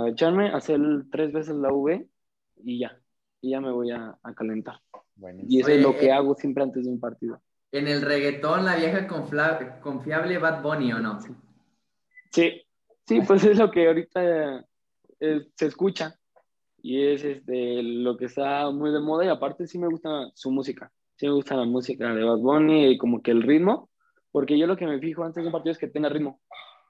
echarme, 0.09 0.49
hacer 0.49 0.81
tres 1.13 1.33
veces 1.33 1.55
la 1.55 1.73
V 1.73 2.09
y 2.57 2.81
ya. 2.81 3.01
Y 3.41 3.51
ya 3.51 3.61
me 3.61 3.71
voy 3.71 3.93
a, 3.93 4.19
a 4.21 4.35
calentar. 4.35 4.81
Buenísimo. 5.15 5.49
Y 5.49 5.61
eso 5.61 5.69
Oye, 5.69 5.77
es 5.77 5.83
lo 5.83 5.97
que 5.97 6.07
eh, 6.07 6.13
hago 6.13 6.35
siempre 6.35 6.65
antes 6.65 6.85
de 6.85 6.91
un 6.91 6.99
partido. 6.99 7.41
En 7.71 7.87
el 7.87 8.03
reggaetón, 8.03 8.65
la 8.65 8.75
vieja 8.75 9.07
confla- 9.07 9.79
confiable 9.79 10.39
Bad 10.39 10.61
Bunny, 10.61 10.93
¿o 10.93 10.99
no? 10.99 11.21
Sí, 12.33 12.63
sí, 13.07 13.21
pues 13.25 13.45
es 13.45 13.57
lo 13.57 13.71
que 13.71 13.87
ahorita 13.87 14.67
eh, 15.21 15.47
se 15.55 15.67
escucha. 15.67 16.19
Y 16.83 17.01
es 17.01 17.23
este, 17.23 17.81
lo 17.81 18.17
que 18.17 18.25
está 18.25 18.69
muy 18.73 18.91
de 18.91 18.99
moda. 18.99 19.25
Y 19.25 19.29
aparte 19.29 19.69
sí 19.69 19.79
me 19.79 19.87
gusta 19.87 20.09
su 20.35 20.51
música. 20.51 20.91
Sí 21.15 21.27
me 21.27 21.35
gusta 21.35 21.55
la 21.55 21.65
música 21.65 22.13
de 22.13 22.25
Bad 22.25 22.39
Bunny 22.39 22.89
y 22.89 22.99
como 22.99 23.23
que 23.23 23.31
el 23.31 23.43
ritmo 23.43 23.89
porque 24.35 24.59
yo 24.59 24.67
lo 24.67 24.77
que 24.77 24.85
me 24.85 24.99
fijo 24.99 25.23
antes 25.23 25.45
de 25.45 25.47
un 25.47 25.53
partido 25.53 25.71
es 25.71 25.79
que 25.79 25.87
tenga 25.87 26.09
ritmo. 26.09 26.41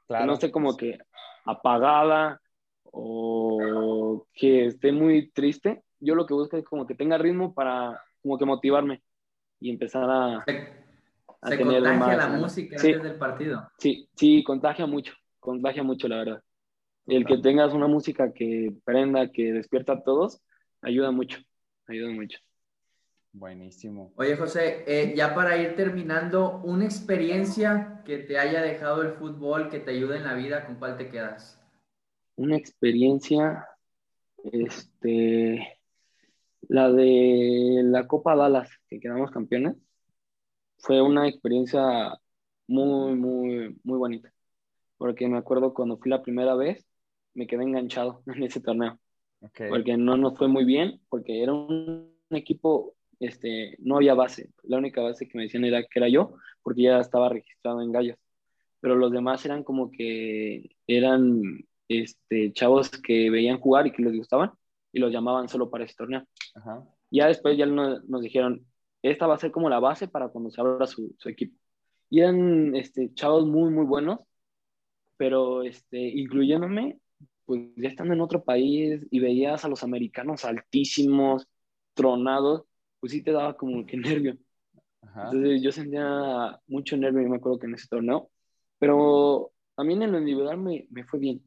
Claro. 0.06 0.22
Que 0.22 0.26
no 0.28 0.32
esté 0.32 0.50
como 0.50 0.78
que 0.78 0.96
apagada 1.44 2.40
o 2.84 4.26
que 4.32 4.64
esté 4.66 4.92
muy 4.92 5.30
triste. 5.30 5.82
Yo 6.00 6.14
lo 6.14 6.24
que 6.24 6.32
busco 6.32 6.56
es 6.56 6.64
como 6.64 6.86
que 6.86 6.94
tenga 6.94 7.18
ritmo 7.18 7.52
para 7.52 8.00
como 8.22 8.38
que 8.38 8.46
motivarme 8.46 9.02
y 9.60 9.68
empezar 9.70 10.08
a, 10.08 10.42
Se, 10.46 10.72
a 11.42 11.48
se 11.50 11.56
tener 11.58 11.82
contagia 11.82 11.98
más 11.98 12.08
la 12.16 12.24
ganas. 12.24 12.40
música 12.40 12.78
Sí. 12.78 12.86
antes 12.92 13.02
del 13.02 13.18
partido. 13.18 13.68
Sí, 13.76 14.08
sí, 14.14 14.42
contagia 14.42 14.86
mucho, 14.86 15.12
contagia 15.38 15.82
mucho, 15.82 16.08
la 16.08 16.16
verdad. 16.16 16.42
El 17.06 17.26
que 17.26 17.36
tengas 17.36 17.74
una 17.74 17.88
música 17.88 18.32
que 18.32 18.72
prenda, 18.86 19.30
que 19.30 19.52
despierta 19.52 19.92
a 19.92 20.02
todos, 20.02 20.42
ayuda 20.80 21.10
mucho, 21.10 21.40
ayuda 21.88 22.10
mucho. 22.10 22.38
Buenísimo. 23.34 24.12
Oye, 24.14 24.36
José, 24.36 24.84
eh, 24.86 25.12
ya 25.16 25.34
para 25.34 25.60
ir 25.60 25.74
terminando, 25.74 26.60
una 26.62 26.84
experiencia 26.84 28.00
que 28.04 28.18
te 28.18 28.38
haya 28.38 28.62
dejado 28.62 29.02
el 29.02 29.14
fútbol, 29.14 29.68
que 29.68 29.80
te 29.80 29.90
ayude 29.90 30.18
en 30.18 30.24
la 30.24 30.34
vida, 30.34 30.64
¿con 30.64 30.76
cuál 30.76 30.96
te 30.96 31.08
quedas? 31.08 31.60
Una 32.36 32.56
experiencia, 32.56 33.66
este, 34.44 35.80
la 36.68 36.92
de 36.92 37.80
la 37.82 38.06
Copa 38.06 38.36
Dallas, 38.36 38.70
que 38.88 39.00
quedamos 39.00 39.32
campeones, 39.32 39.76
fue 40.78 41.02
una 41.02 41.26
experiencia 41.26 42.16
muy, 42.68 43.16
muy, 43.16 43.80
muy 43.82 43.98
bonita. 43.98 44.32
Porque 44.96 45.28
me 45.28 45.38
acuerdo 45.38 45.74
cuando 45.74 45.98
fui 45.98 46.08
la 46.08 46.22
primera 46.22 46.54
vez, 46.54 46.86
me 47.34 47.48
quedé 47.48 47.64
enganchado 47.64 48.22
en 48.26 48.44
ese 48.44 48.60
torneo. 48.60 48.96
Okay. 49.40 49.68
Porque 49.68 49.96
no 49.96 50.16
nos 50.16 50.38
fue 50.38 50.46
muy 50.46 50.64
bien, 50.64 51.00
porque 51.08 51.42
era 51.42 51.52
un 51.52 52.14
equipo, 52.30 52.94
este, 53.20 53.76
no 53.80 53.96
había 53.96 54.14
base. 54.14 54.50
La 54.62 54.78
única 54.78 55.00
base 55.02 55.28
que 55.28 55.36
me 55.38 55.44
decían 55.44 55.64
era 55.64 55.82
que 55.82 55.98
era 55.98 56.08
yo, 56.08 56.34
porque 56.62 56.82
ya 56.82 57.00
estaba 57.00 57.28
registrado 57.28 57.82
en 57.82 57.92
Gallos. 57.92 58.18
Pero 58.80 58.96
los 58.96 59.12
demás 59.12 59.44
eran 59.44 59.64
como 59.64 59.90
que 59.90 60.76
eran 60.86 61.66
este, 61.88 62.52
chavos 62.52 62.90
que 62.90 63.30
veían 63.30 63.58
jugar 63.60 63.86
y 63.86 63.92
que 63.92 64.02
les 64.02 64.16
gustaban 64.16 64.52
y 64.92 65.00
los 65.00 65.12
llamaban 65.12 65.48
solo 65.48 65.70
para 65.70 65.84
ese 65.84 65.94
torneo. 65.94 66.26
Ajá. 66.54 66.84
Ya 67.10 67.26
después 67.26 67.56
ya 67.56 67.66
nos, 67.66 68.04
nos 68.04 68.22
dijeron, 68.22 68.66
esta 69.02 69.26
va 69.26 69.34
a 69.34 69.38
ser 69.38 69.50
como 69.50 69.68
la 69.68 69.80
base 69.80 70.08
para 70.08 70.28
cuando 70.28 70.50
se 70.50 70.60
abra 70.60 70.86
su, 70.86 71.14
su 71.18 71.28
equipo. 71.28 71.58
Y 72.10 72.20
eran 72.20 72.74
este, 72.76 73.12
chavos 73.14 73.46
muy, 73.46 73.70
muy 73.70 73.84
buenos, 73.84 74.20
pero 75.16 75.62
este, 75.62 75.98
incluyéndome, 75.98 76.98
pues 77.44 77.62
ya 77.76 77.88
estando 77.88 78.14
en 78.14 78.20
otro 78.20 78.44
país 78.44 79.06
y 79.10 79.20
veías 79.20 79.64
a 79.64 79.68
los 79.68 79.82
americanos 79.82 80.44
altísimos, 80.44 81.46
tronados, 81.94 82.64
pues 83.04 83.12
sí 83.12 83.20
te 83.20 83.32
daba 83.32 83.54
como 83.54 83.84
que 83.84 83.96
nervio. 83.98 84.38
Ajá. 85.02 85.24
Entonces 85.26 85.60
yo 85.60 85.70
sentía 85.72 86.58
mucho 86.66 86.96
nervio, 86.96 87.20
yo 87.20 87.28
me 87.28 87.36
acuerdo 87.36 87.58
que 87.58 87.66
en 87.66 87.74
ese 87.74 87.86
torneo, 87.86 88.30
pero 88.78 89.52
a 89.76 89.84
mí 89.84 89.92
en 89.92 90.10
lo 90.10 90.18
individual 90.18 90.56
me, 90.56 90.86
me 90.88 91.04
fue 91.04 91.20
bien. 91.20 91.42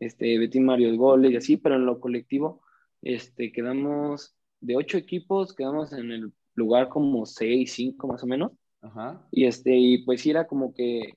Este, 0.00 0.36
metí 0.40 0.58
varios 0.58 0.96
goles 0.96 1.30
y 1.30 1.36
así, 1.36 1.56
pero 1.56 1.76
en 1.76 1.86
lo 1.86 2.00
colectivo, 2.00 2.62
este, 3.00 3.52
quedamos 3.52 4.34
de 4.58 4.74
ocho 4.74 4.98
equipos, 4.98 5.54
quedamos 5.54 5.92
en 5.92 6.10
el 6.10 6.32
lugar 6.56 6.88
como 6.88 7.26
seis, 7.26 7.74
cinco 7.74 8.08
más 8.08 8.24
o 8.24 8.26
menos. 8.26 8.50
Ajá. 8.80 9.24
Y, 9.30 9.44
este, 9.44 9.76
y 9.76 10.04
pues 10.04 10.20
sí 10.20 10.30
era 10.30 10.48
como 10.48 10.74
que 10.74 11.14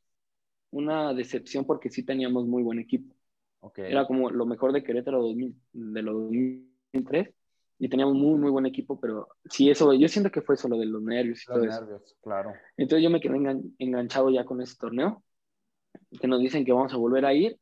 una 0.70 1.11
decepción 1.16 1.66
porque 1.66 1.89
sí 1.89 2.03
teníamos 2.03 2.45
muy 2.45 2.61
buen 2.61 2.78
equipo. 2.78 3.16
Ok. 3.61 3.80
Era 3.80 4.05
como 4.05 4.30
lo 4.30 4.45
mejor 4.45 4.74
de 4.74 4.84
Querétaro 4.84 5.24
2000, 5.24 5.55
de 5.74 6.01
los 6.03 6.13
2003 6.13 7.34
y 7.78 7.89
teníamos 7.89 8.15
muy, 8.15 8.39
muy 8.39 8.51
buen 8.51 8.65
equipo, 8.65 8.99
pero 8.99 9.28
sí, 9.49 9.69
eso, 9.69 9.93
yo 9.93 10.07
siento 10.07 10.32
que 10.32 10.41
fue 10.41 10.55
solo 10.55 10.78
de 10.78 10.86
los 10.86 11.01
nervios 11.01 11.43
y 11.43 11.49
Los 11.49 11.57
todo 11.57 11.65
eso. 11.67 11.82
nervios, 11.82 12.15
claro. 12.21 12.53
Entonces 12.78 13.03
yo 13.03 13.09
me 13.09 13.19
quedé 13.19 13.36
engan- 13.36 13.76
enganchado 13.80 14.30
ya 14.30 14.45
con 14.45 14.61
ese 14.61 14.76
torneo, 14.78 15.23
que 16.19 16.28
nos 16.28 16.39
dicen 16.39 16.63
que 16.65 16.71
vamos 16.71 16.93
a 16.93 16.97
volver 16.97 17.26
a 17.26 17.34
ir 17.34 17.59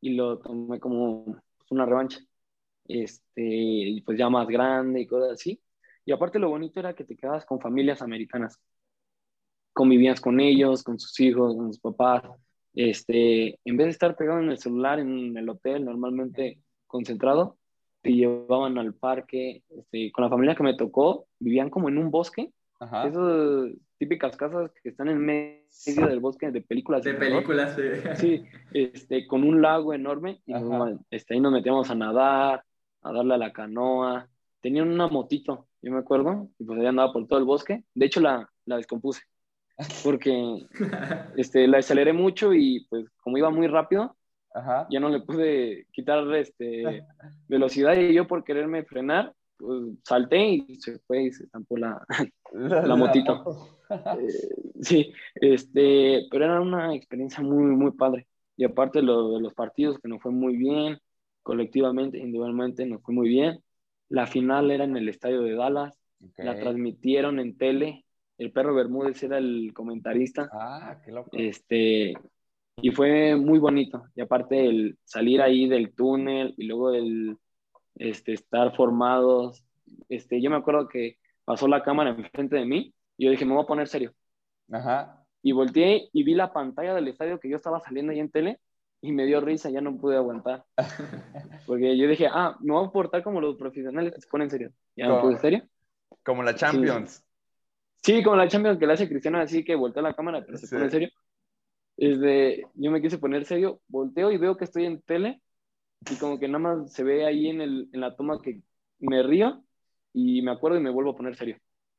y 0.00 0.14
lo 0.14 0.38
tomé 0.38 0.80
como 0.80 1.24
pues, 1.24 1.70
una 1.70 1.86
revancha. 1.86 2.20
Este, 2.88 4.02
pues 4.04 4.18
ya 4.18 4.28
más 4.28 4.48
grande 4.48 5.00
y 5.00 5.06
cosas 5.06 5.32
así. 5.32 5.62
Y 6.04 6.12
aparte 6.12 6.38
lo 6.40 6.48
bonito 6.50 6.80
era 6.80 6.94
que 6.94 7.04
te 7.04 7.16
quedabas 7.16 7.46
con 7.46 7.60
familias 7.60 8.02
americanas. 8.02 8.60
Convivías 9.72 10.20
con 10.20 10.40
ellos, 10.40 10.82
con 10.82 10.98
sus 10.98 11.18
hijos, 11.20 11.54
con 11.54 11.72
sus 11.72 11.80
papás. 11.80 12.24
Este, 12.74 13.58
en 13.64 13.76
vez 13.76 13.86
de 13.86 13.90
estar 13.90 14.16
pegado 14.16 14.40
en 14.40 14.50
el 14.50 14.58
celular 14.58 14.98
en 14.98 15.36
el 15.36 15.48
hotel, 15.48 15.84
normalmente 15.84 16.58
concentrado, 16.86 17.56
te 18.02 18.12
llevaban 18.12 18.78
al 18.78 18.94
parque. 18.94 19.62
Este, 19.70 20.12
con 20.12 20.24
la 20.24 20.30
familia 20.30 20.54
que 20.54 20.62
me 20.62 20.74
tocó, 20.76 21.26
vivían 21.38 21.70
como 21.70 21.88
en 21.88 21.98
un 21.98 22.10
bosque 22.10 22.50
Ajá. 22.80 23.06
esas 23.08 23.70
típicas 23.98 24.36
casas 24.36 24.70
que 24.82 24.88
están 24.90 25.08
en 25.08 25.18
medio 25.18 26.06
del 26.08 26.20
bosque 26.20 26.50
de 26.50 26.60
películas. 26.60 27.04
De 27.04 27.14
películas. 27.14 27.76
Sí, 28.16 28.42
este, 28.72 29.26
con 29.26 29.44
un 29.44 29.62
lago 29.62 29.94
enorme. 29.94 30.42
Y 30.46 30.52
nos- 30.52 31.00
este, 31.10 31.34
ahí 31.34 31.40
nos 31.40 31.52
metíamos 31.52 31.88
a 31.90 31.94
nadar, 31.94 32.64
a 33.02 33.12
darle 33.12 33.34
a 33.34 33.38
la 33.38 33.52
canoa. 33.52 34.28
Tenían 34.60 34.88
una 34.90 35.08
motito, 35.08 35.66
yo 35.80 35.90
me 35.92 35.98
acuerdo, 35.98 36.48
y 36.58 36.64
pues 36.64 36.78
ahí 36.78 36.86
andaba 36.86 37.12
por 37.12 37.26
todo 37.26 37.38
el 37.38 37.44
bosque. 37.44 37.84
De 37.94 38.06
hecho, 38.06 38.20
la, 38.20 38.48
la 38.64 38.76
descompuse. 38.76 39.22
Porque 40.04 40.66
este, 41.36 41.66
la 41.66 41.78
aceleré 41.78 42.12
mucho 42.12 42.52
y 42.52 42.86
pues 42.90 43.06
como 43.22 43.38
iba 43.38 43.50
muy 43.50 43.66
rápido, 43.66 44.16
Ajá. 44.54 44.86
ya 44.90 45.00
no 45.00 45.08
le 45.08 45.20
pude 45.20 45.86
quitar 45.92 46.32
este, 46.34 47.04
velocidad 47.48 47.96
y 47.96 48.12
yo 48.14 48.26
por 48.26 48.44
quererme 48.44 48.84
frenar, 48.84 49.32
pues 49.56 49.94
salté 50.04 50.44
y 50.46 50.76
se 50.76 50.98
fue 51.00 51.24
y 51.24 51.32
se 51.32 51.44
estampó 51.44 51.76
la, 51.76 52.04
la 52.52 52.96
motito. 52.96 53.78
Eh, 53.90 53.92
sí, 54.80 55.12
este, 55.34 56.26
pero 56.30 56.44
era 56.44 56.60
una 56.60 56.94
experiencia 56.94 57.42
muy, 57.42 57.64
muy 57.76 57.92
padre. 57.92 58.26
Y 58.56 58.64
aparte 58.64 59.02
lo 59.02 59.34
de 59.34 59.40
los 59.40 59.54
partidos 59.54 59.98
que 59.98 60.08
nos 60.08 60.20
fue 60.20 60.32
muy 60.32 60.56
bien, 60.56 60.98
colectivamente, 61.42 62.18
individualmente 62.18 62.86
nos 62.86 63.02
fue 63.02 63.14
muy 63.14 63.28
bien. 63.28 63.60
La 64.08 64.26
final 64.26 64.70
era 64.70 64.84
en 64.84 64.96
el 64.96 65.08
estadio 65.08 65.42
de 65.42 65.54
Dallas, 65.54 65.98
la 66.36 66.58
transmitieron 66.58 67.40
en 67.40 67.56
tele. 67.56 68.04
El 68.38 68.52
perro 68.52 68.74
Bermúdez 68.74 69.22
era 69.22 69.38
el 69.38 69.72
comentarista. 69.74 70.48
Ah, 70.52 71.00
qué 71.04 71.12
loco. 71.12 71.30
Este, 71.32 72.14
y 72.82 72.90
fue 72.90 73.36
muy 73.36 73.58
bonito. 73.58 74.02
Y 74.14 74.20
aparte 74.20 74.66
el 74.66 74.98
salir 75.04 75.40
ahí 75.40 75.68
del 75.68 75.94
túnel 75.94 76.54
y 76.58 76.64
luego 76.64 76.92
el 76.92 77.38
este, 77.94 78.32
estar 78.32 78.74
formados. 78.74 79.64
Este, 80.08 80.42
yo 80.42 80.50
me 80.50 80.56
acuerdo 80.56 80.88
que 80.88 81.18
pasó 81.44 81.68
la 81.68 81.82
cámara 81.82 82.10
enfrente 82.10 82.56
de 82.56 82.66
mí 82.66 82.92
y 83.16 83.24
yo 83.24 83.30
dije, 83.30 83.44
me 83.44 83.54
voy 83.54 83.62
a 83.62 83.66
poner 83.66 83.88
serio. 83.88 84.12
Ajá. 84.70 85.24
Y 85.42 85.52
volteé 85.52 86.08
y 86.12 86.24
vi 86.24 86.34
la 86.34 86.52
pantalla 86.52 86.94
del 86.94 87.08
estadio 87.08 87.38
que 87.38 87.48
yo 87.48 87.56
estaba 87.56 87.80
saliendo 87.80 88.12
ahí 88.12 88.18
en 88.18 88.30
tele 88.30 88.60
y 89.00 89.12
me 89.12 89.26
dio 89.26 89.40
risa, 89.40 89.70
ya 89.70 89.80
no 89.80 89.96
pude 89.96 90.16
aguantar. 90.16 90.64
Porque 91.66 91.96
yo 91.96 92.08
dije, 92.08 92.28
ah, 92.30 92.56
me 92.60 92.72
voy 92.72 92.86
a 92.86 92.90
portar 92.90 93.22
como 93.22 93.40
los 93.40 93.56
profesionales 93.56 94.14
se 94.18 94.28
ponen 94.28 94.50
serio. 94.50 94.72
Ya 94.96 95.08
¿Cómo? 95.08 95.22
puse 95.22 95.38
serio. 95.38 95.68
Como 96.24 96.42
la 96.42 96.54
Champions. 96.54 97.24
Sí, 98.02 98.22
como 98.24 98.36
la 98.36 98.48
Champions 98.48 98.78
que 98.78 98.86
le 98.86 98.92
hace 98.94 99.08
Cristiano 99.08 99.38
así 99.38 99.64
que 99.64 99.76
voltea 99.76 100.02
la 100.02 100.14
cámara, 100.14 100.42
pero 100.44 100.58
se 100.58 100.68
pone 100.68 100.90
serio. 100.90 101.08
Este, 102.02 102.66
yo 102.74 102.90
me 102.90 103.00
quise 103.00 103.18
poner 103.18 103.44
serio, 103.44 103.80
volteo 103.88 104.32
y 104.32 104.36
veo 104.38 104.56
que 104.56 104.64
estoy 104.64 104.86
en 104.86 105.00
tele 105.02 105.40
y 106.10 106.16
como 106.16 106.38
que 106.40 106.48
nada 106.48 106.60
más 106.60 106.92
se 106.92 107.04
ve 107.04 107.26
ahí 107.26 107.48
en, 107.48 107.60
el, 107.62 107.90
en 107.92 108.00
la 108.00 108.16
toma 108.16 108.40
que 108.42 108.62
me 109.00 109.22
río 109.22 109.64
y 110.12 110.42
me 110.42 110.52
acuerdo 110.52 110.78
y 110.78 110.82
me 110.82 110.90
vuelvo 110.90 111.12
a 111.12 111.16
poner 111.16 111.36
serio. 111.36 111.58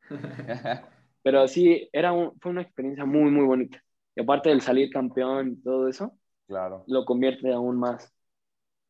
Pero 1.21 1.47
sí, 1.47 1.89
era 1.93 2.11
un- 2.13 2.37
fue 2.39 2.51
una 2.51 2.61
experiencia 2.61 3.05
muy, 3.05 3.31
muy 3.31 3.45
bonita. 3.45 3.83
Y 4.15 4.21
aparte 4.21 4.49
del 4.49 4.61
salir 4.61 4.89
campeón 4.91 5.49
y 5.53 5.55
todo 5.61 5.87
eso, 5.87 6.17
claro. 6.47 6.85
lo 6.87 7.05
convierte 7.05 7.53
aún 7.53 7.79
más, 7.79 8.13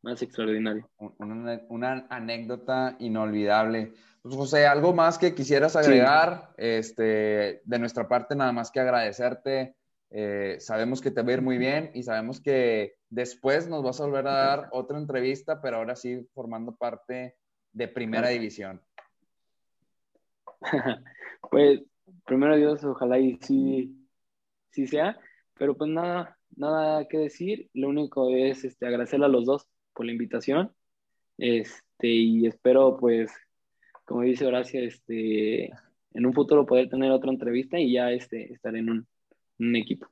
más 0.03 0.22
extraordinario. 0.22 0.89
Un- 0.97 1.14
Una, 1.20 1.61
una 1.70 2.07
anécdota 2.09 2.95
inolvidable. 2.99 3.93
Pues, 4.22 4.36
José, 4.36 4.66
¿algo 4.68 4.93
más 4.93 5.18
que 5.18 5.36
quisieras 5.36 5.76
agregar? 5.76 6.53
Este, 6.57 7.61
de 7.66 7.80
nuestra 7.80 8.07
parte, 8.07 8.36
nada 8.36 8.51
más 8.51 8.72
que 8.72 8.80
agradecerte. 8.80 9.76
Eh, 10.16 10.57
sabemos 10.59 11.01
que 11.01 11.09
te 11.09 11.24
va 11.24 11.32
a 11.32 11.34
ir 11.34 11.41
muy 11.41 11.57
bien 11.57 11.89
y 11.95 12.03
sabemos 12.03 12.39
que 12.39 12.97
después 13.09 13.68
nos 13.68 13.82
vas 13.82 13.99
a 13.99 14.05
volver 14.05 14.28
a 14.28 14.34
dar 14.34 14.70
otra 14.72 14.99
entrevista, 14.99 15.59
pero 15.59 15.78
ahora 15.78 15.95
sí 15.95 16.30
formando 16.36 16.76
parte 16.76 17.36
de 17.72 17.88
Primera 17.88 18.30
División. 18.30 18.82
Pues, 21.51 21.82
primero 22.26 22.55
Dios, 22.55 22.84
ojalá 22.84 23.20
y 23.20 23.38
sí, 23.41 24.07
sí 24.72 24.88
sea, 24.88 25.20
pero 25.55 25.76
pues 25.76 25.91
nada, 25.91 26.38
nada 26.55 27.05
que 27.07 27.18
decir, 27.18 27.70
lo 27.74 27.89
único 27.89 28.30
es 28.30 28.64
este, 28.64 28.88
agradecerle 28.88 29.26
a 29.26 29.30
los 29.30 29.45
dos 29.45 29.68
por 29.93 30.05
la 30.05 30.14
invitación, 30.14 30.74
este, 31.38 32.07
y 32.07 32.47
espero 32.47 32.97
pues, 32.97 33.32
como 34.05 34.22
dice 34.22 34.47
Horacio, 34.47 34.82
este, 34.82 35.66
en 35.66 36.26
un 36.26 36.34
futuro 36.34 36.66
poder 36.66 36.89
tener 36.89 37.11
otra 37.11 37.30
entrevista 37.30 37.78
y 37.78 37.91
ya 37.91 38.09
este, 38.11 38.51
estar 38.51 38.76
en 38.76 38.89
un, 38.89 39.07
un 39.70 39.76
equipo 39.76 40.07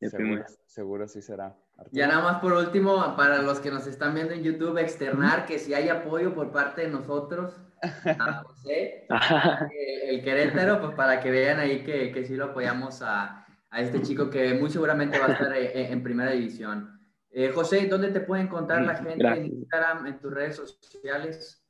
de 0.00 0.08
Seguro, 0.08 0.44
seguro 0.66 1.08
sí 1.08 1.20
será. 1.20 1.56
Arturo. 1.76 1.90
Ya 1.92 2.06
nada 2.06 2.22
más 2.22 2.40
por 2.40 2.52
último, 2.52 3.14
para 3.16 3.42
los 3.42 3.60
que 3.60 3.70
nos 3.70 3.86
están 3.86 4.14
viendo 4.14 4.32
en 4.32 4.42
YouTube, 4.42 4.78
externar 4.78 5.46
que 5.46 5.58
si 5.58 5.74
hay 5.74 5.88
apoyo 5.88 6.34
por 6.34 6.52
parte 6.52 6.82
de 6.82 6.88
nosotros 6.88 7.54
a 8.04 8.42
José, 8.44 9.06
eh, 9.08 10.08
el 10.08 10.22
Querétaro, 10.22 10.80
pues 10.80 10.94
para 10.94 11.20
que 11.20 11.30
vean 11.30 11.60
ahí 11.60 11.82
que, 11.84 12.12
que 12.12 12.24
sí 12.24 12.34
lo 12.36 12.46
apoyamos 12.46 13.02
a, 13.02 13.46
a 13.70 13.80
este 13.80 14.02
chico 14.02 14.28
que 14.28 14.54
muy 14.54 14.70
seguramente 14.70 15.18
va 15.18 15.26
a 15.26 15.32
estar 15.32 15.56
eh, 15.56 15.90
en 15.90 16.02
primera 16.02 16.32
división. 16.32 17.00
Eh, 17.30 17.50
José, 17.50 17.86
¿dónde 17.86 18.10
te 18.10 18.20
puede 18.20 18.42
encontrar 18.42 18.82
la 18.82 18.96
gente 18.96 19.16
Gracias. 19.18 19.46
en 19.46 19.52
Instagram, 19.54 20.06
en 20.06 20.18
tus 20.18 20.32
redes 20.32 20.56
sociales? 20.56 21.64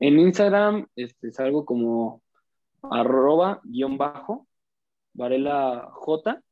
En 0.00 0.18
Instagram 0.18 0.86
este, 0.96 1.30
salgo 1.30 1.64
como 1.64 2.22
arroba 2.82 3.60
guion 3.62 3.96
bajo, 3.96 4.48
Varela 5.12 5.88
J. 5.92 6.42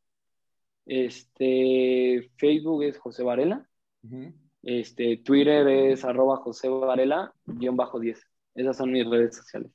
Este, 0.87 2.31
Facebook 2.37 2.83
es 2.85 2.99
José 2.99 3.23
Varela. 3.23 3.69
Este, 4.63 5.19
Twitter 5.19 5.67
es 5.69 6.05
arroba 6.05 6.37
José 6.39 6.69
Varela 6.69 7.33
guion 7.45 7.77
bajo 7.77 8.01
10. 8.01 8.21
Esas 8.55 8.77
son 8.77 8.93
mis 8.93 9.09
redes 9.09 9.37
sociales. 9.37 9.71